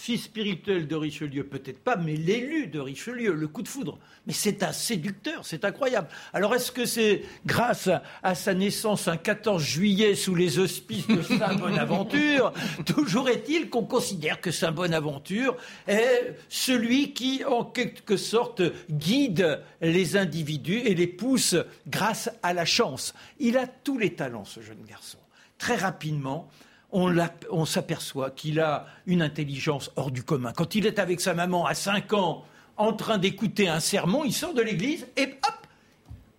Fils 0.00 0.24
spirituel 0.24 0.88
de 0.88 0.96
Richelieu, 0.96 1.44
peut-être 1.44 1.84
pas, 1.84 1.96
mais 1.96 2.16
l'élu 2.16 2.68
de 2.68 2.80
Richelieu, 2.80 3.34
le 3.34 3.48
coup 3.48 3.60
de 3.60 3.68
foudre. 3.68 3.98
Mais 4.26 4.32
c'est 4.32 4.62
un 4.62 4.72
séducteur, 4.72 5.44
c'est 5.44 5.64
incroyable. 5.66 6.08
Alors 6.32 6.54
est-ce 6.54 6.72
que 6.72 6.86
c'est 6.86 7.22
grâce 7.44 7.90
à 8.22 8.34
sa 8.34 8.54
naissance 8.54 9.08
un 9.08 9.18
14 9.18 9.62
juillet 9.62 10.14
sous 10.14 10.34
les 10.34 10.58
auspices 10.58 11.06
de 11.06 11.20
Saint 11.20 11.54
Bonaventure 11.54 12.52
Toujours 12.86 13.28
est-il 13.28 13.68
qu'on 13.68 13.84
considère 13.84 14.40
que 14.40 14.50
Saint 14.50 14.72
Bonaventure 14.72 15.56
est 15.86 16.34
celui 16.48 17.12
qui, 17.12 17.44
en 17.44 17.64
quelque 17.64 18.16
sorte, 18.16 18.62
guide 18.90 19.60
les 19.82 20.16
individus 20.16 20.78
et 20.78 20.94
les 20.94 21.08
pousse 21.08 21.56
grâce 21.86 22.30
à 22.42 22.54
la 22.54 22.64
chance. 22.64 23.12
Il 23.38 23.58
a 23.58 23.66
tous 23.66 23.98
les 23.98 24.14
talents, 24.14 24.46
ce 24.46 24.60
jeune 24.60 24.82
garçon. 24.88 25.18
Très 25.58 25.76
rapidement, 25.76 26.48
on, 26.92 27.64
s'aperçoit 27.64 28.30
qu'il 28.30 28.60
a 28.60 28.86
une 29.06 29.22
intelligence 29.22 29.90
hors 29.96 30.10
du 30.10 30.22
commun. 30.22 30.52
Quand 30.52 30.74
il 30.74 30.86
est 30.86 30.98
avec 30.98 31.20
sa 31.20 31.34
maman 31.34 31.66
à 31.66 31.74
5 31.74 32.12
ans, 32.12 32.44
en 32.76 32.92
train 32.92 33.18
d'écouter 33.18 33.68
un 33.68 33.80
sermon, 33.80 34.24
il 34.24 34.32
sort 34.32 34.54
de 34.54 34.62
l'église 34.62 35.06
et 35.16 35.24
hop, 35.24 35.66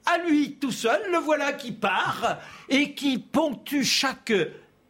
à 0.05 0.17
lui 0.17 0.55
tout 0.55 0.71
seul, 0.71 0.99
le 1.11 1.19
voilà 1.19 1.53
qui 1.53 1.71
part 1.71 2.39
et 2.69 2.93
qui 2.93 3.19
ponctue 3.19 3.83
chaque 3.83 4.33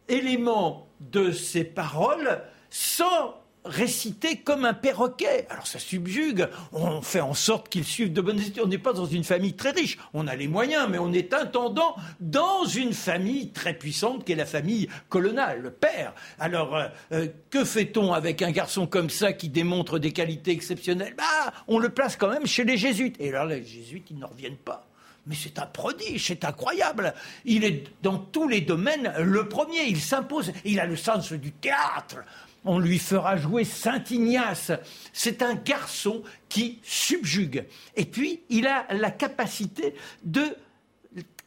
élément 0.08 0.86
de 1.00 1.30
ses 1.30 1.64
paroles 1.64 2.42
sans 2.70 3.41
récité 3.64 4.36
comme 4.36 4.64
un 4.64 4.74
perroquet. 4.74 5.46
Alors 5.50 5.66
ça 5.66 5.78
subjugue, 5.78 6.48
on 6.72 7.02
fait 7.02 7.20
en 7.20 7.34
sorte 7.34 7.68
qu'il 7.68 7.84
suive 7.84 8.12
de 8.12 8.20
bonnes 8.20 8.40
études. 8.40 8.62
On 8.64 8.68
n'est 8.68 8.78
pas 8.78 8.92
dans 8.92 9.06
une 9.06 9.24
famille 9.24 9.54
très 9.54 9.70
riche, 9.70 9.98
on 10.14 10.26
a 10.26 10.34
les 10.34 10.48
moyens, 10.48 10.88
mais 10.90 10.98
on 10.98 11.12
est 11.12 11.32
intendant 11.34 11.96
dans 12.20 12.64
une 12.64 12.92
famille 12.92 13.50
très 13.50 13.74
puissante 13.74 14.24
qui 14.24 14.32
est 14.32 14.36
la 14.36 14.46
famille 14.46 14.88
coloniale, 15.08 15.60
le 15.60 15.70
père. 15.70 16.14
Alors 16.38 16.76
euh, 16.76 16.88
euh, 17.12 17.28
que 17.50 17.64
fait-on 17.64 18.12
avec 18.12 18.42
un 18.42 18.50
garçon 18.50 18.86
comme 18.86 19.10
ça 19.10 19.32
qui 19.32 19.48
démontre 19.48 19.98
des 19.98 20.12
qualités 20.12 20.50
exceptionnelles? 20.50 21.14
Bah, 21.16 21.52
on 21.68 21.78
le 21.78 21.88
place 21.88 22.16
quand 22.16 22.28
même 22.28 22.46
chez 22.46 22.64
les 22.64 22.76
jésuites. 22.76 23.16
Et 23.20 23.28
alors 23.28 23.46
les 23.46 23.64
jésuites, 23.64 24.10
ils 24.10 24.18
n'en 24.18 24.28
reviennent 24.28 24.56
pas. 24.56 24.86
Mais 25.26 25.36
c'est 25.36 25.60
un 25.60 25.66
prodige, 25.66 26.26
c'est 26.26 26.44
incroyable. 26.44 27.14
Il 27.44 27.64
est 27.64 27.84
dans 28.02 28.18
tous 28.18 28.48
les 28.48 28.60
domaines 28.60 29.12
le 29.20 29.48
premier, 29.48 29.84
il 29.86 30.00
s'impose, 30.00 30.52
il 30.64 30.80
a 30.80 30.86
le 30.86 30.96
sens 30.96 31.32
du 31.32 31.52
théâtre 31.52 32.16
on 32.64 32.78
lui 32.78 32.98
fera 32.98 33.36
jouer 33.36 33.64
Saint 33.64 34.02
Ignace. 34.10 34.72
C'est 35.12 35.42
un 35.42 35.54
garçon 35.54 36.22
qui 36.48 36.78
subjugue. 36.82 37.64
Et 37.96 38.04
puis, 38.04 38.40
il 38.48 38.66
a 38.66 38.86
la 38.92 39.10
capacité 39.10 39.94
de 40.24 40.42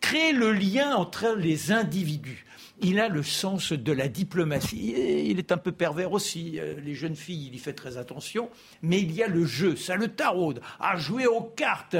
créer 0.01 0.33
le 0.33 0.51
lien 0.51 0.95
entre 0.95 1.35
les 1.35 1.71
individus. 1.71 2.45
Il 2.81 2.99
a 2.99 3.07
le 3.07 3.23
sens 3.23 3.71
de 3.71 3.91
la 3.93 4.09
diplomatie. 4.09 4.93
il 5.25 5.39
est 5.39 5.51
un 5.53 5.57
peu 5.57 5.71
pervers 5.71 6.11
aussi. 6.11 6.59
Euh, 6.59 6.79
les 6.81 6.93
jeunes 6.93 7.15
filles, 7.15 7.47
il 7.47 7.55
y 7.55 7.57
fait 7.57 7.73
très 7.73 7.97
attention. 7.97 8.49
Mais 8.81 8.99
il 8.99 9.13
y 9.13 9.23
a 9.23 9.27
le 9.27 9.45
jeu, 9.45 9.77
ça 9.77 9.95
le 9.95 10.09
taraude. 10.09 10.61
À 10.79 10.97
jouer 10.97 11.25
aux 11.25 11.41
cartes. 11.41 11.95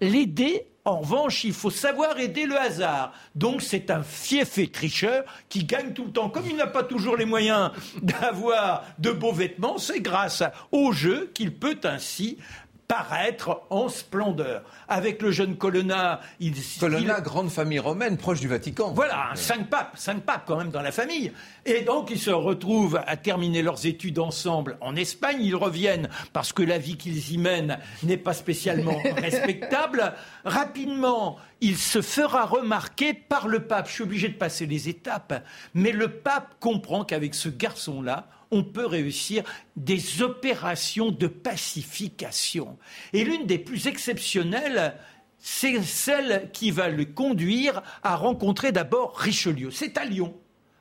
L'aider 0.00 0.66
en 0.86 1.00
revanche, 1.00 1.42
il 1.42 1.52
faut 1.52 1.70
savoir 1.70 2.18
aider 2.18 2.46
le 2.46 2.56
hasard. 2.56 3.12
Donc 3.34 3.60
c'est 3.60 3.90
un 3.90 4.04
fief 4.04 4.56
et 4.56 4.68
tricheur 4.68 5.24
qui 5.48 5.64
gagne 5.64 5.92
tout 5.92 6.04
le 6.04 6.12
temps. 6.12 6.30
Comme 6.30 6.46
il 6.48 6.56
n'a 6.56 6.68
pas 6.68 6.84
toujours 6.84 7.16
les 7.16 7.24
moyens 7.24 7.72
d'avoir 8.02 8.84
de 9.00 9.10
beaux 9.10 9.32
vêtements, 9.32 9.78
c'est 9.78 10.00
grâce 10.00 10.44
au 10.70 10.92
jeu 10.92 11.32
qu'il 11.34 11.52
peut 11.52 11.78
ainsi 11.82 12.38
paraître 12.88 13.62
en 13.70 13.88
splendeur. 13.88 14.62
Avec 14.88 15.22
le 15.22 15.30
jeune 15.30 15.56
Colonna, 15.56 16.20
il... 16.40 16.54
Colonna, 16.78 17.20
grande 17.20 17.50
famille 17.50 17.78
romaine, 17.78 18.16
proche 18.16 18.40
du 18.40 18.48
Vatican. 18.48 18.92
Voilà, 18.92 19.30
cinq 19.34 19.68
papes, 19.68 19.92
cinq 19.96 20.22
papes 20.22 20.44
quand 20.46 20.56
même 20.56 20.70
dans 20.70 20.82
la 20.82 20.92
famille. 20.92 21.32
Et 21.64 21.82
donc 21.82 22.10
ils 22.10 22.18
se 22.18 22.30
retrouvent 22.30 23.00
à 23.06 23.16
terminer 23.16 23.62
leurs 23.62 23.86
études 23.86 24.18
ensemble 24.18 24.78
en 24.80 24.94
Espagne. 24.94 25.38
Ils 25.40 25.56
reviennent 25.56 26.08
parce 26.32 26.52
que 26.52 26.62
la 26.62 26.78
vie 26.78 26.96
qu'ils 26.96 27.32
y 27.32 27.38
mènent 27.38 27.78
n'est 28.02 28.16
pas 28.16 28.34
spécialement 28.34 28.98
respectable. 29.16 30.14
Rapidement, 30.44 31.38
il 31.60 31.76
se 31.76 32.02
fera 32.02 32.44
remarquer 32.44 33.14
par 33.14 33.48
le 33.48 33.60
pape. 33.60 33.88
Je 33.88 33.94
suis 33.94 34.02
obligé 34.04 34.28
de 34.28 34.34
passer 34.34 34.66
les 34.66 34.88
étapes, 34.88 35.42
mais 35.74 35.92
le 35.92 36.08
pape 36.08 36.54
comprend 36.60 37.04
qu'avec 37.04 37.34
ce 37.34 37.48
garçon-là, 37.48 38.28
on 38.56 38.64
peut 38.64 38.86
réussir 38.86 39.44
des 39.76 40.22
opérations 40.22 41.10
de 41.10 41.26
pacification. 41.26 42.78
Et 43.12 43.24
l'une 43.24 43.46
des 43.46 43.58
plus 43.58 43.86
exceptionnelles, 43.86 44.94
c'est 45.38 45.82
celle 45.82 46.50
qui 46.52 46.70
va 46.70 46.88
le 46.88 47.04
conduire 47.04 47.82
à 48.02 48.16
rencontrer 48.16 48.72
d'abord 48.72 49.16
Richelieu. 49.16 49.70
C'est 49.70 49.98
à 49.98 50.04
Lyon. 50.04 50.34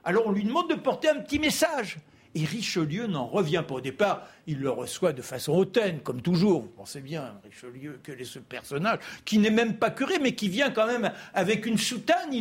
Alors 0.03 0.27
on 0.27 0.31
lui 0.31 0.43
demande 0.43 0.69
de 0.69 0.75
porter 0.75 1.09
un 1.09 1.19
petit 1.19 1.39
message. 1.39 1.97
Et 2.35 2.43
Richelieu 2.43 3.07
n'en 3.07 3.25
revient 3.25 3.63
pas. 3.65 3.75
Au 3.75 3.81
départ, 3.81 4.27
il 4.45 4.59
le 4.59 4.69
reçoit 4.69 5.13
de 5.13 5.21
façon 5.21 5.53
hautaine, 5.53 5.99
comme 6.01 6.21
toujours. 6.21 6.63
Vous 6.63 6.67
pensez 6.67 6.99
bien, 6.99 7.33
Richelieu, 7.45 7.99
quel 8.03 8.19
est 8.19 8.25
ce 8.25 8.39
personnage 8.39 8.99
qui 9.23 9.39
n'est 9.39 9.49
même 9.49 9.77
pas 9.77 9.89
curé, 9.89 10.19
mais 10.21 10.35
qui 10.35 10.49
vient 10.49 10.69
quand 10.69 10.85
même 10.85 11.11
avec 11.33 11.65
une 11.65 11.77
soutane. 11.77 12.33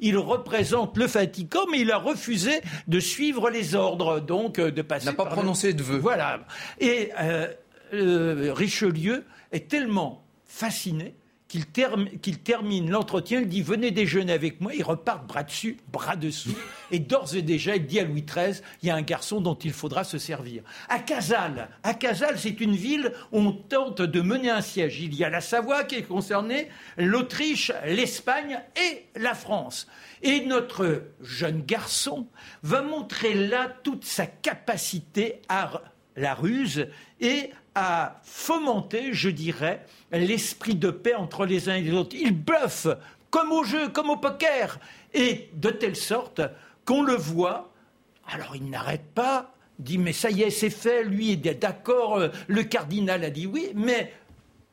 Il, 0.00 0.16
représente 0.16 0.96
le 0.96 1.04
Vatican, 1.04 1.60
mais 1.70 1.80
il 1.80 1.92
a 1.92 1.98
refusé 1.98 2.62
de 2.88 2.98
suivre 2.98 3.50
les 3.50 3.74
ordres, 3.74 4.20
donc 4.20 4.58
euh, 4.58 4.70
de 4.70 4.80
passer. 4.80 5.06
N'a 5.06 5.12
pas 5.12 5.26
prononcé 5.26 5.74
de 5.74 5.82
vœux. 5.82 5.98
Voilà. 5.98 6.40
Et 6.80 7.10
euh, 7.20 7.48
euh, 7.92 8.52
Richelieu 8.54 9.24
est 9.52 9.68
tellement 9.68 10.24
fasciné 10.46 11.14
qu'il 11.52 12.38
termine 12.38 12.90
l'entretien, 12.90 13.40
il 13.40 13.48
dit 13.48 13.60
venez 13.60 13.90
déjeuner 13.90 14.32
avec 14.32 14.60
moi, 14.60 14.72
il 14.74 14.82
repart 14.82 15.26
bras 15.26 15.42
dessus, 15.42 15.76
bras 15.92 16.16
dessous, 16.16 16.56
et 16.90 16.98
d'ores 16.98 17.36
et 17.36 17.42
déjà 17.42 17.76
il 17.76 17.86
dit 17.86 18.00
à 18.00 18.04
Louis 18.04 18.22
XIII, 18.22 18.62
il 18.82 18.88
y 18.88 18.90
a 18.90 18.94
un 18.94 19.02
garçon 19.02 19.40
dont 19.42 19.54
il 19.54 19.72
faudra 19.72 20.04
se 20.04 20.16
servir. 20.16 20.62
À 20.88 20.98
Casal, 20.98 21.68
à 21.82 21.92
Casal, 21.92 22.38
c'est 22.38 22.60
une 22.60 22.74
ville 22.74 23.12
où 23.32 23.40
on 23.40 23.52
tente 23.52 24.00
de 24.00 24.20
mener 24.22 24.48
un 24.48 24.62
siège. 24.62 25.00
Il 25.00 25.14
y 25.14 25.24
a 25.24 25.30
la 25.30 25.42
Savoie 25.42 25.84
qui 25.84 25.96
est 25.96 26.02
concernée, 26.02 26.68
l'Autriche, 26.96 27.70
l'Espagne 27.84 28.60
et 28.76 29.04
la 29.16 29.34
France. 29.34 29.86
Et 30.22 30.46
notre 30.46 31.02
jeune 31.20 31.62
garçon 31.62 32.28
va 32.62 32.80
montrer 32.80 33.34
là 33.34 33.70
toute 33.82 34.04
sa 34.04 34.26
capacité 34.26 35.42
à 35.48 35.82
la 36.16 36.34
ruse 36.34 36.88
et 37.20 37.50
à 37.74 38.20
fomenter, 38.22 39.12
je 39.12 39.30
dirais, 39.30 39.84
l'esprit 40.10 40.74
de 40.74 40.90
paix 40.90 41.14
entre 41.14 41.46
les 41.46 41.68
uns 41.68 41.74
et 41.74 41.82
les 41.82 41.92
autres. 41.92 42.16
Il 42.18 42.32
bluffe, 42.32 42.86
comme 43.30 43.52
au 43.52 43.64
jeu, 43.64 43.88
comme 43.88 44.10
au 44.10 44.16
poker, 44.16 44.78
et 45.14 45.48
de 45.54 45.70
telle 45.70 45.96
sorte 45.96 46.40
qu'on 46.84 47.02
le 47.02 47.14
voit. 47.14 47.70
Alors 48.30 48.54
il 48.56 48.68
n'arrête 48.68 49.06
pas, 49.14 49.54
dit 49.78 49.98
mais 49.98 50.12
ça 50.12 50.30
y 50.30 50.42
est, 50.42 50.50
c'est 50.50 50.70
fait, 50.70 51.04
lui 51.04 51.32
est 51.32 51.54
d'accord, 51.54 52.16
euh, 52.16 52.28
le 52.46 52.62
cardinal 52.62 53.24
a 53.24 53.30
dit 53.30 53.46
oui, 53.46 53.72
mais 53.74 54.12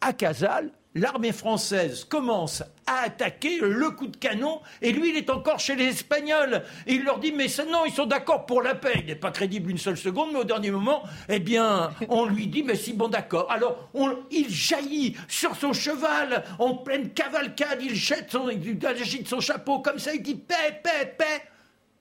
à 0.01 0.13
Casal, 0.13 0.71
l'armée 0.95 1.31
française 1.31 2.03
commence 2.03 2.63
à 2.87 3.03
attaquer 3.05 3.59
le 3.59 3.91
coup 3.91 4.07
de 4.07 4.17
canon 4.17 4.59
et 4.81 4.91
lui 4.91 5.11
il 5.11 5.17
est 5.17 5.29
encore 5.29 5.59
chez 5.59 5.75
les 5.75 5.85
Espagnols. 5.85 6.63
Et 6.87 6.95
il 6.95 7.03
leur 7.03 7.19
dit 7.19 7.31
mais 7.31 7.47
non 7.71 7.85
ils 7.85 7.93
sont 7.93 8.05
d'accord 8.05 8.45
pour 8.45 8.61
la 8.61 8.75
paix. 8.75 8.93
Il 8.99 9.05
n'est 9.05 9.15
pas 9.15 9.31
crédible 9.31 9.69
une 9.69 9.77
seule 9.77 9.97
seconde 9.97 10.29
mais 10.33 10.39
au 10.39 10.43
dernier 10.43 10.71
moment 10.71 11.03
eh 11.27 11.39
bien 11.39 11.91
on 12.09 12.25
lui 12.25 12.47
dit 12.47 12.63
mais 12.63 12.75
si 12.75 12.93
bon 12.93 13.07
d'accord. 13.07 13.51
Alors 13.51 13.89
il 14.31 14.49
jaillit 14.49 15.15
sur 15.27 15.55
son 15.55 15.73
cheval 15.73 16.43
en 16.57 16.75
pleine 16.75 17.09
cavalcade 17.09 17.81
il 17.81 17.95
jette 17.95 18.31
son, 18.31 18.49
il 18.49 18.85
agite 18.85 19.27
son 19.27 19.39
chapeau 19.39 19.79
comme 19.79 19.99
ça 19.99 20.13
il 20.13 20.23
dit 20.23 20.35
paix 20.35 20.81
paix 20.83 21.13
paix. 21.17 21.43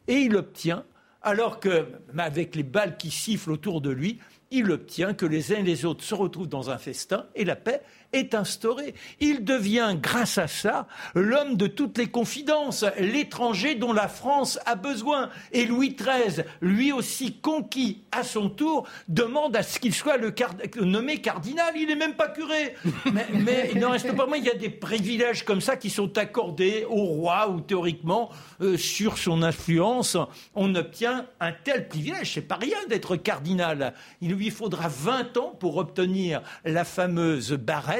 Et 0.06 0.20
il 0.20 0.36
obtient 0.36 0.84
alors 1.20 1.60
que 1.60 1.86
avec 2.16 2.54
les 2.56 2.62
balles 2.62 2.96
qui 2.96 3.10
sifflent 3.10 3.52
autour 3.52 3.80
de 3.82 3.90
lui 3.90 4.18
il 4.50 4.70
obtient 4.70 5.12
que 5.12 5.26
les 5.26 5.52
uns 5.52 5.58
et 5.58 5.62
les 5.62 5.84
autres 5.84 6.02
se 6.02 6.14
retrouvent 6.14 6.48
dans 6.48 6.70
un 6.70 6.78
festin 6.78 7.26
et 7.34 7.44
la 7.44 7.56
paix 7.56 7.82
est 8.12 8.34
instauré. 8.34 8.94
Il 9.20 9.44
devient, 9.44 9.96
grâce 10.00 10.38
à 10.38 10.48
ça, 10.48 10.86
l'homme 11.14 11.56
de 11.56 11.66
toutes 11.66 11.98
les 11.98 12.06
confidences, 12.06 12.84
l'étranger 12.98 13.74
dont 13.74 13.92
la 13.92 14.08
France 14.08 14.58
a 14.66 14.74
besoin. 14.74 15.30
Et 15.52 15.66
Louis 15.66 15.94
XIII, 15.94 16.44
lui 16.60 16.92
aussi 16.92 17.34
conquis 17.34 18.02
à 18.12 18.22
son 18.22 18.48
tour, 18.48 18.86
demande 19.08 19.56
à 19.56 19.62
ce 19.62 19.78
qu'il 19.78 19.94
soit 19.94 20.16
le 20.16 20.34
nommé 20.80 21.20
cardinal. 21.20 21.74
Il 21.76 21.88
n'est 21.88 21.96
même 21.96 22.14
pas 22.14 22.28
curé. 22.28 22.74
Mais, 23.12 23.70
il 23.74 23.80
n'en 23.80 23.90
reste 23.90 24.14
pas 24.16 24.26
moins, 24.26 24.38
il 24.38 24.44
y 24.44 24.50
a 24.50 24.54
des 24.54 24.70
privilèges 24.70 25.44
comme 25.44 25.60
ça 25.60 25.76
qui 25.76 25.90
sont 25.90 26.16
accordés 26.16 26.86
au 26.88 27.04
roi 27.04 27.50
ou 27.50 27.60
théoriquement, 27.60 28.30
euh, 28.60 28.76
sur 28.76 29.18
son 29.18 29.42
influence, 29.42 30.16
on 30.54 30.74
obtient 30.74 31.26
un 31.40 31.52
tel 31.52 31.88
privilège. 31.88 32.34
C'est 32.34 32.40
pas 32.40 32.56
rien 32.56 32.78
d'être 32.88 33.16
cardinal. 33.16 33.94
Il 34.20 34.32
lui 34.32 34.50
faudra 34.50 34.88
20 34.88 35.36
ans 35.36 35.56
pour 35.58 35.76
obtenir 35.76 36.42
la 36.64 36.84
fameuse 36.84 37.52
barrette 37.52 37.97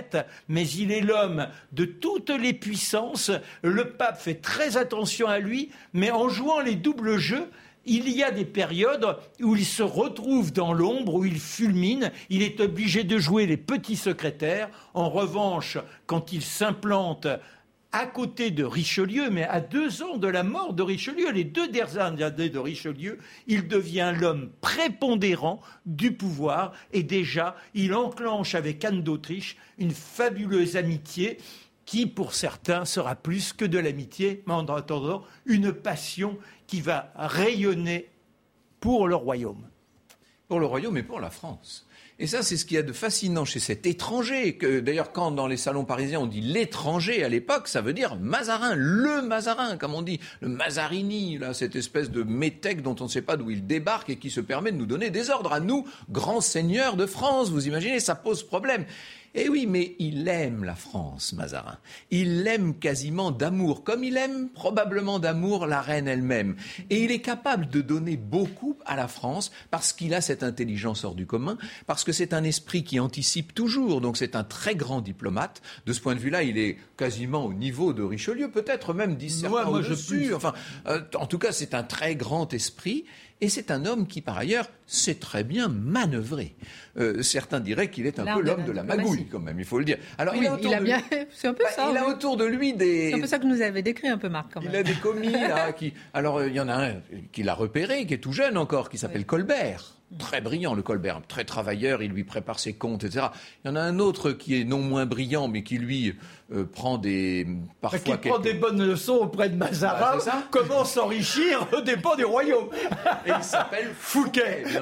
mais 0.48 0.68
il 0.68 0.92
est 0.92 1.00
l'homme 1.00 1.48
de 1.72 1.84
toutes 1.84 2.30
les 2.30 2.52
puissances. 2.52 3.30
Le 3.62 3.90
pape 3.90 4.20
fait 4.20 4.40
très 4.40 4.76
attention 4.76 5.28
à 5.28 5.38
lui, 5.38 5.70
mais 5.92 6.10
en 6.10 6.28
jouant 6.28 6.60
les 6.60 6.74
doubles 6.74 7.18
jeux, 7.18 7.48
il 7.88 8.08
y 8.10 8.22
a 8.22 8.30
des 8.30 8.44
périodes 8.44 9.16
où 9.40 9.56
il 9.56 9.64
se 9.64 9.82
retrouve 9.82 10.52
dans 10.52 10.72
l'ombre, 10.72 11.14
où 11.14 11.24
il 11.24 11.40
fulmine, 11.40 12.12
il 12.28 12.42
est 12.42 12.60
obligé 12.60 13.02
de 13.02 13.18
jouer 13.18 13.46
les 13.46 13.56
petits 13.56 13.96
secrétaires. 13.96 14.68
En 14.94 15.08
revanche, 15.08 15.78
quand 16.06 16.32
il 16.32 16.42
s'implante 16.42 17.26
à 17.92 18.06
côté 18.06 18.50
de 18.50 18.64
Richelieu, 18.64 19.30
mais 19.30 19.44
à 19.44 19.60
deux 19.60 20.02
ans 20.02 20.18
de 20.18 20.28
la 20.28 20.42
mort 20.42 20.74
de 20.74 20.82
Richelieu, 20.82 21.30
les 21.30 21.44
deux 21.44 21.68
dernières 21.68 21.98
années 22.22 22.50
de 22.50 22.58
Richelieu, 22.58 23.18
il 23.46 23.66
devient 23.66 24.12
l'homme 24.18 24.50
prépondérant 24.60 25.60
du 25.86 26.12
pouvoir 26.12 26.72
et 26.92 27.02
déjà 27.02 27.56
il 27.74 27.94
enclenche 27.94 28.54
avec 28.54 28.84
Anne 28.84 29.02
d'Autriche 29.02 29.56
une 29.78 29.92
fabuleuse 29.92 30.76
amitié 30.76 31.38
qui, 31.86 32.06
pour 32.06 32.34
certains, 32.34 32.84
sera 32.84 33.14
plus 33.14 33.54
que 33.54 33.64
de 33.64 33.78
l'amitié, 33.78 34.42
mais 34.46 34.52
en 34.52 34.66
attendant, 34.66 35.24
une 35.46 35.72
passion 35.72 36.36
qui 36.66 36.82
va 36.82 37.10
rayonner 37.16 38.10
pour 38.80 39.08
le 39.08 39.14
royaume. 39.14 39.66
Pour 40.48 40.60
le 40.60 40.66
royaume 40.66 40.96
et 40.96 41.02
pour 41.02 41.20
la 41.20 41.30
France. 41.30 41.86
Et 42.20 42.26
ça, 42.26 42.42
c'est 42.42 42.56
ce 42.56 42.64
qu'il 42.64 42.74
y 42.74 42.80
a 42.80 42.82
de 42.82 42.92
fascinant 42.92 43.44
chez 43.44 43.60
cet 43.60 43.86
étranger, 43.86 44.56
que 44.56 44.80
d'ailleurs, 44.80 45.12
quand 45.12 45.30
dans 45.30 45.46
les 45.46 45.56
salons 45.56 45.84
parisiens 45.84 46.20
on 46.20 46.26
dit 46.26 46.40
l'étranger 46.40 47.22
à 47.22 47.28
l'époque, 47.28 47.68
ça 47.68 47.80
veut 47.80 47.92
dire 47.92 48.16
Mazarin, 48.16 48.74
le 48.74 49.22
Mazarin, 49.22 49.76
comme 49.76 49.94
on 49.94 50.02
dit, 50.02 50.18
le 50.40 50.48
Mazarini, 50.48 51.38
là, 51.38 51.54
cette 51.54 51.76
espèce 51.76 52.10
de 52.10 52.24
métèque 52.24 52.82
dont 52.82 52.96
on 52.98 53.04
ne 53.04 53.08
sait 53.08 53.22
pas 53.22 53.36
d'où 53.36 53.50
il 53.50 53.66
débarque 53.66 54.10
et 54.10 54.16
qui 54.16 54.30
se 54.30 54.40
permet 54.40 54.72
de 54.72 54.78
nous 54.78 54.86
donner 54.86 55.10
des 55.10 55.30
ordres 55.30 55.52
à 55.52 55.60
nous, 55.60 55.86
grands 56.10 56.40
seigneurs 56.40 56.96
de 56.96 57.06
France. 57.06 57.50
Vous 57.50 57.68
imaginez, 57.68 58.00
ça 58.00 58.16
pose 58.16 58.42
problème. 58.42 58.84
Eh 59.34 59.48
oui, 59.48 59.66
mais 59.66 59.94
il 59.98 60.26
aime 60.28 60.64
la 60.64 60.74
France, 60.74 61.32
Mazarin. 61.32 61.78
Il 62.10 62.42
l'aime 62.42 62.78
quasiment 62.78 63.30
d'amour, 63.30 63.84
comme 63.84 64.04
il 64.04 64.16
aime 64.16 64.48
probablement 64.48 65.18
d'amour 65.18 65.66
la 65.66 65.80
reine 65.80 66.08
elle-même. 66.08 66.56
Et 66.90 67.04
il 67.04 67.10
est 67.10 67.20
capable 67.20 67.68
de 67.68 67.80
donner 67.80 68.16
beaucoup 68.16 68.76
à 68.86 68.96
la 68.96 69.08
France 69.08 69.50
parce 69.70 69.92
qu'il 69.92 70.14
a 70.14 70.20
cette 70.20 70.42
intelligence 70.42 71.04
hors 71.04 71.14
du 71.14 71.26
commun, 71.26 71.58
parce 71.86 72.04
que 72.04 72.12
c'est 72.12 72.32
un 72.32 72.44
esprit 72.44 72.84
qui 72.84 73.00
anticipe 73.00 73.54
toujours. 73.54 74.00
Donc 74.00 74.16
c'est 74.16 74.34
un 74.34 74.44
très 74.44 74.74
grand 74.74 75.00
diplomate. 75.00 75.62
De 75.86 75.92
ce 75.92 76.00
point 76.00 76.14
de 76.14 76.20
vue-là, 76.20 76.42
il 76.42 76.58
est 76.58 76.78
quasiment 76.96 77.44
au 77.44 77.52
niveau 77.52 77.92
de 77.92 78.02
Richelieu, 78.02 78.50
peut-être 78.50 78.94
même 78.94 79.16
discernement 79.16 79.62
moi, 79.62 79.70
moi, 79.70 79.78
au-dessus. 79.80 80.34
Enfin, 80.34 80.54
euh, 80.86 81.00
en 81.14 81.26
tout 81.26 81.38
cas, 81.38 81.52
c'est 81.52 81.74
un 81.74 81.82
très 81.82 82.16
grand 82.16 82.52
esprit. 82.54 83.04
Et 83.40 83.48
c'est 83.48 83.70
un 83.70 83.86
homme 83.86 84.06
qui, 84.06 84.20
par 84.20 84.36
ailleurs, 84.36 84.68
sait 84.86 85.14
très 85.14 85.44
bien 85.44 85.68
manœuvrer. 85.68 86.56
Euh, 86.98 87.22
certains 87.22 87.60
diraient 87.60 87.88
qu'il 87.88 88.06
est 88.06 88.18
un 88.18 88.34
peu 88.34 88.42
l'homme 88.42 88.64
de 88.64 88.72
la 88.72 88.82
magouille, 88.82 89.26
quand 89.30 89.38
même, 89.38 89.60
il 89.60 89.64
faut 89.64 89.78
le 89.78 89.84
dire. 89.84 89.98
Alors, 90.18 90.34
il, 90.34 90.46
a, 90.46 90.80
bien... 90.80 91.00
c'est 91.30 91.46
un 91.46 91.54
peu 91.54 91.62
bah, 91.62 91.70
ça. 91.70 91.88
Il 91.90 91.96
a 91.96 92.08
autour 92.08 92.36
de 92.36 92.44
lui 92.44 92.72
des. 92.72 93.10
C'est 93.10 93.16
un 93.16 93.20
peu 93.20 93.26
ça 93.26 93.38
que 93.38 93.46
nous 93.46 93.62
avez 93.62 93.82
décrit 93.82 94.08
un 94.08 94.18
peu, 94.18 94.28
Marc. 94.28 94.52
Quand 94.52 94.60
même. 94.60 94.70
Il 94.72 94.76
a 94.76 94.82
des 94.82 94.94
commis 94.94 95.30
là 95.30 95.72
qui. 95.78 95.92
Alors, 96.14 96.38
euh, 96.38 96.48
il 96.48 96.54
y 96.54 96.60
en 96.60 96.68
a 96.68 96.74
un 96.74 96.94
qu'il 97.30 97.48
a 97.48 97.54
repéré, 97.54 98.06
qui 98.06 98.14
est 98.14 98.18
tout 98.18 98.32
jeune 98.32 98.58
encore, 98.58 98.90
qui 98.90 98.98
s'appelle 98.98 99.24
Colbert. 99.24 99.94
Très 100.18 100.40
brillant, 100.40 100.74
le 100.74 100.80
Colbert, 100.80 101.20
très 101.28 101.44
travailleur, 101.44 102.02
il 102.02 102.10
lui 102.12 102.24
prépare 102.24 102.58
ses 102.58 102.72
comptes, 102.72 103.04
etc. 103.04 103.26
Il 103.62 103.68
y 103.68 103.70
en 103.70 103.76
a 103.76 103.80
un 103.82 103.98
autre 103.98 104.32
qui 104.32 104.58
est 104.58 104.64
non 104.64 104.78
moins 104.78 105.04
brillant, 105.04 105.48
mais 105.48 105.62
qui 105.62 105.76
lui 105.76 106.14
euh, 106.50 106.64
prend 106.64 106.96
des 106.96 107.46
parfois 107.82 108.16
qui 108.16 108.28
prend 108.28 108.38
des 108.38 108.54
bonnes 108.54 108.82
leçons 108.82 109.16
auprès 109.16 109.50
de 109.50 109.56
Mazarin, 109.56 110.18
comment 110.50 110.82
s'enrichir 110.86 111.68
au 111.76 111.82
dépens 111.82 112.16
du 112.16 112.24
royaume. 112.24 112.68
Et 113.26 113.30
il 113.36 113.44
s'appelle 113.44 113.92
Fouquet. 113.98 114.64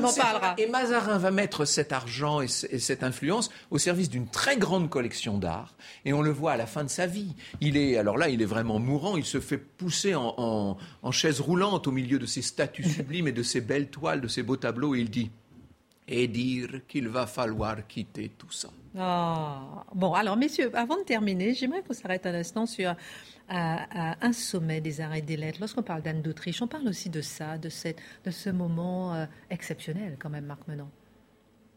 On 0.00 0.04
en 0.04 0.12
parlera. 0.14 0.54
Et 0.56 0.66
Mazarin 0.66 1.18
va 1.18 1.30
mettre 1.30 1.66
cet 1.66 1.92
argent 1.92 2.40
et, 2.40 2.48
cette 2.48 3.02
influence 3.02 3.50
au 3.70 3.76
service 3.76 4.08
d'une 4.08 4.28
très 4.28 4.56
grande 4.56 4.88
collection 4.88 5.36
d'art. 5.36 5.74
Et 6.06 6.14
on 6.14 6.22
le 6.22 6.30
voit 6.30 6.52
à 6.52 6.56
la 6.56 6.66
fin 6.66 6.84
de 6.84 6.90
sa 6.90 7.06
vie. 7.06 7.34
Il 7.60 7.76
est, 7.76 7.98
alors 7.98 8.16
là, 8.16 8.30
il 8.30 8.40
est 8.40 8.46
vraiment 8.46 8.78
mourant. 8.78 9.18
Il 9.18 9.26
se 9.26 9.40
fait 9.40 9.58
pousser 9.58 10.14
en, 10.14 10.78
en 11.02 11.12
chaise 11.12 11.40
roulante 11.40 11.86
au 11.86 11.92
milieu 11.92 12.18
de 12.18 12.24
ses 12.26 12.40
statues 12.40 12.84
sublimes 12.88 13.28
et 13.28 13.32
de 13.32 13.42
ses 13.42 13.60
belles 13.60 13.90
toiles, 13.90 14.22
de 14.22 14.28
ses 14.28 14.42
beaux 14.42 14.56
tableaux. 14.56 14.94
Et 14.94 15.00
il 15.00 15.10
dit 15.10 15.30
et 16.10 16.26
dire 16.26 16.80
qu'il 16.88 17.08
va 17.08 17.26
falloir 17.26 17.86
quitter 17.86 18.32
tout 18.36 18.50
ça. 18.50 18.68
Ah. 18.98 19.84
Bon, 19.94 20.12
alors 20.12 20.36
messieurs, 20.36 20.70
avant 20.74 20.98
de 20.98 21.04
terminer, 21.04 21.54
j'aimerais 21.54 21.82
qu'on 21.82 21.94
s'arrête 21.94 22.26
un 22.26 22.34
instant 22.34 22.66
sur 22.66 22.94
un 23.48 24.32
sommet 24.32 24.80
des 24.80 25.00
arrêts 25.00 25.22
des 25.22 25.36
lettres. 25.36 25.58
Lorsqu'on 25.60 25.82
parle 25.82 26.02
d'Anne 26.02 26.22
d'Autriche, 26.22 26.60
on 26.62 26.68
parle 26.68 26.88
aussi 26.88 27.10
de 27.10 27.20
ça, 27.20 27.58
de, 27.58 27.68
cette, 27.68 27.98
de 28.24 28.30
ce 28.30 28.50
moment 28.50 29.14
euh, 29.14 29.26
exceptionnel 29.50 30.16
quand 30.20 30.30
même, 30.30 30.46
Marc 30.46 30.66
Menon. 30.68 30.88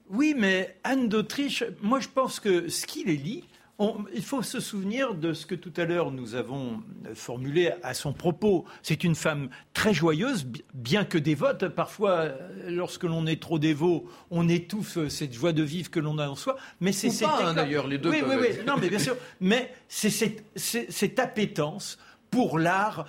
Oui, 0.09 0.35
mais 0.37 0.75
Anne 0.83 1.09
d'Autriche, 1.09 1.63
moi 1.81 1.99
je 1.99 2.09
pense 2.09 2.39
que 2.39 2.67
ce 2.69 2.85
qui 2.85 3.03
les 3.03 3.17
lie, 3.17 3.45
il 3.79 4.21
faut 4.23 4.41
se 4.41 4.59
souvenir 4.59 5.15
de 5.15 5.33
ce 5.33 5.45
que 5.45 5.55
tout 5.55 5.73
à 5.77 5.85
l'heure 5.85 6.11
nous 6.11 6.35
avons 6.35 6.83
formulé 7.15 7.71
à 7.81 7.93
son 7.93 8.13
propos. 8.13 8.65
C'est 8.81 9.03
une 9.03 9.15
femme 9.15 9.49
très 9.73 9.93
joyeuse, 9.93 10.47
bien 10.73 11.05
que 11.05 11.17
dévote. 11.17 11.67
Parfois, 11.69 12.11
euh, 12.11 12.69
lorsque 12.69 13.03
l'on 13.03 13.25
est 13.25 13.41
trop 13.41 13.59
dévot, 13.59 14.07
on 14.29 14.47
étouffe 14.47 15.07
cette 15.07 15.33
joie 15.33 15.53
de 15.53 15.63
vivre 15.63 15.89
que 15.89 15.99
l'on 15.99 16.19
a 16.19 16.29
en 16.29 16.35
soi. 16.35 16.55
Mais 16.81 16.91
c'est 16.91 17.09
cette... 17.09 17.27
Hein, 17.27 17.53
d'ailleurs, 17.53 17.87
les 17.87 17.97
deux. 17.97 18.09
Oui, 18.09 18.21
oui, 18.25 18.35
oui. 18.39 18.47
Non, 18.65 18.75
mais 18.79 18.89
bien 18.89 18.99
sûr. 18.99 19.17
Mais 19.41 19.73
c'est 19.87 20.11
cette, 20.11 20.45
cette 20.55 21.19
appétence 21.19 21.97
pour 22.33 22.57
l'art, 22.57 23.05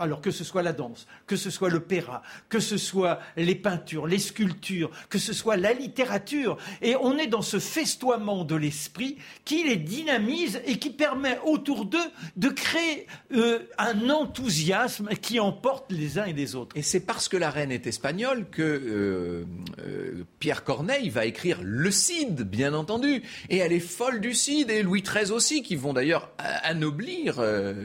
alors 0.00 0.20
que 0.20 0.32
ce 0.32 0.42
soit 0.42 0.64
la 0.64 0.72
danse, 0.72 1.06
que 1.28 1.36
ce 1.36 1.48
soit 1.48 1.70
l'opéra, 1.70 2.22
que 2.48 2.58
ce 2.58 2.76
soit 2.76 3.20
les 3.36 3.54
peintures, 3.54 4.08
les 4.08 4.18
sculptures, 4.18 4.90
que 5.08 5.18
ce 5.18 5.32
soit 5.32 5.56
la 5.56 5.72
littérature. 5.72 6.56
Et 6.82 6.96
on 6.96 7.18
est 7.18 7.28
dans 7.28 7.42
ce 7.42 7.60
festoiement 7.60 8.42
de 8.42 8.56
l'esprit 8.56 9.16
qui 9.44 9.62
les 9.62 9.76
dynamise 9.76 10.60
et 10.66 10.80
qui 10.80 10.90
permet 10.90 11.38
autour 11.44 11.84
d'eux 11.84 12.10
de 12.36 12.48
créer 12.48 13.06
euh, 13.32 13.60
un 13.78 14.10
enthousiasme 14.10 15.10
qui 15.10 15.38
emporte 15.38 15.92
les 15.92 16.18
uns 16.18 16.24
et 16.24 16.32
les 16.32 16.56
autres. 16.56 16.76
Et 16.76 16.82
c'est 16.82 17.06
parce 17.06 17.28
que 17.28 17.36
la 17.36 17.50
reine 17.50 17.70
est 17.70 17.86
espagnole 17.86 18.46
que 18.50 18.62
euh, 18.62 19.44
euh, 19.86 20.24
Pierre 20.40 20.64
Corneille 20.64 21.10
va 21.10 21.26
écrire 21.26 21.60
Le 21.62 21.92
Cid, 21.92 22.42
bien 22.42 22.74
entendu. 22.74 23.22
Et 23.50 23.58
elle 23.58 23.72
est 23.72 23.78
folle 23.78 24.20
du 24.20 24.34
Cid, 24.34 24.68
et 24.68 24.82
Louis 24.82 25.02
XIII 25.02 25.30
aussi, 25.30 25.62
qui 25.62 25.76
vont 25.76 25.92
d'ailleurs 25.92 26.32
anoblir 26.64 27.40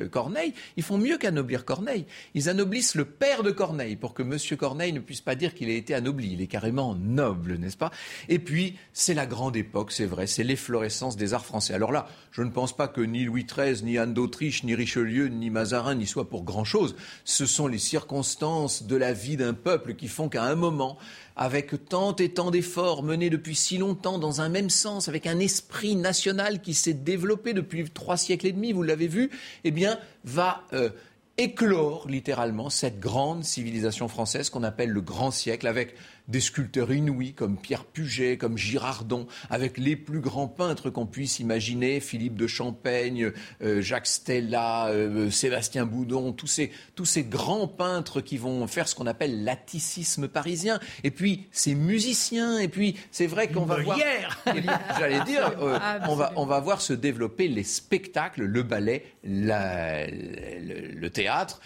Corneille. 0.10 0.31
Ils 0.78 0.84
font 0.84 0.98
mieux 0.98 1.18
qu'anoblir 1.18 1.66
Corneille. 1.66 2.06
Ils 2.34 2.50
anoblissent 2.50 2.96
le 2.96 3.06
père 3.06 3.44
de 3.44 3.52
Corneille 3.52 3.96
pour 3.96 4.14
que 4.14 4.24
M. 4.24 4.38
Corneille 4.58 4.94
ne 4.94 5.00
puisse 5.00 5.22
pas 5.22 5.36
dire 5.36 5.54
qu'il 5.54 5.70
a 5.70 5.74
été 5.74 5.94
anobli. 5.94 6.34
Il 6.34 6.42
est 6.42 6.48
carrément 6.48 6.96
noble, 6.96 7.56
n'est-ce 7.56 7.78
pas? 7.78 7.92
Et 8.30 8.40
puis, 8.40 8.78
c'est 8.94 9.14
la 9.14 9.26
grande 9.26 9.56
époque, 9.56 9.92
c'est 9.92 10.06
vrai, 10.06 10.28
c'est 10.28 10.44
l'efflorescence 10.44 11.16
des 11.16 11.34
arts 11.34 11.46
français. 11.46 11.74
Alors 11.74 11.92
là, 11.92 12.08
je 12.32 12.42
ne 12.42 12.50
pense 12.50 12.76
pas 12.76 12.88
que 12.88 13.02
ni 13.02 13.24
Louis 13.24 13.46
XIII, 13.46 13.84
ni 13.84 13.98
Anne 13.98 14.14
d'Autriche, 14.14 14.64
ni 14.64 14.76
Richelieu, 14.76 15.28
ni 15.28 15.50
Mazarin 15.50 15.96
n'y 15.96 16.08
soient 16.08 16.30
pour 16.30 16.44
grand-chose. 16.44 16.96
Ce 17.26 17.46
sont 17.46 17.68
les 17.68 17.78
circonstances 17.78 18.84
de 18.84 18.96
la 18.96 19.14
vie 19.14 19.38
d'un 19.38 19.54
peuple 19.54 19.96
qui 19.96 20.08
font 20.08 20.30
qu'à 20.30 20.44
un 20.44 20.56
moment, 20.56 20.98
avec 21.36 21.88
tant 21.88 22.16
et 22.16 22.30
tant 22.30 22.52
d'efforts 22.52 23.04
menés 23.04 23.30
depuis 23.30 23.56
si 23.56 23.78
longtemps 23.78 24.20
dans 24.20 24.42
un 24.42 24.50
même 24.50 24.70
sens, 24.70 25.08
avec 25.08 25.28
un 25.28 25.40
esprit 25.40 25.96
national 25.96 26.62
qui 26.62 26.74
s'est 26.74 26.94
développé 26.94 27.54
depuis 27.54 27.90
trois 27.90 28.18
siècles 28.18 28.48
et 28.48 28.52
demi, 28.52 28.74
vous 28.74 28.84
l'avez 28.84 29.08
vu, 29.08 29.30
eh 29.64 29.72
bien, 29.72 29.98
va 30.24 30.64
euh, 30.74 30.90
éclore 31.38 32.08
littéralement 32.08 32.70
cette 32.70 33.00
grande 33.00 33.44
civilisation 33.44 34.08
française 34.08 34.50
qu'on 34.50 34.64
appelle 34.64 34.90
le 34.90 35.02
grand 35.02 35.32
siècle, 35.32 35.68
avec 35.68 35.96
des 36.32 36.40
sculpteurs 36.40 36.92
inouïs 36.92 37.34
comme 37.34 37.58
Pierre 37.58 37.84
Puget, 37.84 38.38
comme 38.38 38.58
Girardon, 38.58 39.28
avec 39.50 39.78
les 39.78 39.96
plus 39.96 40.22
grands 40.22 40.48
peintres 40.48 40.90
qu'on 40.90 41.06
puisse 41.06 41.40
imaginer, 41.40 42.00
Philippe 42.00 42.36
de 42.36 42.48
Champaigne, 42.48 43.32
euh, 43.62 43.82
Jacques 43.82 44.08
Stella, 44.08 44.88
euh, 44.88 45.30
Sébastien 45.30 45.86
Boudon, 45.86 46.32
tous 46.32 46.48
ces, 46.48 46.72
tous 46.96 47.06
ces 47.06 47.24
grands 47.24 47.68
peintres 47.68 48.22
qui 48.22 48.38
vont 48.38 48.66
faire 48.68 48.88
ce 48.88 48.96
qu'on 48.96 49.08
appelle 49.08 49.44
l'atticisme 49.44 50.28
parisien. 50.28 50.80
Et 51.04 51.12
puis 51.12 51.48
ces 51.52 51.76
musiciens, 51.76 52.58
et 52.60 52.70
puis 52.70 52.96
c'est 53.12 53.28
vrai 53.28 53.50
qu'on 53.50 53.66
va 53.66 53.82
voir... 53.82 54.00
J'allais 55.00 55.24
dire, 55.26 55.52
euh, 55.62 55.78
on, 56.08 56.16
va, 56.16 56.34
on 56.36 56.46
va 56.46 56.60
voir 56.60 56.82
se 56.82 56.94
développer 56.94 57.48
les 57.48 57.64
spectacles, 57.64 58.44
le 58.44 58.64
ballet, 58.64 59.06
le 59.24 61.08
théâtre 61.10 61.60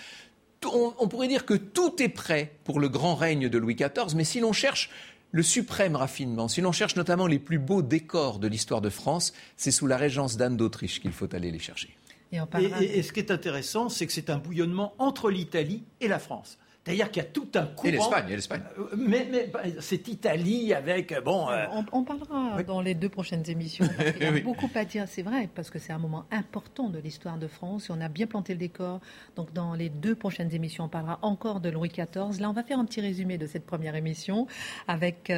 on, 0.73 1.07
pourrait 1.07 1.27
dire 1.27 1.45
que 1.45 1.53
tout 1.53 2.01
est 2.01 2.09
prêt 2.09 2.53
pour 2.63 2.79
le 2.79 2.89
grand 2.89 3.15
règne 3.15 3.49
de 3.49 3.57
Louis 3.57 3.75
XIV, 3.75 4.15
mais 4.15 4.23
si 4.23 4.39
l'on 4.39 4.53
cherche 4.53 4.89
le 5.31 5.43
suprême 5.43 5.95
raffinement, 5.95 6.47
si 6.47 6.61
l'on 6.61 6.71
cherche 6.71 6.95
notamment 6.95 7.27
les 7.27 7.39
plus 7.39 7.59
beaux 7.59 7.81
décors 7.81 8.39
de 8.39 8.47
l'histoire 8.47 8.81
de 8.81 8.89
France, 8.89 9.33
c'est 9.57 9.71
sous 9.71 9.87
la 9.87 9.97
régence 9.97 10.37
d'Anne 10.37 10.57
d'Autriche 10.57 11.01
qu'il 11.01 11.11
faut 11.11 11.33
aller 11.35 11.51
les 11.51 11.59
chercher. 11.59 11.95
et 12.31 13.03
ce 13.03 13.11
qui 13.11 13.19
est 13.19 13.31
intéressant, 13.31 13.89
c'est 13.89 14.07
que 14.07 14.13
c'est 14.13 14.29
un 14.29 14.37
bouillonnement 14.37 14.93
entre 14.97 15.29
l'Italie 15.29 15.83
et 16.01 16.07
la 16.07 16.19
France. 16.19 16.57
C'est-à-dire 16.85 17.09
qu'il 17.09 17.23
y 17.23 17.25
a 17.25 17.29
tout 17.29 17.47
un 17.55 17.65
courant. 17.65 17.89
Et 17.89 17.91
l'Espagne, 17.91 18.25
et 18.29 18.35
l'Espagne. 18.35 18.61
Euh, 18.77 18.95
mais, 18.95 19.27
mais 19.31 19.47
bah, 19.47 19.61
c'est 19.79 20.07
Italie 20.07 20.71
avec 20.71 21.11
euh, 21.11 21.21
bon. 21.21 21.49
Euh, 21.49 21.65
on, 21.91 22.03
parlera 22.03 22.61
dans 22.61 22.79
les 22.79 22.93
deux 22.93 23.09
prochaines 23.09 23.49
émissions. 23.49 23.87
Il 24.17 24.23
y 24.23 24.25
a 24.27 24.31
beaucoup 24.43 24.69
à 24.75 24.85
dire, 24.85 25.05
c'est 25.07 25.23
vrai, 25.23 25.49
parce 25.55 25.71
que 25.71 25.79
c'est 25.79 25.93
un 25.93 25.97
moment 25.97 26.25
important 26.29 26.89
de 26.89 26.99
l'histoire 26.99 27.39
de 27.39 27.47
France 27.47 27.89
et 27.89 27.93
on 27.93 28.01
a 28.01 28.07
bien 28.07 28.27
planté 28.27 28.53
le 28.53 28.59
décor. 28.59 28.99
Donc 29.35 29.51
dans 29.51 29.73
les 29.73 29.89
deux 29.89 30.13
prochaines 30.13 30.53
émissions, 30.53 30.83
on 30.83 30.89
parlera 30.89 31.17
encore 31.23 31.59
de 31.59 31.69
Louis 31.69 31.89
XIV. 31.89 32.39
Là, 32.39 32.51
on 32.51 32.53
va 32.53 32.61
faire 32.61 32.77
un 32.77 32.85
petit 32.85 33.01
résumé 33.01 33.39
de 33.39 33.47
cette 33.47 33.65
première 33.65 33.95
émission 33.95 34.45
avec 34.87 35.33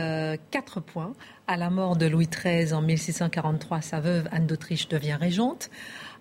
quatre 0.52 0.82
points. 0.82 1.14
À 1.50 1.56
la 1.56 1.70
mort 1.70 1.96
de 1.96 2.06
Louis 2.06 2.28
XIII 2.28 2.74
en 2.74 2.82
1643, 2.82 3.82
sa 3.82 4.02
veuve 4.02 4.28
Anne 4.34 4.48
d'Autriche 4.48 4.90
devient 4.90 5.14
régente. 5.14 5.70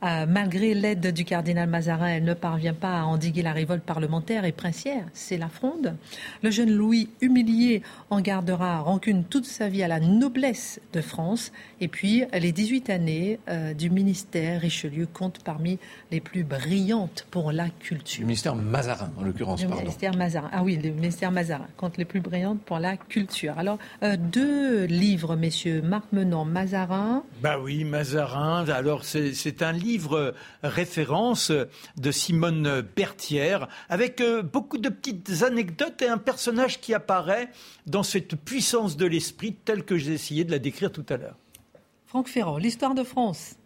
Euh, 0.04 0.26
malgré 0.28 0.74
l'aide 0.74 1.12
du 1.12 1.24
cardinal 1.24 1.68
Mazarin, 1.68 2.06
elle 2.06 2.24
ne 2.24 2.34
parvient 2.34 2.74
pas 2.74 3.00
à 3.00 3.04
endiguer 3.04 3.42
la 3.42 3.52
révolte 3.52 3.82
parlementaire 3.82 4.44
et 4.44 4.52
princière. 4.52 5.04
C'est 5.14 5.38
la 5.38 5.48
fronde. 5.48 5.96
Le 6.42 6.50
jeune 6.50 6.70
Louis, 6.70 7.08
humilié, 7.20 7.82
en 8.10 8.20
gardera 8.20 8.80
rancune 8.80 9.24
toute 9.24 9.46
sa 9.46 9.68
vie 9.68 9.82
à 9.82 9.88
la 9.88 9.98
noblesse 9.98 10.80
de 10.92 11.00
France. 11.00 11.50
Et 11.80 11.88
puis, 11.88 12.24
les 12.32 12.52
18 12.52 12.90
années 12.90 13.40
euh, 13.48 13.74
du 13.74 13.90
ministère 13.90 14.60
Richelieu 14.60 15.06
comptent 15.12 15.42
parmi 15.42 15.78
les 16.10 16.20
plus 16.20 16.44
brillantes 16.44 17.26
pour 17.30 17.50
la 17.50 17.68
culture. 17.68 18.20
Le 18.20 18.26
ministère 18.26 18.54
Mazarin, 18.54 19.10
en 19.18 19.22
l'occurrence, 19.22 19.62
Le 19.62 19.68
ministère 19.68 20.14
Mazarin. 20.14 20.50
Ah 20.52 20.62
oui, 20.62 20.76
le 20.76 20.90
ministère 20.90 21.32
Mazarin 21.32 21.66
compte 21.76 21.96
les 21.96 22.04
plus 22.04 22.20
brillantes 22.20 22.60
pour 22.60 22.78
la 22.78 22.96
culture. 22.96 23.58
Alors, 23.58 23.78
euh, 24.02 24.16
deux 24.16 24.84
livres, 24.84 25.15
messieurs. 25.36 25.82
Marc 25.82 26.12
Menant, 26.12 26.44
Mazarin. 26.44 27.24
Bah 27.42 27.58
oui, 27.58 27.84
Mazarin. 27.84 28.68
Alors, 28.68 29.04
c'est 29.04 29.62
un 29.62 29.72
livre 29.72 29.96
livre 29.96 30.34
référence 30.62 31.52
de 31.96 32.10
Simone 32.10 32.82
Berthière, 32.94 33.66
avec 33.88 34.20
euh, 34.20 34.42
beaucoup 34.42 34.78
de 34.78 34.88
petites 34.90 35.42
anecdotes 35.42 36.02
et 36.02 36.08
un 36.08 36.18
personnage 36.18 36.80
qui 36.80 36.92
apparaît 36.92 37.48
dans 37.86 38.02
cette 38.02 38.36
puissance 38.36 38.96
de 38.96 39.06
l'esprit 39.06 39.54
telle 39.54 39.84
que 39.84 39.96
j'ai 39.96 40.12
essayé 40.12 40.44
de 40.44 40.50
la 40.50 40.58
décrire 40.58 40.92
tout 40.92 41.06
à 41.08 41.16
l'heure. 41.16 41.38
Franck 42.04 42.28
Ferrand, 42.28 42.58
l'histoire 42.58 42.94
de 42.94 43.04
France. 43.04 43.56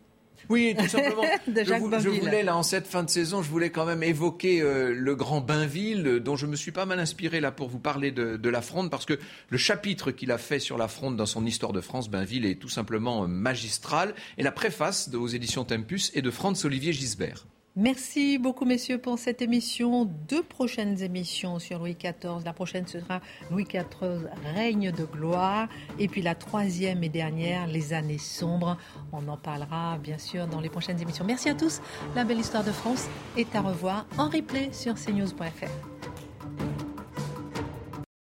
Oui, 0.50 0.74
tout 0.76 0.88
simplement. 0.88 1.22
je, 1.46 2.08
voulais, 2.08 2.42
là, 2.42 2.56
en 2.56 2.64
cette 2.64 2.88
fin 2.88 3.04
de 3.04 3.08
saison, 3.08 3.40
je 3.40 3.48
voulais 3.48 3.70
quand 3.70 3.86
même 3.86 4.02
évoquer 4.02 4.60
euh, 4.60 4.92
le 4.92 5.14
grand 5.14 5.40
Bainville, 5.40 6.06
euh, 6.06 6.20
dont 6.20 6.34
je 6.34 6.46
me 6.46 6.56
suis 6.56 6.72
pas 6.72 6.86
mal 6.86 6.98
inspiré 6.98 7.40
là 7.40 7.52
pour 7.52 7.68
vous 7.68 7.78
parler 7.78 8.10
de, 8.10 8.48
la 8.48 8.60
fronde, 8.60 8.90
parce 8.90 9.06
que 9.06 9.18
le 9.48 9.58
chapitre 9.58 10.10
qu'il 10.10 10.32
a 10.32 10.38
fait 10.38 10.58
sur 10.58 10.76
la 10.76 10.88
fronde 10.88 11.16
dans 11.16 11.26
son 11.26 11.46
Histoire 11.46 11.72
de 11.72 11.80
France, 11.80 12.10
Bainville, 12.10 12.44
est 12.44 12.56
tout 12.56 12.68
simplement 12.68 13.22
euh, 13.22 13.26
magistral. 13.28 14.12
Et 14.38 14.42
la 14.42 14.50
préface 14.50 15.08
aux 15.14 15.28
éditions 15.28 15.64
Tempus 15.64 16.10
est 16.14 16.22
de 16.22 16.30
Franz 16.32 16.66
Olivier 16.66 16.92
Gisbert. 16.92 17.46
Merci 17.76 18.38
beaucoup, 18.38 18.64
messieurs, 18.64 18.98
pour 18.98 19.18
cette 19.18 19.42
émission. 19.42 20.04
Deux 20.04 20.42
prochaines 20.42 21.00
émissions 21.02 21.60
sur 21.60 21.78
Louis 21.78 21.94
XIV. 21.94 22.44
La 22.44 22.52
prochaine 22.52 22.86
sera 22.88 23.20
Louis 23.50 23.64
XIV, 23.64 24.28
règne 24.54 24.90
de 24.90 25.04
gloire. 25.04 25.68
Et 25.98 26.08
puis 26.08 26.20
la 26.20 26.34
troisième 26.34 27.04
et 27.04 27.08
dernière, 27.08 27.68
les 27.68 27.92
années 27.92 28.18
sombres. 28.18 28.76
On 29.12 29.26
en 29.28 29.36
parlera, 29.36 29.98
bien 29.98 30.18
sûr, 30.18 30.48
dans 30.48 30.60
les 30.60 30.68
prochaines 30.68 31.00
émissions. 31.00 31.24
Merci 31.24 31.48
à 31.48 31.54
tous. 31.54 31.80
La 32.16 32.24
belle 32.24 32.40
histoire 32.40 32.64
de 32.64 32.72
France 32.72 33.06
est 33.36 33.54
à 33.54 33.60
revoir 33.60 34.06
en 34.18 34.28
replay 34.28 34.70
sur 34.72 34.94
cnews.fr. 34.94 35.70